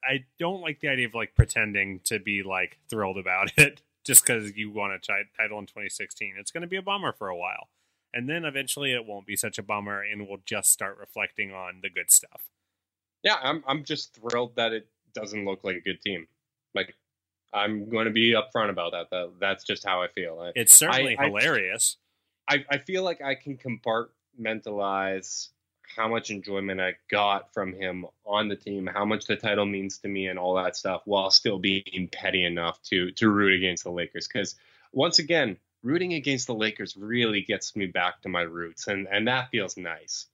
I 0.03 0.25
don't 0.39 0.63
like 0.63 0.81
the 0.81 0.89
idea 0.89 1.07
of 1.07 1.15
like 1.15 1.35
pretending 1.35 2.01
to 2.05 2.19
be 2.19 2.43
like 2.43 2.79
thrilled 2.89 3.19
about 3.19 3.53
it 3.57 3.83
just 4.05 4.25
because 4.25 4.57
you 4.57 4.71
won 4.71 4.91
a 4.91 4.99
title 4.99 5.59
in 5.59 5.67
2016. 5.67 6.35
It's 6.39 6.51
going 6.51 6.63
to 6.63 6.69
be 6.69 6.77
a 6.77 6.83
bummer 6.83 7.13
for 7.13 7.29
a 7.29 7.37
while, 7.37 7.69
and 8.17 8.29
then 8.29 8.45
eventually 8.45 8.93
it 8.93 9.05
won't 9.07 9.27
be 9.27 9.37
such 9.37 9.59
a 9.59 9.63
bummer, 9.63 10.01
and 10.03 10.27
we'll 10.27 10.41
just 10.45 10.73
start 10.73 10.97
reflecting 10.99 11.53
on 11.53 11.81
the 11.83 11.91
good 11.91 12.11
stuff. 12.11 12.49
Yeah, 13.23 13.37
I'm 13.43 13.63
I'm 13.69 13.85
just 13.85 14.15
thrilled 14.15 14.57
that 14.57 14.73
it 14.73 14.89
doesn't 15.15 15.45
look 15.45 15.63
like 15.65 15.77
a 15.77 15.81
good 15.81 16.01
team. 16.01 16.27
Like 16.75 16.95
I'm 17.53 17.89
going 17.89 18.07
to 18.07 18.11
be 18.13 18.33
upfront 18.35 18.71
about 18.71 18.93
that. 18.93 19.11
That 19.11 19.33
that's 19.41 19.65
just 19.65 19.85
how 19.87 20.03
I 20.03 20.09
feel. 20.09 20.41
I, 20.41 20.53
It's 20.55 20.75
certainly 20.75 21.17
I- 21.19 21.27
hilarious. 21.27 21.97
I, 22.49 22.65
I 22.71 22.79
feel 22.79 23.03
like 23.03 23.21
I 23.21 23.35
can 23.35 23.59
compartmentalize 24.39 25.49
how 25.97 26.09
much 26.09 26.31
enjoyment 26.31 26.81
I 26.81 26.95
got 27.11 27.53
from 27.53 27.73
him 27.73 28.07
on 28.25 28.49
the 28.49 28.57
team, 28.57 28.87
how 28.87 29.05
much 29.05 29.27
the 29.27 29.37
title 29.37 29.67
means 29.67 29.99
to 29.99 30.09
me, 30.09 30.27
and 30.29 30.39
all 30.39 30.55
that 30.57 30.77
stuff, 30.77 31.03
while 31.07 31.31
still 31.31 31.59
being 31.59 32.09
petty 32.13 32.45
enough 32.45 32.81
to 32.85 33.11
to 33.13 33.29
root 33.31 33.55
against 33.55 33.85
the 33.85 33.91
Lakers. 33.91 34.29
Because 34.29 34.55
once 34.93 35.19
again, 35.19 35.57
rooting 35.87 36.15
against 36.15 36.47
the 36.47 36.55
Lakers 36.55 36.97
really 36.97 37.43
gets 37.43 37.77
me 37.77 37.87
back 37.87 38.23
to 38.23 38.29
my 38.29 38.43
roots, 38.43 38.89
and 38.89 39.07
and 39.11 39.29
that 39.29 39.51
feels 39.51 39.77
nice. 39.77 40.27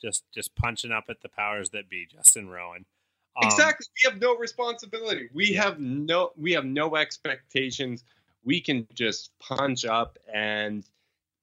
just 0.00 0.24
just 0.34 0.54
punching 0.56 0.92
up 0.92 1.04
at 1.08 1.20
the 1.20 1.28
powers 1.28 1.70
that 1.70 1.88
be, 1.88 2.06
Justin 2.10 2.48
Rowan. 2.48 2.84
Um, 3.36 3.48
exactly. 3.48 3.86
We 4.02 4.10
have 4.10 4.20
no 4.20 4.36
responsibility. 4.36 5.28
We 5.32 5.52
have 5.54 5.78
no 5.78 6.32
we 6.36 6.52
have 6.52 6.64
no 6.64 6.96
expectations. 6.96 8.02
We 8.44 8.60
can 8.60 8.86
just 8.94 9.30
punch 9.38 9.84
up 9.84 10.18
and 10.32 10.84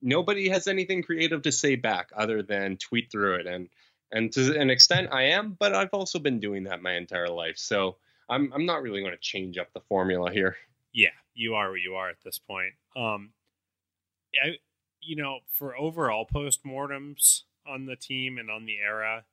nobody 0.01 0.49
has 0.49 0.68
anything 0.68 1.04
creative 1.04 1.43
to 1.43 1.51
say 1.51 1.76
back 1.76 2.10
other 2.16 2.41
than 2.41 2.78
tweet 2.78 3.12
through 3.12 3.36
it 3.36 3.47
and 3.47 3.70
and 4.12 4.32
to 4.34 4.60
an 4.60 4.70
extent 4.70 5.10
I 5.12 5.24
am, 5.24 5.56
but 5.60 5.76
I've 5.76 5.93
also 5.93 6.20
been 6.20 6.39
doing 6.39 6.64
that 6.66 6.82
my 6.82 6.93
entire 6.93 7.30
life. 7.30 7.58
So 7.58 7.97
I'm 8.30 8.51
I'm 8.54 8.66
not 8.66 8.82
really 8.82 9.01
going 9.01 9.14
to 9.14 9.20
change 9.20 9.58
up 9.58 9.72
the 9.74 9.82
formula 9.82 10.32
here. 10.32 10.56
Yeah, 10.93 11.10
you 11.34 11.56
are 11.56 11.72
what 11.72 11.82
you 11.82 11.95
are 11.95 12.10
at 12.10 12.22
this 12.24 12.39
point. 12.39 12.74
Um, 12.95 13.32
I, 14.41 14.57
you 15.01 15.15
know, 15.15 15.39
for 15.51 15.75
overall 15.75 16.25
postmortems 16.25 17.43
on 17.65 17.86
the 17.86 17.95
team 17.95 18.38
and 18.38 18.49
on 18.49 18.65
the 18.65 18.77
era, 18.79 19.25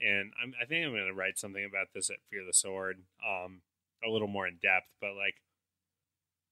and 0.00 0.32
I'm, 0.42 0.54
I 0.60 0.64
think 0.64 0.84
I'm 0.86 0.92
going 0.92 1.06
to 1.06 1.12
write 1.14 1.38
something 1.38 1.64
about 1.64 1.88
this 1.94 2.10
at 2.10 2.16
Fear 2.30 2.44
the 2.46 2.52
Sword, 2.52 3.02
um, 3.26 3.62
a 4.04 4.08
little 4.08 4.28
more 4.28 4.46
in 4.46 4.56
depth. 4.62 4.88
But 5.00 5.14
like, 5.14 5.42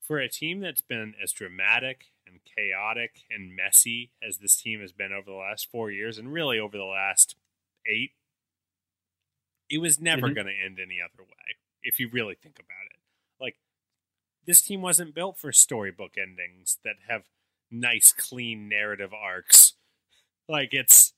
for 0.00 0.18
a 0.18 0.28
team 0.28 0.60
that's 0.60 0.80
been 0.80 1.14
as 1.22 1.32
dramatic 1.32 2.06
and 2.26 2.40
chaotic 2.44 3.22
and 3.30 3.54
messy 3.54 4.12
as 4.26 4.38
this 4.38 4.56
team 4.56 4.80
has 4.80 4.92
been 4.92 5.12
over 5.12 5.30
the 5.30 5.36
last 5.36 5.70
four 5.70 5.90
years, 5.90 6.18
and 6.18 6.32
really 6.32 6.58
over 6.58 6.76
the 6.76 6.84
last 6.84 7.36
eight, 7.86 8.12
it 9.70 9.78
was 9.78 10.00
never 10.00 10.28
Mhm. 10.28 10.34
going 10.34 10.46
to 10.46 10.54
end 10.58 10.78
any 10.80 11.00
other 11.00 11.22
way. 11.22 11.56
If 11.82 12.00
you 12.00 12.08
really 12.08 12.34
think 12.34 12.58
about 12.58 12.86
it, 12.90 12.98
like 13.40 13.58
this 14.44 14.62
team 14.62 14.82
wasn't 14.82 15.14
built 15.14 15.38
for 15.38 15.52
storybook 15.52 16.16
endings 16.18 16.78
that 16.84 16.96
have 17.06 17.28
nice, 17.70 18.12
clean 18.12 18.68
narrative 18.68 19.12
arcs. 19.12 19.74
Like 20.48 20.70
it's, 20.72 21.12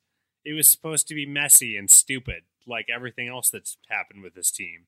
it 0.44 0.54
was 0.54 0.68
supposed 0.68 1.06
to 1.08 1.14
be 1.14 1.26
messy 1.26 1.76
and 1.76 1.90
stupid, 1.90 2.42
like 2.66 2.86
everything 2.94 3.28
else 3.28 3.50
that's 3.50 3.76
happened 3.88 4.22
with 4.22 4.34
this 4.34 4.50
team, 4.50 4.86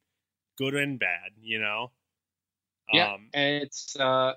good 0.58 0.74
and 0.74 0.98
bad. 0.98 1.32
You 1.40 1.60
know. 1.60 1.92
Yeah, 2.92 3.14
Um, 3.14 3.28
and 3.32 3.62
it's 3.62 3.96
uh, 3.98 4.32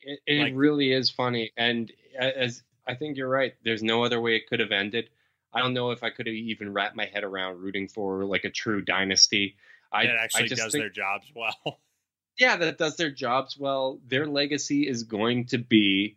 it, 0.00 0.20
it 0.26 0.42
Like- 0.42 0.52
really 0.56 0.92
is 0.92 1.10
funny, 1.10 1.52
and 1.56 1.92
as 2.18 2.62
I 2.86 2.94
think 2.94 3.16
you're 3.16 3.28
right, 3.28 3.54
there's 3.64 3.82
no 3.82 4.02
other 4.04 4.20
way 4.20 4.36
it 4.36 4.46
could 4.48 4.60
have 4.60 4.72
ended. 4.72 5.10
I 5.52 5.60
don't 5.60 5.74
know 5.74 5.90
if 5.92 6.02
I 6.02 6.10
could 6.10 6.26
have 6.26 6.34
even 6.34 6.72
wrapped 6.72 6.96
my 6.96 7.06
head 7.06 7.24
around 7.24 7.58
rooting 7.60 7.88
for 7.88 8.24
like 8.24 8.44
a 8.44 8.50
true 8.50 8.82
dynasty. 8.82 9.56
I 9.92 10.06
that 10.06 10.16
actually 10.16 10.44
I 10.44 10.46
just 10.48 10.62
does 10.62 10.72
think, 10.72 10.82
their 10.82 10.90
jobs 10.90 11.26
well. 11.34 11.80
yeah, 12.38 12.56
that 12.56 12.78
does 12.78 12.96
their 12.96 13.10
jobs 13.10 13.56
well. 13.58 14.00
Their 14.06 14.26
legacy 14.26 14.86
is 14.88 15.02
going 15.04 15.46
to 15.46 15.58
be 15.58 16.16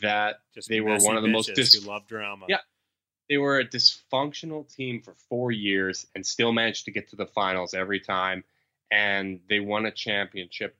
that 0.00 0.40
Just 0.54 0.68
They 0.68 0.80
were 0.80 0.96
one 0.98 1.16
of 1.16 1.22
the 1.22 1.28
most 1.28 1.54
dis- 1.54 1.74
who 1.74 1.88
love 1.88 2.06
drama. 2.06 2.46
Yeah. 2.48 2.58
they 3.28 3.36
were 3.38 3.58
a 3.58 3.64
dysfunctional 3.66 4.72
team 4.74 5.00
for 5.00 5.14
four 5.28 5.50
years 5.52 6.06
and 6.14 6.26
still 6.26 6.52
managed 6.52 6.84
to 6.86 6.90
get 6.90 7.08
to 7.08 7.16
the 7.16 7.26
finals 7.26 7.72
every 7.74 8.00
time, 8.00 8.44
and 8.90 9.40
they 9.48 9.60
won 9.60 9.86
a 9.86 9.90
championship, 9.90 10.76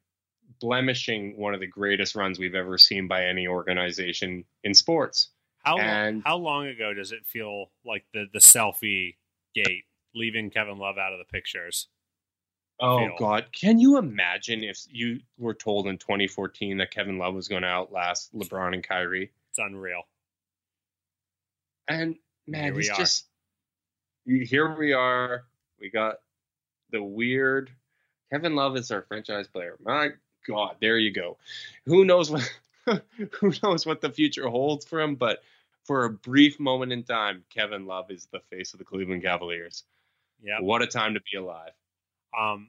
blemishing 0.60 1.36
one 1.36 1.54
of 1.54 1.60
the 1.60 1.66
greatest 1.66 2.14
runs 2.14 2.38
we've 2.38 2.54
ever 2.54 2.76
seen 2.78 3.08
by 3.08 3.24
any 3.24 3.46
organization 3.48 4.44
in 4.62 4.74
sports. 4.74 5.28
How 5.62 5.78
And- 5.78 6.22
how 6.24 6.36
long 6.36 6.66
ago 6.66 6.92
does 6.92 7.12
it 7.12 7.26
feel 7.26 7.70
like 7.84 8.04
the 8.12 8.26
the 8.32 8.38
selfie 8.40 9.16
gate 9.54 9.84
leaving 10.14 10.50
Kevin 10.50 10.78
Love 10.78 10.98
out 10.98 11.12
of 11.12 11.18
the 11.18 11.24
pictures? 11.24 11.88
Oh. 12.80 13.08
God, 13.18 13.46
can 13.52 13.78
you 13.78 13.98
imagine 13.98 14.64
if 14.64 14.78
you 14.90 15.20
were 15.38 15.54
told 15.54 15.86
in 15.86 15.98
2014 15.98 16.78
that 16.78 16.90
Kevin 16.90 17.18
Love 17.18 17.34
was 17.34 17.48
going 17.48 17.62
to 17.62 17.68
outlast 17.68 18.34
LeBron 18.34 18.74
and 18.74 18.82
Kyrie? 18.86 19.30
It's 19.50 19.58
unreal. 19.58 20.02
And 21.88 22.16
man, 22.46 22.64
Here 22.64 22.74
we 22.74 22.82
he's 22.82 22.90
are. 22.90 22.96
just 22.96 23.26
here 24.26 24.74
we 24.74 24.92
are. 24.92 25.44
We 25.80 25.90
got 25.90 26.16
the 26.90 27.02
weird 27.02 27.70
Kevin 28.32 28.56
Love 28.56 28.76
is 28.76 28.90
our 28.90 29.02
franchise 29.02 29.46
player. 29.46 29.76
My 29.80 30.10
God, 30.48 30.76
there 30.80 30.98
you 30.98 31.12
go. 31.12 31.36
Who 31.86 32.04
knows 32.04 32.30
what 32.30 32.50
who 33.40 33.52
knows 33.62 33.86
what 33.86 34.00
the 34.00 34.10
future 34.10 34.48
holds 34.48 34.84
for 34.84 35.00
him, 35.00 35.14
but 35.14 35.42
for 35.84 36.04
a 36.04 36.10
brief 36.10 36.58
moment 36.58 36.92
in 36.92 37.04
time, 37.04 37.44
Kevin 37.54 37.86
Love 37.86 38.10
is 38.10 38.26
the 38.32 38.40
face 38.50 38.72
of 38.72 38.78
the 38.78 38.84
Cleveland 38.84 39.22
Cavaliers. 39.22 39.84
Yeah. 40.42 40.60
What 40.60 40.82
a 40.82 40.86
time 40.86 41.14
to 41.14 41.20
be 41.20 41.38
alive. 41.38 41.72
Um. 42.38 42.68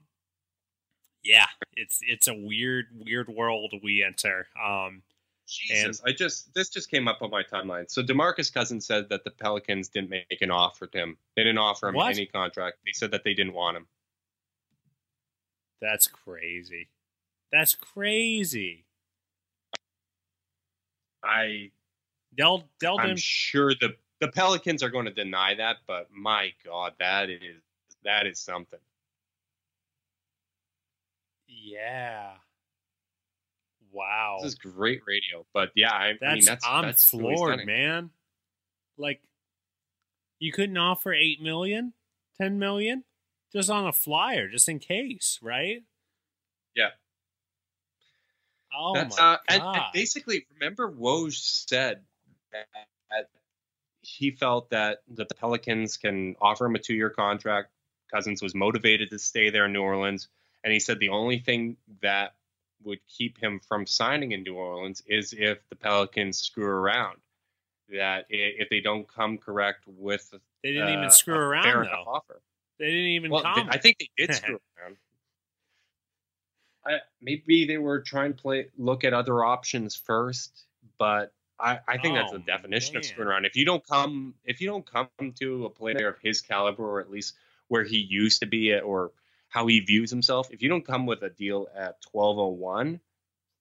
Yeah, 1.23 1.47
it's 1.75 1.99
it's 2.01 2.27
a 2.27 2.33
weird 2.33 2.87
weird 2.93 3.29
world 3.29 3.73
we 3.83 4.03
enter. 4.03 4.47
Um. 4.63 5.01
Jesus, 5.47 6.01
I 6.03 6.11
just 6.11 6.53
this 6.55 6.69
just 6.69 6.89
came 6.89 7.07
up 7.07 7.21
on 7.21 7.29
my 7.29 7.43
timeline. 7.43 7.89
So 7.89 8.01
Demarcus 8.01 8.51
Cousins 8.51 8.87
said 8.87 9.09
that 9.09 9.23
the 9.23 9.29
Pelicans 9.29 9.89
didn't 9.89 10.09
make 10.09 10.41
an 10.41 10.49
offer 10.49 10.87
to 10.87 10.97
him. 10.97 11.17
They 11.35 11.43
didn't 11.43 11.59
offer 11.59 11.89
him 11.89 11.95
What? 11.95 12.11
any 12.11 12.25
contract. 12.25 12.77
They 12.83 12.93
said 12.93 13.11
that 13.11 13.23
they 13.23 13.35
didn't 13.35 13.53
want 13.53 13.77
him. 13.77 13.85
That's 15.81 16.07
crazy. 16.07 16.89
That's 17.51 17.75
crazy. 17.75 18.85
I 21.23 21.71
Del 22.35 22.67
Del 22.79 22.99
I'm 22.99 23.17
sure 23.17 23.73
the 23.79 23.95
the 24.21 24.29
Pelicans 24.29 24.81
are 24.81 24.89
going 24.89 25.05
to 25.05 25.13
deny 25.13 25.55
that, 25.55 25.77
but 25.85 26.07
my 26.11 26.53
God, 26.63 26.93
that 26.99 27.29
is 27.29 27.61
that 28.03 28.25
is 28.25 28.39
something. 28.39 28.79
Yeah. 31.47 32.31
Wow. 33.91 34.39
This 34.41 34.53
is 34.53 34.55
great 34.55 35.01
radio, 35.07 35.45
but 35.53 35.69
yeah, 35.75 35.93
I, 35.93 36.13
That's, 36.19 36.23
I 36.23 36.33
mean 36.33 36.45
that's 36.45 36.65
I'm 36.67 36.83
that's 36.83 37.09
floored, 37.09 37.65
man. 37.65 38.09
Like 38.97 39.21
you 40.39 40.51
couldn't 40.51 40.77
offer 40.77 41.13
eight 41.13 41.41
million, 41.41 41.93
ten 42.39 42.59
million, 42.59 43.03
just 43.53 43.69
on 43.69 43.87
a 43.87 43.93
flyer, 43.93 44.49
just 44.49 44.67
in 44.67 44.79
case, 44.79 45.39
right? 45.41 45.83
Yeah. 46.75 46.89
Oh 48.77 48.93
That's 48.93 49.17
my 49.17 49.23
uh, 49.23 49.37
god! 49.37 49.39
and, 49.47 49.63
and 49.63 49.83
basically, 49.93 50.45
remember 50.53 50.91
Woj 50.91 51.33
said 51.33 52.01
that 52.51 53.29
he 54.01 54.31
felt 54.31 54.69
that 54.69 54.99
the 55.07 55.25
Pelicans 55.25 55.97
can 55.97 56.35
offer 56.41 56.65
him 56.65 56.75
a 56.75 56.79
two-year 56.79 57.09
contract. 57.09 57.69
Cousins 58.13 58.41
was 58.41 58.53
motivated 58.53 59.09
to 59.11 59.19
stay 59.19 59.49
there 59.49 59.65
in 59.65 59.73
New 59.73 59.81
Orleans, 59.81 60.27
and 60.65 60.73
he 60.73 60.79
said 60.79 60.99
the 60.99 61.09
only 61.09 61.37
thing 61.37 61.77
that 62.01 62.33
would 62.83 62.99
keep 63.07 63.37
him 63.37 63.61
from 63.67 63.85
signing 63.85 64.31
in 64.33 64.41
New 64.43 64.55
Orleans 64.55 65.01
is 65.07 65.31
if 65.31 65.59
the 65.69 65.75
Pelicans 65.75 66.39
screw 66.39 66.65
around. 66.65 67.17
That 67.89 68.25
if 68.29 68.67
they 68.69 68.79
don't 68.81 69.07
come 69.07 69.37
correct 69.37 69.83
with 69.85 70.33
they 70.63 70.71
didn't 70.71 70.89
uh, 70.89 70.97
even 70.97 71.11
screw 71.11 71.35
around 71.35 71.85
though. 71.85 72.03
offer. 72.07 72.41
They 72.79 72.85
didn't 72.87 72.99
even 73.11 73.29
Well, 73.31 73.43
they- 73.43 73.49
comment. 73.49 73.69
I 73.75 73.77
think 73.77 73.99
they 73.99 74.09
did 74.17 74.33
screw 74.35 74.59
around. 74.81 74.97
I, 76.83 76.97
maybe 77.21 77.65
they 77.65 77.77
were 77.77 78.01
trying 78.01 78.33
to 78.33 78.41
play 78.41 78.67
look 78.77 79.03
at 79.03 79.13
other 79.13 79.43
options 79.43 79.95
first, 79.95 80.65
but 80.97 81.31
I, 81.59 81.79
I 81.87 81.97
think 81.99 82.15
that's 82.15 82.31
Oh, 82.33 82.37
the 82.37 82.43
definition 82.43 82.97
of 82.97 83.03
man. 83.03 83.09
screwing 83.09 83.29
around. 83.29 83.45
If 83.45 83.55
you 83.55 83.65
don't 83.65 83.85
come 83.85 84.33
if 84.45 84.61
you 84.61 84.67
don't 84.67 84.85
come 84.85 85.07
to 85.39 85.65
a 85.65 85.69
player 85.69 86.07
of 86.07 86.17
his 86.23 86.41
caliber 86.41 86.83
or 86.83 86.99
at 87.01 87.09
least 87.11 87.35
where 87.67 87.83
he 87.83 87.97
used 87.97 88.39
to 88.41 88.45
be 88.47 88.73
at 88.73 88.83
or 88.83 89.11
how 89.55 89.67
he 89.67 89.79
views 89.79 90.09
himself, 90.09 90.51
if 90.51 90.61
you 90.61 90.69
don't 90.69 90.85
come 90.85 91.05
with 91.05 91.23
a 91.23 91.29
deal 91.29 91.67
at 91.75 92.01
twelve 92.01 92.37
oh 92.37 92.49
one, 92.49 92.99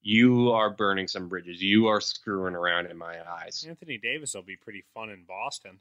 you 0.02 0.50
are 0.50 0.70
burning 0.70 1.08
some 1.08 1.28
bridges. 1.28 1.62
You 1.62 1.86
are 1.86 2.00
screwing 2.00 2.54
around 2.54 2.86
in 2.86 2.98
my 2.98 3.16
eyes. 3.26 3.64
Anthony 3.66 3.96
Davis 3.96 4.34
will 4.34 4.42
be 4.42 4.56
pretty 4.56 4.84
fun 4.92 5.10
in 5.10 5.24
Boston. 5.24 5.78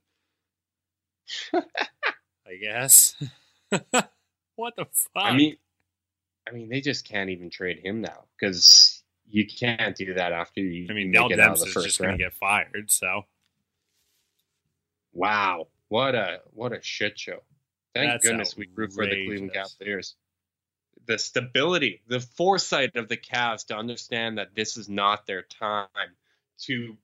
I 1.53 2.55
guess. 2.61 3.16
what 4.55 4.76
the 4.76 4.86
fuck? 4.86 5.07
I 5.16 5.36
mean, 5.36 5.57
I 6.47 6.51
mean, 6.51 6.70
they 6.70 6.80
just 6.80 7.07
can't 7.07 7.30
even 7.30 7.49
trade 7.49 7.80
him 7.80 8.01
now 8.01 8.26
because 8.39 9.03
you 9.28 9.47
can't 9.47 9.95
do 9.95 10.14
that 10.14 10.32
after 10.32 10.61
you. 10.61 10.88
I 10.89 10.93
mean, 10.93 11.11
Dell 11.11 11.32
it 11.32 11.39
out 11.39 11.53
of 11.53 11.57
Demps 11.57 11.68
is 11.68 11.84
just 11.84 11.99
going 11.99 12.11
to 12.11 12.18
get 12.18 12.34
fired. 12.34 12.91
So 12.91 13.26
Wow, 15.14 15.68
what 15.89 16.16
a 16.16 16.41
what 16.53 16.74
a 16.74 16.82
shit 16.82 17.20
show! 17.20 17.43
Thank 17.95 18.11
That's 18.11 18.25
goodness 18.25 18.57
we 18.57 18.67
root 18.73 18.93
for 18.93 19.05
the 19.05 19.25
Cleveland. 19.25 19.53
Cavaliers. 19.53 20.15
The 21.05 21.17
stability, 21.17 22.01
the 22.07 22.19
foresight 22.19 22.95
of 22.95 23.09
the 23.09 23.17
Cavs 23.17 23.67
to 23.67 23.75
understand 23.75 24.37
that 24.37 24.55
this 24.55 24.77
is 24.77 24.87
not 24.89 25.25
their 25.25 25.41
time 25.43 25.87
to 26.61 26.97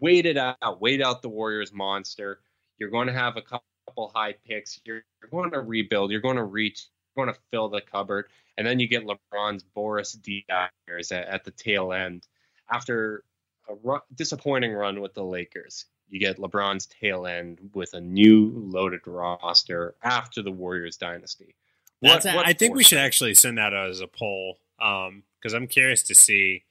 wait 0.00 0.26
it 0.26 0.36
out, 0.36 0.80
wait 0.80 1.02
out 1.02 1.22
the 1.22 1.28
Warriors 1.28 1.72
monster. 1.72 2.40
You're 2.78 2.90
going 2.90 3.08
to 3.08 3.12
have 3.12 3.36
a 3.36 3.42
couple 3.42 4.12
high 4.14 4.34
picks. 4.46 4.80
You're, 4.84 5.02
you're 5.20 5.30
going 5.30 5.50
to 5.50 5.60
rebuild. 5.60 6.10
You're 6.10 6.20
going 6.20 6.36
to 6.36 6.44
reach. 6.44 6.86
You're 7.14 7.26
going 7.26 7.34
to 7.34 7.40
fill 7.50 7.68
the 7.68 7.80
cupboard, 7.80 8.26
and 8.56 8.66
then 8.66 8.80
you 8.80 8.88
get 8.88 9.04
LeBron's 9.04 9.62
Boris 9.62 10.12
Diaz 10.12 11.12
at, 11.12 11.12
at 11.12 11.44
the 11.44 11.50
tail 11.50 11.92
end 11.92 12.26
after 12.70 13.24
a 13.68 13.74
run, 13.74 14.00
disappointing 14.14 14.72
run 14.72 15.00
with 15.00 15.14
the 15.14 15.24
Lakers. 15.24 15.86
You 16.12 16.20
get 16.20 16.36
LeBron's 16.36 16.84
tail 16.86 17.26
end 17.26 17.70
with 17.72 17.94
a 17.94 18.00
new 18.00 18.52
loaded 18.54 19.00
roster 19.06 19.94
after 20.02 20.42
the 20.42 20.52
Warriors 20.52 20.98
dynasty. 20.98 21.54
What- 22.00 22.22
what 22.24 22.46
I 22.46 22.52
think 22.52 22.74
we 22.74 22.84
should 22.84 22.98
actually 22.98 23.34
send 23.34 23.56
that 23.56 23.72
out 23.72 23.88
as 23.88 24.00
a 24.00 24.06
poll 24.06 24.58
because 24.76 25.54
I'm 25.54 25.66
curious 25.66 26.02
to 26.04 26.14
see 26.14 26.64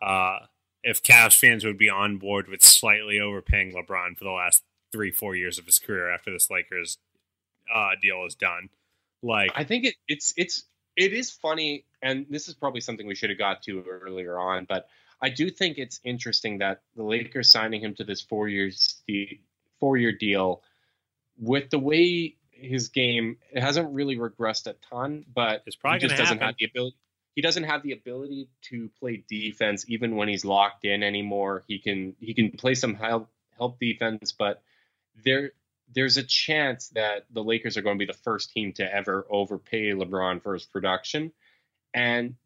uh, 0.00 0.46
if 0.82 1.02
Cavs 1.02 1.38
fans 1.38 1.62
would 1.64 1.76
be 1.76 1.90
on 1.90 2.16
board 2.16 2.48
with 2.48 2.62
slightly 2.62 3.20
overpaying 3.20 3.72
LeBron 3.72 4.16
for 4.16 4.24
the 4.24 4.30
last 4.30 4.62
three, 4.92 5.10
four 5.10 5.36
years 5.36 5.58
of 5.58 5.66
his 5.66 5.78
career 5.78 6.10
after 6.10 6.32
this 6.32 6.50
Lakers 6.50 6.96
uh, 7.72 7.90
deal 8.00 8.24
is 8.24 8.34
done. 8.34 8.70
Like, 9.22 9.50
I 9.54 9.64
think 9.64 9.84
it, 9.84 9.94
it's 10.08 10.32
it's 10.38 10.64
it 10.96 11.12
is 11.12 11.30
funny, 11.30 11.84
and 12.00 12.24
this 12.30 12.48
is 12.48 12.54
probably 12.54 12.80
something 12.80 13.06
we 13.06 13.14
should 13.14 13.28
have 13.28 13.38
got 13.38 13.62
to 13.64 13.84
earlier 13.86 14.38
on, 14.38 14.64
but 14.64 14.88
I 15.22 15.28
do 15.28 15.50
think 15.50 15.78
it's 15.78 16.00
interesting 16.04 16.58
that 16.58 16.82
the 16.96 17.02
Lakers 17.02 17.50
signing 17.50 17.80
him 17.82 17.94
to 17.96 18.04
this 18.04 18.20
four 18.20 18.48
years 18.48 19.02
four 19.78 19.96
year 19.96 20.12
deal 20.12 20.62
with 21.38 21.70
the 21.70 21.78
way 21.78 22.36
his 22.50 22.88
game 22.88 23.36
it 23.52 23.62
hasn't 23.62 23.92
really 23.92 24.16
regressed 24.16 24.66
a 24.66 24.74
ton, 24.88 25.24
but 25.34 25.62
It's 25.66 25.76
probably 25.76 26.00
he 26.00 26.06
just 26.06 26.16
doesn't 26.18 26.38
happen. 26.38 26.46
have 26.46 26.56
the 26.58 26.66
ability. 26.66 26.96
He 27.34 27.42
doesn't 27.42 27.64
have 27.64 27.82
the 27.82 27.92
ability 27.92 28.48
to 28.70 28.90
play 28.98 29.24
defense 29.28 29.84
even 29.88 30.16
when 30.16 30.28
he's 30.28 30.44
locked 30.44 30.84
in 30.84 31.02
anymore. 31.02 31.64
He 31.68 31.78
can 31.78 32.14
he 32.20 32.34
can 32.34 32.50
play 32.52 32.74
some 32.74 32.94
help 32.94 33.30
help 33.56 33.78
defense, 33.78 34.32
but 34.32 34.62
there 35.24 35.52
there's 35.94 36.16
a 36.16 36.22
chance 36.22 36.88
that 36.90 37.26
the 37.32 37.42
Lakers 37.42 37.76
are 37.76 37.82
going 37.82 37.96
to 37.98 38.04
be 38.06 38.10
the 38.10 38.18
first 38.18 38.52
team 38.52 38.72
to 38.74 38.94
ever 38.94 39.26
overpay 39.30 39.90
LeBron 39.90 40.42
for 40.42 40.54
his 40.54 40.64
production. 40.64 41.32
And 41.92 42.36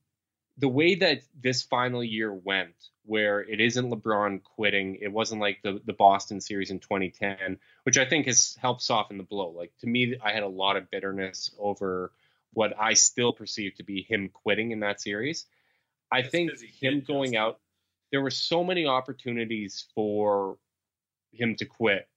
the 0.59 0.69
way 0.69 0.95
that 0.97 1.23
this 1.41 1.63
final 1.63 2.03
year 2.03 2.33
went, 2.33 2.75
where 3.05 3.41
it 3.41 3.61
isn't 3.61 3.91
LeBron 3.91 4.43
quitting, 4.43 4.99
it 5.01 5.13
wasn't 5.13 5.41
like 5.41 5.61
the, 5.63 5.81
the 5.85 5.93
Boston 5.93 6.41
series 6.41 6.71
in 6.71 6.79
2010, 6.79 7.59
which 7.83 7.99
I 7.99 8.05
think 8.05 8.27
has 8.27 8.57
helped 8.61 8.83
soften 8.83 9.19
the 9.19 9.25
blow. 9.25 9.51
Like 9.51 9.73
to 9.81 9.87
me, 9.87 10.17
I 10.25 10.33
had 10.33 10.43
a 10.43 10.49
lot 10.49 10.77
of 10.77 10.91
bitterness 10.91 11.51
over 11.59 12.13
what 12.53 12.73
I 12.79 12.95
still 12.95 13.33
perceive 13.33 13.75
to 13.77 13.83
be 13.83 14.03
him 14.03 14.31
quitting 14.33 14.71
in 14.71 14.81
that 14.81 15.01
series. 15.01 15.47
I 16.11 16.23
That's 16.23 16.31
think 16.31 16.51
him 16.81 17.03
going 17.07 17.37
out, 17.37 17.59
there 18.13 18.23
were 18.23 18.31
so 18.31 18.63
many 18.63 18.87
opportunities 18.87 19.87
for 19.95 20.57
him 21.33 21.57
to 21.57 21.65
quit 21.65 22.09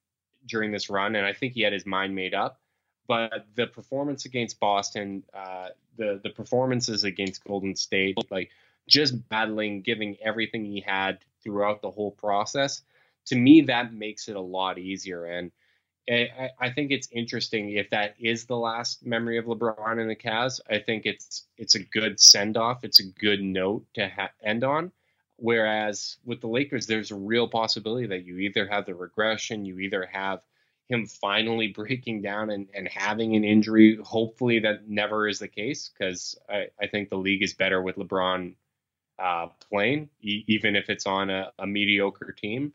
during 0.45 0.71
this 0.71 0.89
run, 0.89 1.15
and 1.15 1.25
I 1.25 1.33
think 1.33 1.53
he 1.53 1.61
had 1.61 1.73
his 1.73 1.85
mind 1.85 2.13
made 2.13 2.35
up. 2.35 2.61
But 3.07 3.47
the 3.55 3.67
performance 3.67 4.25
against 4.25 4.59
Boston, 4.59 5.23
uh, 5.33 5.69
the 5.97 6.19
the 6.23 6.29
performances 6.29 7.03
against 7.03 7.43
Golden 7.45 7.75
State, 7.75 8.17
like 8.29 8.51
just 8.87 9.27
battling, 9.29 9.81
giving 9.81 10.17
everything 10.21 10.65
he 10.65 10.81
had 10.81 11.19
throughout 11.43 11.81
the 11.81 11.91
whole 11.91 12.11
process, 12.11 12.81
to 13.27 13.35
me 13.35 13.61
that 13.61 13.93
makes 13.93 14.27
it 14.27 14.35
a 14.35 14.41
lot 14.41 14.77
easier. 14.77 15.25
And 15.25 15.51
I, 16.09 16.49
I- 16.59 16.69
think 16.71 16.91
it's 16.91 17.09
interesting 17.11 17.71
if 17.71 17.89
that 17.89 18.15
is 18.19 18.45
the 18.45 18.55
last 18.57 19.05
memory 19.05 19.37
of 19.37 19.45
LeBron 19.45 19.99
and 19.99 20.09
the 20.09 20.15
Cavs. 20.15 20.59
I 20.69 20.79
think 20.79 21.05
it's 21.05 21.43
it's 21.57 21.75
a 21.75 21.79
good 21.83 22.19
send 22.19 22.57
off. 22.57 22.83
It's 22.83 22.99
a 22.99 23.05
good 23.05 23.41
note 23.41 23.85
to 23.95 24.07
ha- 24.07 24.31
end 24.43 24.63
on. 24.63 24.91
Whereas 25.37 26.17
with 26.25 26.41
the 26.41 26.47
Lakers, 26.47 26.87
there's 26.87 27.11
a 27.11 27.15
real 27.15 27.47
possibility 27.47 28.07
that 28.07 28.25
you 28.25 28.37
either 28.39 28.67
have 28.67 28.85
the 28.85 28.95
regression, 28.95 29.65
you 29.65 29.79
either 29.79 30.05
have 30.11 30.41
him 30.87 31.05
finally 31.05 31.67
breaking 31.67 32.21
down 32.21 32.49
and, 32.49 32.67
and 32.73 32.87
having 32.87 33.35
an 33.35 33.43
injury. 33.43 33.97
Hopefully, 34.01 34.59
that 34.59 34.87
never 34.87 35.27
is 35.27 35.39
the 35.39 35.47
case 35.47 35.89
because 35.89 36.37
I, 36.49 36.67
I 36.81 36.87
think 36.87 37.09
the 37.09 37.17
league 37.17 37.43
is 37.43 37.53
better 37.53 37.81
with 37.81 37.97
LeBron 37.97 38.55
uh, 39.19 39.47
playing, 39.69 40.09
e- 40.21 40.45
even 40.47 40.75
if 40.75 40.89
it's 40.89 41.05
on 41.05 41.29
a, 41.29 41.51
a 41.59 41.67
mediocre 41.67 42.31
team. 42.31 42.73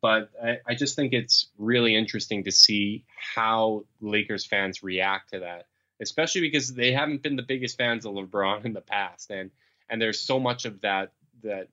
But 0.00 0.30
I, 0.42 0.58
I 0.66 0.74
just 0.74 0.96
think 0.96 1.12
it's 1.12 1.48
really 1.58 1.94
interesting 1.94 2.44
to 2.44 2.52
see 2.52 3.04
how 3.34 3.84
Lakers 4.00 4.46
fans 4.46 4.82
react 4.82 5.30
to 5.32 5.40
that, 5.40 5.66
especially 6.00 6.40
because 6.40 6.72
they 6.74 6.92
haven't 6.92 7.22
been 7.22 7.36
the 7.36 7.42
biggest 7.42 7.76
fans 7.76 8.06
of 8.06 8.14
LeBron 8.14 8.64
in 8.64 8.72
the 8.72 8.80
past, 8.80 9.30
and 9.30 9.50
and 9.88 10.00
there's 10.00 10.20
so 10.20 10.40
much 10.40 10.64
of 10.64 10.80
that 10.80 11.12
that 11.42 11.68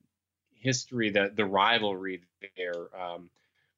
history, 0.53 1.11
that 1.11 1.35
the 1.35 1.45
rivalry 1.45 2.21
there 2.57 2.89
um, 2.99 3.29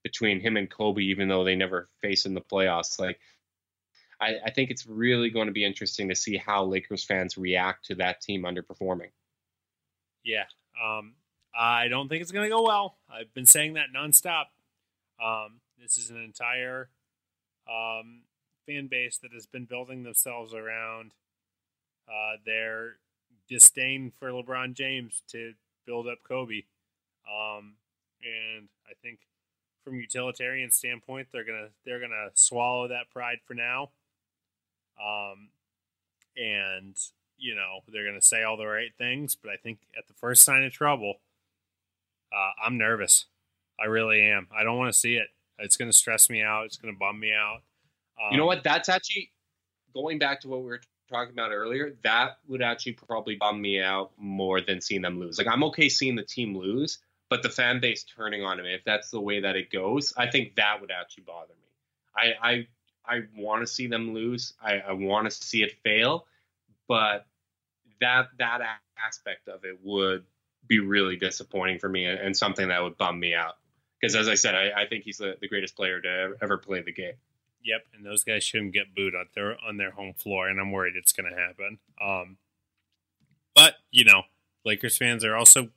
between 0.04 0.40
him 0.40 0.58
and 0.58 0.70
Kobe, 0.70 1.02
even 1.02 1.28
though 1.28 1.44
they 1.44 1.56
never 1.56 1.90
face 2.02 2.26
in 2.26 2.34
the 2.34 2.42
playoffs. 2.42 3.00
Like, 3.00 3.20
I, 4.20 4.36
I 4.46 4.52
think 4.52 4.70
it's 4.70 4.86
really 4.86 5.30
going 5.30 5.48
to 5.48 5.54
be 5.54 5.66
interesting 5.66 6.10
to 6.10 6.16
see 6.16 6.38
how 6.38 6.64
Lakers 6.64 7.04
fans 7.04 7.38
react 7.38 7.86
to 7.86 7.96
that 7.96 8.22
team 8.22 8.44
underperforming. 8.44 9.12
Yeah. 10.24 10.46
Um, 10.82 11.14
I 11.58 11.88
don't 11.88 12.08
think 12.08 12.22
it's 12.22 12.32
going 12.32 12.46
to 12.46 12.56
go 12.56 12.62
well. 12.62 12.98
I've 13.10 13.34
been 13.34 13.46
saying 13.46 13.74
that 13.74 13.88
nonstop. 13.96 14.46
Um, 15.24 15.60
this 15.80 15.98
is 15.98 16.10
an 16.10 16.18
entire 16.18 16.90
um, 17.68 18.22
fan 18.66 18.88
base 18.88 19.18
that 19.18 19.34
has 19.34 19.46
been 19.46 19.66
building 19.66 20.04
themselves 20.04 20.54
around 20.54 21.12
uh, 22.08 22.38
their 22.46 22.98
disdain 23.50 24.12
for 24.20 24.30
LeBron 24.30 24.74
James 24.74 25.24
to 25.32 25.54
build 25.86 26.08
up 26.08 26.20
Kobe. 26.28 26.64
Um, 27.28 27.76
and 28.24 28.70
I 28.88 28.94
think 29.02 29.20
from 29.84 29.96
a 29.96 29.98
utilitarian 29.98 30.72
standpoint, 30.72 31.28
they're 31.32 31.44
gonna 31.46 31.70
they're 31.86 32.00
gonna 32.00 32.30
swallow 32.34 32.88
that 32.88 33.10
pride 33.12 33.40
for 33.46 33.54
now. 33.54 33.92
Um, 35.02 35.50
and 36.38 36.96
you 37.38 37.56
know 37.56 37.80
they're 37.92 38.06
gonna 38.06 38.22
say 38.22 38.44
all 38.44 38.58
the 38.58 38.68
right 38.68 38.92
things, 38.98 39.36
but 39.36 39.52
I 39.52 39.58
think 39.58 39.80
at 39.98 40.08
the 40.08 40.14
first 40.14 40.44
sign 40.44 40.64
of 40.64 40.72
trouble, 40.72 41.16
uh, 42.32 42.52
I'm 42.66 42.78
nervous. 42.78 43.26
I 43.80 43.86
really 43.86 44.22
am. 44.22 44.48
I 44.56 44.64
don't 44.64 44.78
want 44.78 44.94
to 44.94 44.98
see 45.00 45.16
it. 45.16 45.28
It's 45.60 45.78
gonna 45.78 45.94
stress 45.94 46.30
me 46.30 46.42
out. 46.42 46.66
It's 46.66 46.78
gonna 46.78 46.98
bum 46.98 47.20
me 47.20 47.34
out. 47.34 47.62
Um, 48.22 48.32
You 48.32 48.38
know 48.38 48.46
what? 48.46 48.64
That's 48.64 48.90
actually 48.90 49.32
going 49.94 50.20
back 50.20 50.42
to 50.42 50.48
what 50.48 50.60
we 50.60 50.68
were 50.68 50.82
talking 51.10 51.34
about 51.34 51.52
earlier. 51.52 51.98
That 52.04 52.38
would 52.48 52.62
actually 52.62 52.94
probably 52.94 53.36
bum 53.36 53.62
me 53.62 53.82
out 53.82 54.12
more 54.18 54.62
than 54.62 54.82
seeing 54.82 55.02
them 55.02 55.20
lose. 55.20 55.38
Like 55.38 55.48
I'm 55.48 55.64
okay 55.66 55.90
seeing 55.90 56.16
the 56.16 56.24
team 56.24 56.58
lose, 56.58 57.00
but 57.32 57.44
the 57.44 57.50
fan 57.50 57.80
base 57.80 58.04
turning 58.04 58.44
on 58.44 58.60
him, 58.60 58.66
if 58.66 58.84
that's 58.84 59.10
the 59.10 59.22
way 59.22 59.40
that 59.40 59.56
it 59.56 59.72
goes, 59.72 60.14
I 60.18 60.30
think 60.30 60.56
that 60.56 60.82
would 60.82 60.92
actually 60.92 61.24
bother 61.24 61.54
me. 61.54 62.36
I 62.44 62.68
I, 63.08 63.16
I 63.16 63.20
want 63.38 63.62
to 63.62 63.68
see 63.68 63.88
them 63.88 64.14
lose. 64.14 64.54
I, 64.62 64.80
I 64.80 64.92
want 64.92 65.32
to 65.32 65.32
see 65.32 65.64
it 65.64 65.72
fail, 65.82 66.28
but 66.90 67.26
that 68.02 68.28
that 68.38 68.60
aspect 69.08 69.48
of 69.48 69.64
it 69.64 69.80
would 69.82 70.26
be 70.68 70.80
really 70.80 71.16
disappointing 71.16 71.80
for 71.80 71.88
me 71.88 72.06
and, 72.06 72.36
something 72.36 72.68
that 72.68 72.84
would 72.84 72.98
bum 72.98 73.18
me 73.18 73.34
out. 73.34 73.56
Because 74.00 74.16
as 74.16 74.28
I 74.28 74.36
said, 74.36 74.54
I, 74.54 74.82
I 74.82 74.88
think 74.88 75.06
he's 75.06 75.18
the, 75.18 75.38
the 75.40 75.48
greatest 75.48 75.78
player 75.78 76.02
to 76.02 76.34
ever 76.42 76.58
play 76.58 76.82
the 76.82 76.92
game. 76.92 77.14
Yep, 77.64 77.82
and 77.96 78.06
those 78.06 78.26
guys 78.26 78.44
shouldn't 78.44 78.74
get 78.74 78.94
booed 78.94 79.16
on 79.16 79.28
their 79.36 79.56
on 79.66 79.78
their 79.78 79.92
home 79.92 80.14
floor, 80.18 80.50
and 80.50 80.60
I'm 80.60 80.74
worried 80.74 80.96
it's 80.98 81.14
going 81.14 81.32
to 81.32 81.40
happen. 81.40 81.80
Um, 82.04 82.38
but 83.56 83.76
you 83.90 84.04
know, 84.04 84.24
Lakers 84.66 84.98
fans 84.98 85.24
are 85.24 85.36
also, 85.38 85.70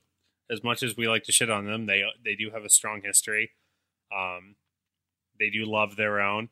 as 0.49 0.63
much 0.63 0.83
as 0.83 0.95
we 0.97 1.07
like 1.07 1.23
to 1.23 1.31
shit 1.31 1.49
on 1.49 1.65
them, 1.65 1.85
they 1.85 2.03
they 2.23 2.35
do 2.35 2.51
have 2.51 2.63
a 2.65 2.69
strong 2.69 3.01
history. 3.01 3.51
Um, 4.15 4.55
they 5.39 5.49
do 5.49 5.65
love 5.65 5.95
their 5.95 6.21
own. 6.21 6.49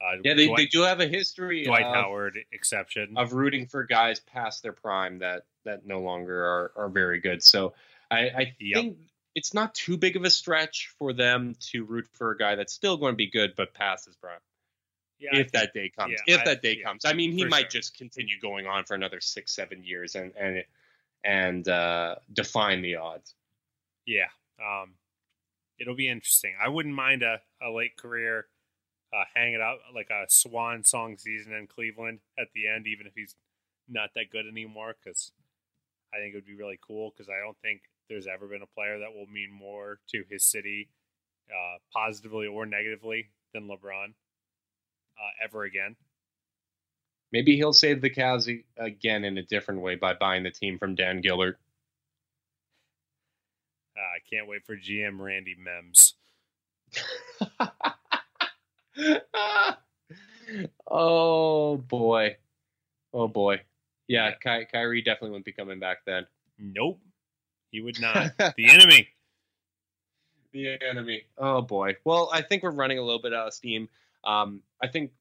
Uh, 0.00 0.16
Yeah, 0.24 0.34
they, 0.34 0.46
Dwight, 0.46 0.56
they 0.56 0.66
do 0.66 0.82
have 0.82 1.00
a 1.00 1.06
history 1.06 1.64
Dwight 1.64 1.84
of, 1.84 1.94
Howard 1.94 2.38
exception. 2.52 3.14
of 3.18 3.32
rooting 3.34 3.66
for 3.66 3.84
guys 3.84 4.20
past 4.20 4.62
their 4.62 4.72
prime 4.72 5.18
that 5.18 5.42
that 5.64 5.84
no 5.84 6.00
longer 6.00 6.42
are, 6.42 6.72
are 6.76 6.88
very 6.88 7.20
good. 7.20 7.42
So 7.42 7.74
I, 8.10 8.18
I 8.18 8.54
Yep. 8.58 8.80
think 8.82 8.98
it's 9.34 9.52
not 9.52 9.74
too 9.74 9.96
big 9.98 10.16
of 10.16 10.24
a 10.24 10.30
stretch 10.30 10.90
for 10.98 11.12
them 11.12 11.54
to 11.72 11.84
root 11.84 12.08
for 12.14 12.30
a 12.30 12.38
guy 12.38 12.54
that's 12.54 12.72
still 12.72 12.96
going 12.96 13.12
to 13.12 13.16
be 13.16 13.28
good 13.30 13.52
but 13.56 13.74
past 13.74 14.06
his 14.06 14.16
prime. 14.16 14.40
yeah, 15.18 15.36
if 15.36 15.52
that 15.52 15.74
day 15.74 15.90
comes. 15.96 16.14
yeah, 16.26 16.34
if 16.36 16.40
I- 16.40 16.44
that 16.46 16.62
day 16.62 16.76
yeah, 16.78 16.84
comes. 16.86 17.04
I 17.04 17.12
mean, 17.12 17.32
he 17.32 17.44
might 17.44 17.70
sure. 17.70 17.80
just 17.82 17.96
continue 17.98 18.40
going 18.40 18.66
on 18.66 18.84
for 18.84 18.94
another 18.94 19.20
six, 19.20 19.52
seven 19.52 19.84
years 19.84 20.14
and 20.14 20.32
and 20.36 20.64
and 21.24 21.66
uh, 21.68 22.16
define 22.32 22.82
the 22.82 22.96
odds. 22.96 23.34
Yeah. 24.06 24.28
Um, 24.58 24.94
it'll 25.78 25.96
be 25.96 26.08
interesting. 26.08 26.54
I 26.62 26.68
wouldn't 26.68 26.94
mind 26.94 27.22
a, 27.22 27.40
a 27.62 27.70
late 27.70 27.96
career 27.96 28.46
uh, 29.12 29.24
hang 29.34 29.54
it 29.54 29.60
out 29.60 29.78
like 29.94 30.10
a 30.10 30.24
swan 30.28 30.84
song 30.84 31.16
season 31.18 31.52
in 31.52 31.66
Cleveland 31.66 32.20
at 32.38 32.48
the 32.54 32.68
end, 32.68 32.86
even 32.86 33.06
if 33.06 33.12
he's 33.14 33.34
not 33.88 34.10
that 34.14 34.30
good 34.30 34.46
anymore. 34.46 34.94
Because 35.02 35.32
I 36.14 36.18
think 36.18 36.32
it 36.32 36.36
would 36.36 36.46
be 36.46 36.54
really 36.54 36.78
cool. 36.86 37.10
Because 37.10 37.28
I 37.28 37.44
don't 37.44 37.58
think 37.62 37.82
there's 38.08 38.26
ever 38.26 38.46
been 38.46 38.62
a 38.62 38.66
player 38.66 38.98
that 39.00 39.14
will 39.14 39.26
mean 39.26 39.50
more 39.52 39.98
to 40.10 40.24
his 40.30 40.44
city, 40.44 40.88
uh, 41.50 41.78
positively 41.92 42.46
or 42.46 42.66
negatively, 42.66 43.30
than 43.52 43.68
LeBron 43.68 44.10
uh, 44.10 45.44
ever 45.44 45.64
again. 45.64 45.96
Maybe 47.32 47.56
he'll 47.56 47.72
save 47.72 48.00
the 48.00 48.10
Cavs 48.10 48.62
again 48.76 49.24
in 49.24 49.38
a 49.38 49.42
different 49.42 49.80
way 49.80 49.94
by 49.94 50.14
buying 50.14 50.42
the 50.42 50.50
team 50.50 50.78
from 50.78 50.94
Dan 50.94 51.20
Gilbert. 51.20 51.58
Uh, 53.96 54.00
I 54.00 54.18
can't 54.28 54.48
wait 54.48 54.64
for 54.64 54.76
GM 54.76 55.18
Randy 55.20 55.56
Mims. 55.62 56.14
oh 60.90 61.76
boy, 61.76 62.36
oh 63.14 63.28
boy, 63.28 63.60
yeah, 64.08 64.32
Ky- 64.32 64.66
Kyrie 64.72 65.02
definitely 65.02 65.30
wouldn't 65.30 65.44
be 65.44 65.52
coming 65.52 65.78
back 65.78 65.98
then. 66.04 66.26
Nope, 66.58 67.00
he 67.70 67.80
would 67.80 68.00
not. 68.00 68.32
the 68.56 68.68
enemy. 68.68 69.08
The 70.52 70.78
enemy. 70.82 71.22
Oh 71.38 71.62
boy. 71.62 71.94
Well, 72.04 72.28
I 72.32 72.42
think 72.42 72.64
we're 72.64 72.72
running 72.72 72.98
a 72.98 73.02
little 73.02 73.22
bit 73.22 73.32
out 73.32 73.46
of 73.46 73.54
steam. 73.54 73.88
Um, 74.24 74.62
I 74.82 74.88
think 74.88 75.12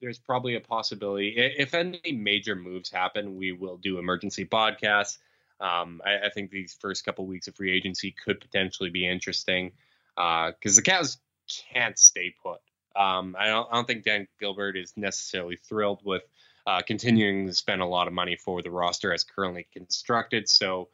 there's 0.00 0.18
probably 0.18 0.56
a 0.56 0.60
possibility 0.60 1.34
if 1.36 1.74
any 1.74 2.12
major 2.12 2.54
moves 2.54 2.90
happen, 2.90 3.36
we 3.36 3.52
will 3.52 3.76
do 3.76 3.98
emergency 3.98 4.44
podcasts. 4.44 5.18
Um, 5.60 6.02
I, 6.04 6.26
I, 6.26 6.30
think 6.34 6.50
these 6.50 6.76
first 6.78 7.04
couple 7.04 7.24
weeks 7.26 7.48
of 7.48 7.56
free 7.56 7.72
agency 7.72 8.14
could 8.24 8.40
potentially 8.40 8.90
be 8.90 9.06
interesting 9.06 9.72
because 10.14 10.52
uh, 10.76 10.76
the 10.76 10.82
Cavs 10.82 11.16
can't 11.72 11.98
stay 11.98 12.34
put. 12.42 12.60
Um, 12.94 13.34
I, 13.38 13.46
don't, 13.46 13.68
I, 13.70 13.76
don't, 13.76 13.86
think 13.86 14.04
Dan 14.04 14.28
Gilbert 14.38 14.76
is 14.76 14.92
necessarily 14.96 15.56
thrilled 15.56 16.02
with 16.04 16.22
uh, 16.66 16.82
continuing 16.86 17.46
to 17.46 17.54
spend 17.54 17.80
a 17.80 17.86
lot 17.86 18.06
of 18.06 18.12
money 18.12 18.36
for 18.36 18.60
the 18.60 18.70
roster 18.70 19.14
as 19.14 19.24
currently 19.24 19.66
constructed. 19.72 20.48
So, 20.48 20.88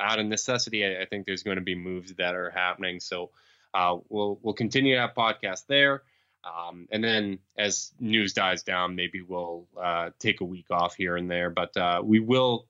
out 0.00 0.18
of 0.18 0.26
necessity, 0.26 0.84
I, 0.84 1.02
I 1.02 1.06
think 1.06 1.26
there's 1.26 1.42
going 1.42 1.56
to 1.56 1.62
be 1.62 1.74
moves 1.74 2.14
that 2.14 2.34
are 2.34 2.50
happening. 2.50 3.00
So, 3.00 3.30
uh, 3.74 3.98
we'll 4.08 4.38
we'll 4.42 4.54
continue 4.54 4.94
to 4.94 5.00
have 5.00 5.14
podcasts 5.14 5.66
there. 5.66 6.02
Um, 6.46 6.86
and 6.90 7.02
then 7.02 7.38
as 7.58 7.92
news 7.98 8.32
dies 8.32 8.62
down, 8.62 8.94
maybe 8.94 9.20
we'll 9.20 9.66
uh, 9.80 10.10
take 10.18 10.40
a 10.40 10.44
week 10.44 10.66
off 10.70 10.94
here 10.94 11.16
and 11.16 11.30
there. 11.30 11.50
But 11.50 11.76
uh, 11.76 12.02
we 12.04 12.20
will 12.20 12.66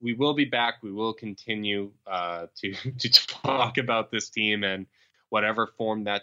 we 0.00 0.14
will 0.14 0.34
be 0.34 0.46
back. 0.46 0.82
We 0.82 0.92
will 0.92 1.12
continue 1.12 1.92
uh, 2.06 2.46
to 2.56 2.72
to 2.98 3.26
talk 3.26 3.78
about 3.78 4.10
this 4.10 4.30
team 4.30 4.64
and 4.64 4.86
whatever 5.28 5.66
form 5.66 6.04
that 6.04 6.22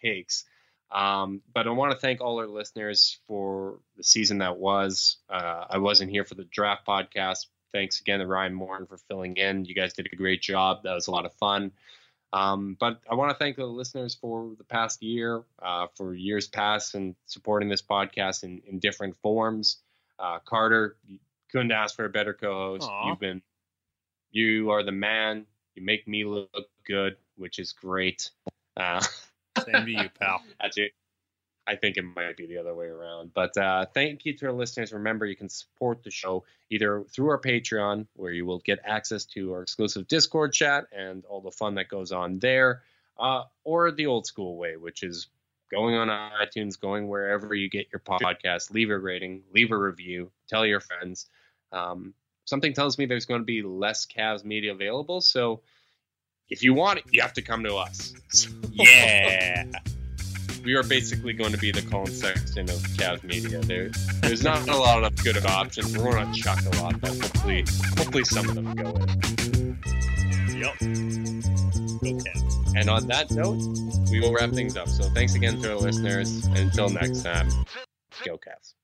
takes. 0.00 0.44
Um, 0.90 1.42
but 1.52 1.66
I 1.66 1.70
want 1.70 1.92
to 1.92 1.98
thank 1.98 2.20
all 2.20 2.38
our 2.38 2.46
listeners 2.46 3.18
for 3.26 3.78
the 3.96 4.04
season 4.04 4.38
that 4.38 4.56
was. 4.56 5.18
Uh, 5.28 5.66
I 5.68 5.78
wasn't 5.78 6.10
here 6.10 6.24
for 6.24 6.34
the 6.34 6.44
draft 6.44 6.86
podcast. 6.86 7.46
Thanks 7.72 8.00
again 8.00 8.20
to 8.20 8.26
Ryan 8.26 8.54
Morin 8.54 8.86
for 8.86 8.96
filling 8.96 9.36
in. 9.36 9.66
You 9.66 9.74
guys 9.74 9.92
did 9.92 10.08
a 10.10 10.16
great 10.16 10.40
job. 10.40 10.84
That 10.84 10.94
was 10.94 11.06
a 11.06 11.10
lot 11.10 11.26
of 11.26 11.34
fun. 11.34 11.72
Um, 12.32 12.76
but 12.78 13.00
I 13.10 13.14
want 13.14 13.30
to 13.30 13.36
thank 13.38 13.56
the 13.56 13.66
listeners 13.66 14.14
for 14.14 14.50
the 14.58 14.64
past 14.64 15.02
year, 15.02 15.42
uh, 15.62 15.86
for 15.96 16.14
years 16.14 16.46
past, 16.46 16.94
and 16.94 17.14
supporting 17.26 17.68
this 17.68 17.82
podcast 17.82 18.44
in, 18.44 18.62
in 18.66 18.78
different 18.78 19.16
forms. 19.22 19.78
Uh, 20.18 20.38
Carter, 20.44 20.96
you 21.06 21.18
couldn't 21.50 21.72
ask 21.72 21.96
for 21.96 22.04
a 22.04 22.10
better 22.10 22.34
co-host. 22.34 22.88
Aww. 22.88 23.06
You've 23.06 23.20
been, 23.20 23.42
you 24.30 24.70
are 24.70 24.82
the 24.82 24.92
man. 24.92 25.46
You 25.74 25.82
make 25.84 26.06
me 26.06 26.24
look 26.24 26.68
good, 26.86 27.16
which 27.36 27.58
is 27.58 27.72
great. 27.72 28.30
Uh, 28.76 29.00
Same 29.64 29.86
to 29.86 29.90
you, 29.90 30.08
pal. 30.20 30.42
That's 30.60 30.76
it. 30.76 30.92
I 31.68 31.76
think 31.76 31.98
it 31.98 32.02
might 32.02 32.36
be 32.36 32.46
the 32.46 32.56
other 32.56 32.74
way 32.74 32.86
around. 32.86 33.32
But 33.34 33.54
uh, 33.56 33.84
thank 33.92 34.24
you 34.24 34.34
to 34.38 34.46
our 34.46 34.52
listeners. 34.52 34.92
Remember, 34.92 35.26
you 35.26 35.36
can 35.36 35.50
support 35.50 36.02
the 36.02 36.10
show 36.10 36.44
either 36.70 37.04
through 37.12 37.28
our 37.28 37.40
Patreon, 37.40 38.06
where 38.14 38.32
you 38.32 38.46
will 38.46 38.60
get 38.60 38.78
access 38.84 39.26
to 39.26 39.52
our 39.52 39.62
exclusive 39.62 40.08
Discord 40.08 40.54
chat 40.54 40.86
and 40.96 41.24
all 41.26 41.42
the 41.42 41.50
fun 41.50 41.74
that 41.74 41.88
goes 41.88 42.10
on 42.10 42.38
there, 42.38 42.82
uh, 43.18 43.42
or 43.64 43.90
the 43.90 44.06
old 44.06 44.26
school 44.26 44.56
way, 44.56 44.76
which 44.76 45.02
is 45.02 45.28
going 45.70 45.94
on 45.94 46.08
iTunes, 46.08 46.80
going 46.80 47.06
wherever 47.06 47.54
you 47.54 47.68
get 47.68 47.88
your 47.92 48.00
podcast, 48.00 48.72
leave 48.72 48.88
a 48.88 48.98
rating, 48.98 49.42
leave 49.52 49.70
a 49.70 49.76
review, 49.76 50.30
tell 50.48 50.64
your 50.64 50.80
friends. 50.80 51.26
Um, 51.70 52.14
something 52.46 52.72
tells 52.72 52.96
me 52.96 53.04
there's 53.04 53.26
going 53.26 53.42
to 53.42 53.46
be 53.46 53.60
less 53.62 54.06
Cavs 54.06 54.42
media 54.42 54.72
available, 54.72 55.20
so 55.20 55.60
if 56.48 56.62
you 56.62 56.72
want 56.72 57.00
it, 57.00 57.04
you 57.10 57.20
have 57.20 57.34
to 57.34 57.42
come 57.42 57.62
to 57.64 57.76
us. 57.76 58.14
yeah 58.72 59.66
we 60.64 60.74
are 60.74 60.82
basically 60.82 61.32
going 61.32 61.52
to 61.52 61.58
be 61.58 61.70
the 61.70 61.82
Collin 61.82 62.12
Sexton 62.12 62.68
of 62.68 62.76
Cavs 62.96 63.22
media. 63.24 63.60
There, 63.60 63.90
there's 64.22 64.42
not 64.42 64.68
a 64.68 64.76
lot 64.76 65.04
of 65.04 65.16
good 65.22 65.44
options. 65.44 65.96
We're 65.96 66.12
going 66.12 66.32
to 66.32 66.40
chuck 66.40 66.58
a 66.66 66.76
lot, 66.82 67.00
but 67.00 67.10
hopefully, 67.10 67.64
hopefully 67.96 68.24
some 68.24 68.48
of 68.48 68.54
them 68.54 68.74
go 68.74 68.90
in. 68.90 69.78
Yep. 70.58 70.80
And 72.76 72.90
on 72.90 73.06
that 73.08 73.30
note, 73.30 73.60
we 74.10 74.20
will 74.20 74.34
wrap 74.34 74.50
things 74.50 74.76
up. 74.76 74.88
So 74.88 75.04
thanks 75.10 75.34
again 75.34 75.60
to 75.62 75.70
our 75.72 75.76
listeners. 75.76 76.44
And 76.46 76.58
until 76.58 76.88
next 76.88 77.22
time, 77.22 77.48
go 78.24 78.38
Cavs. 78.38 78.74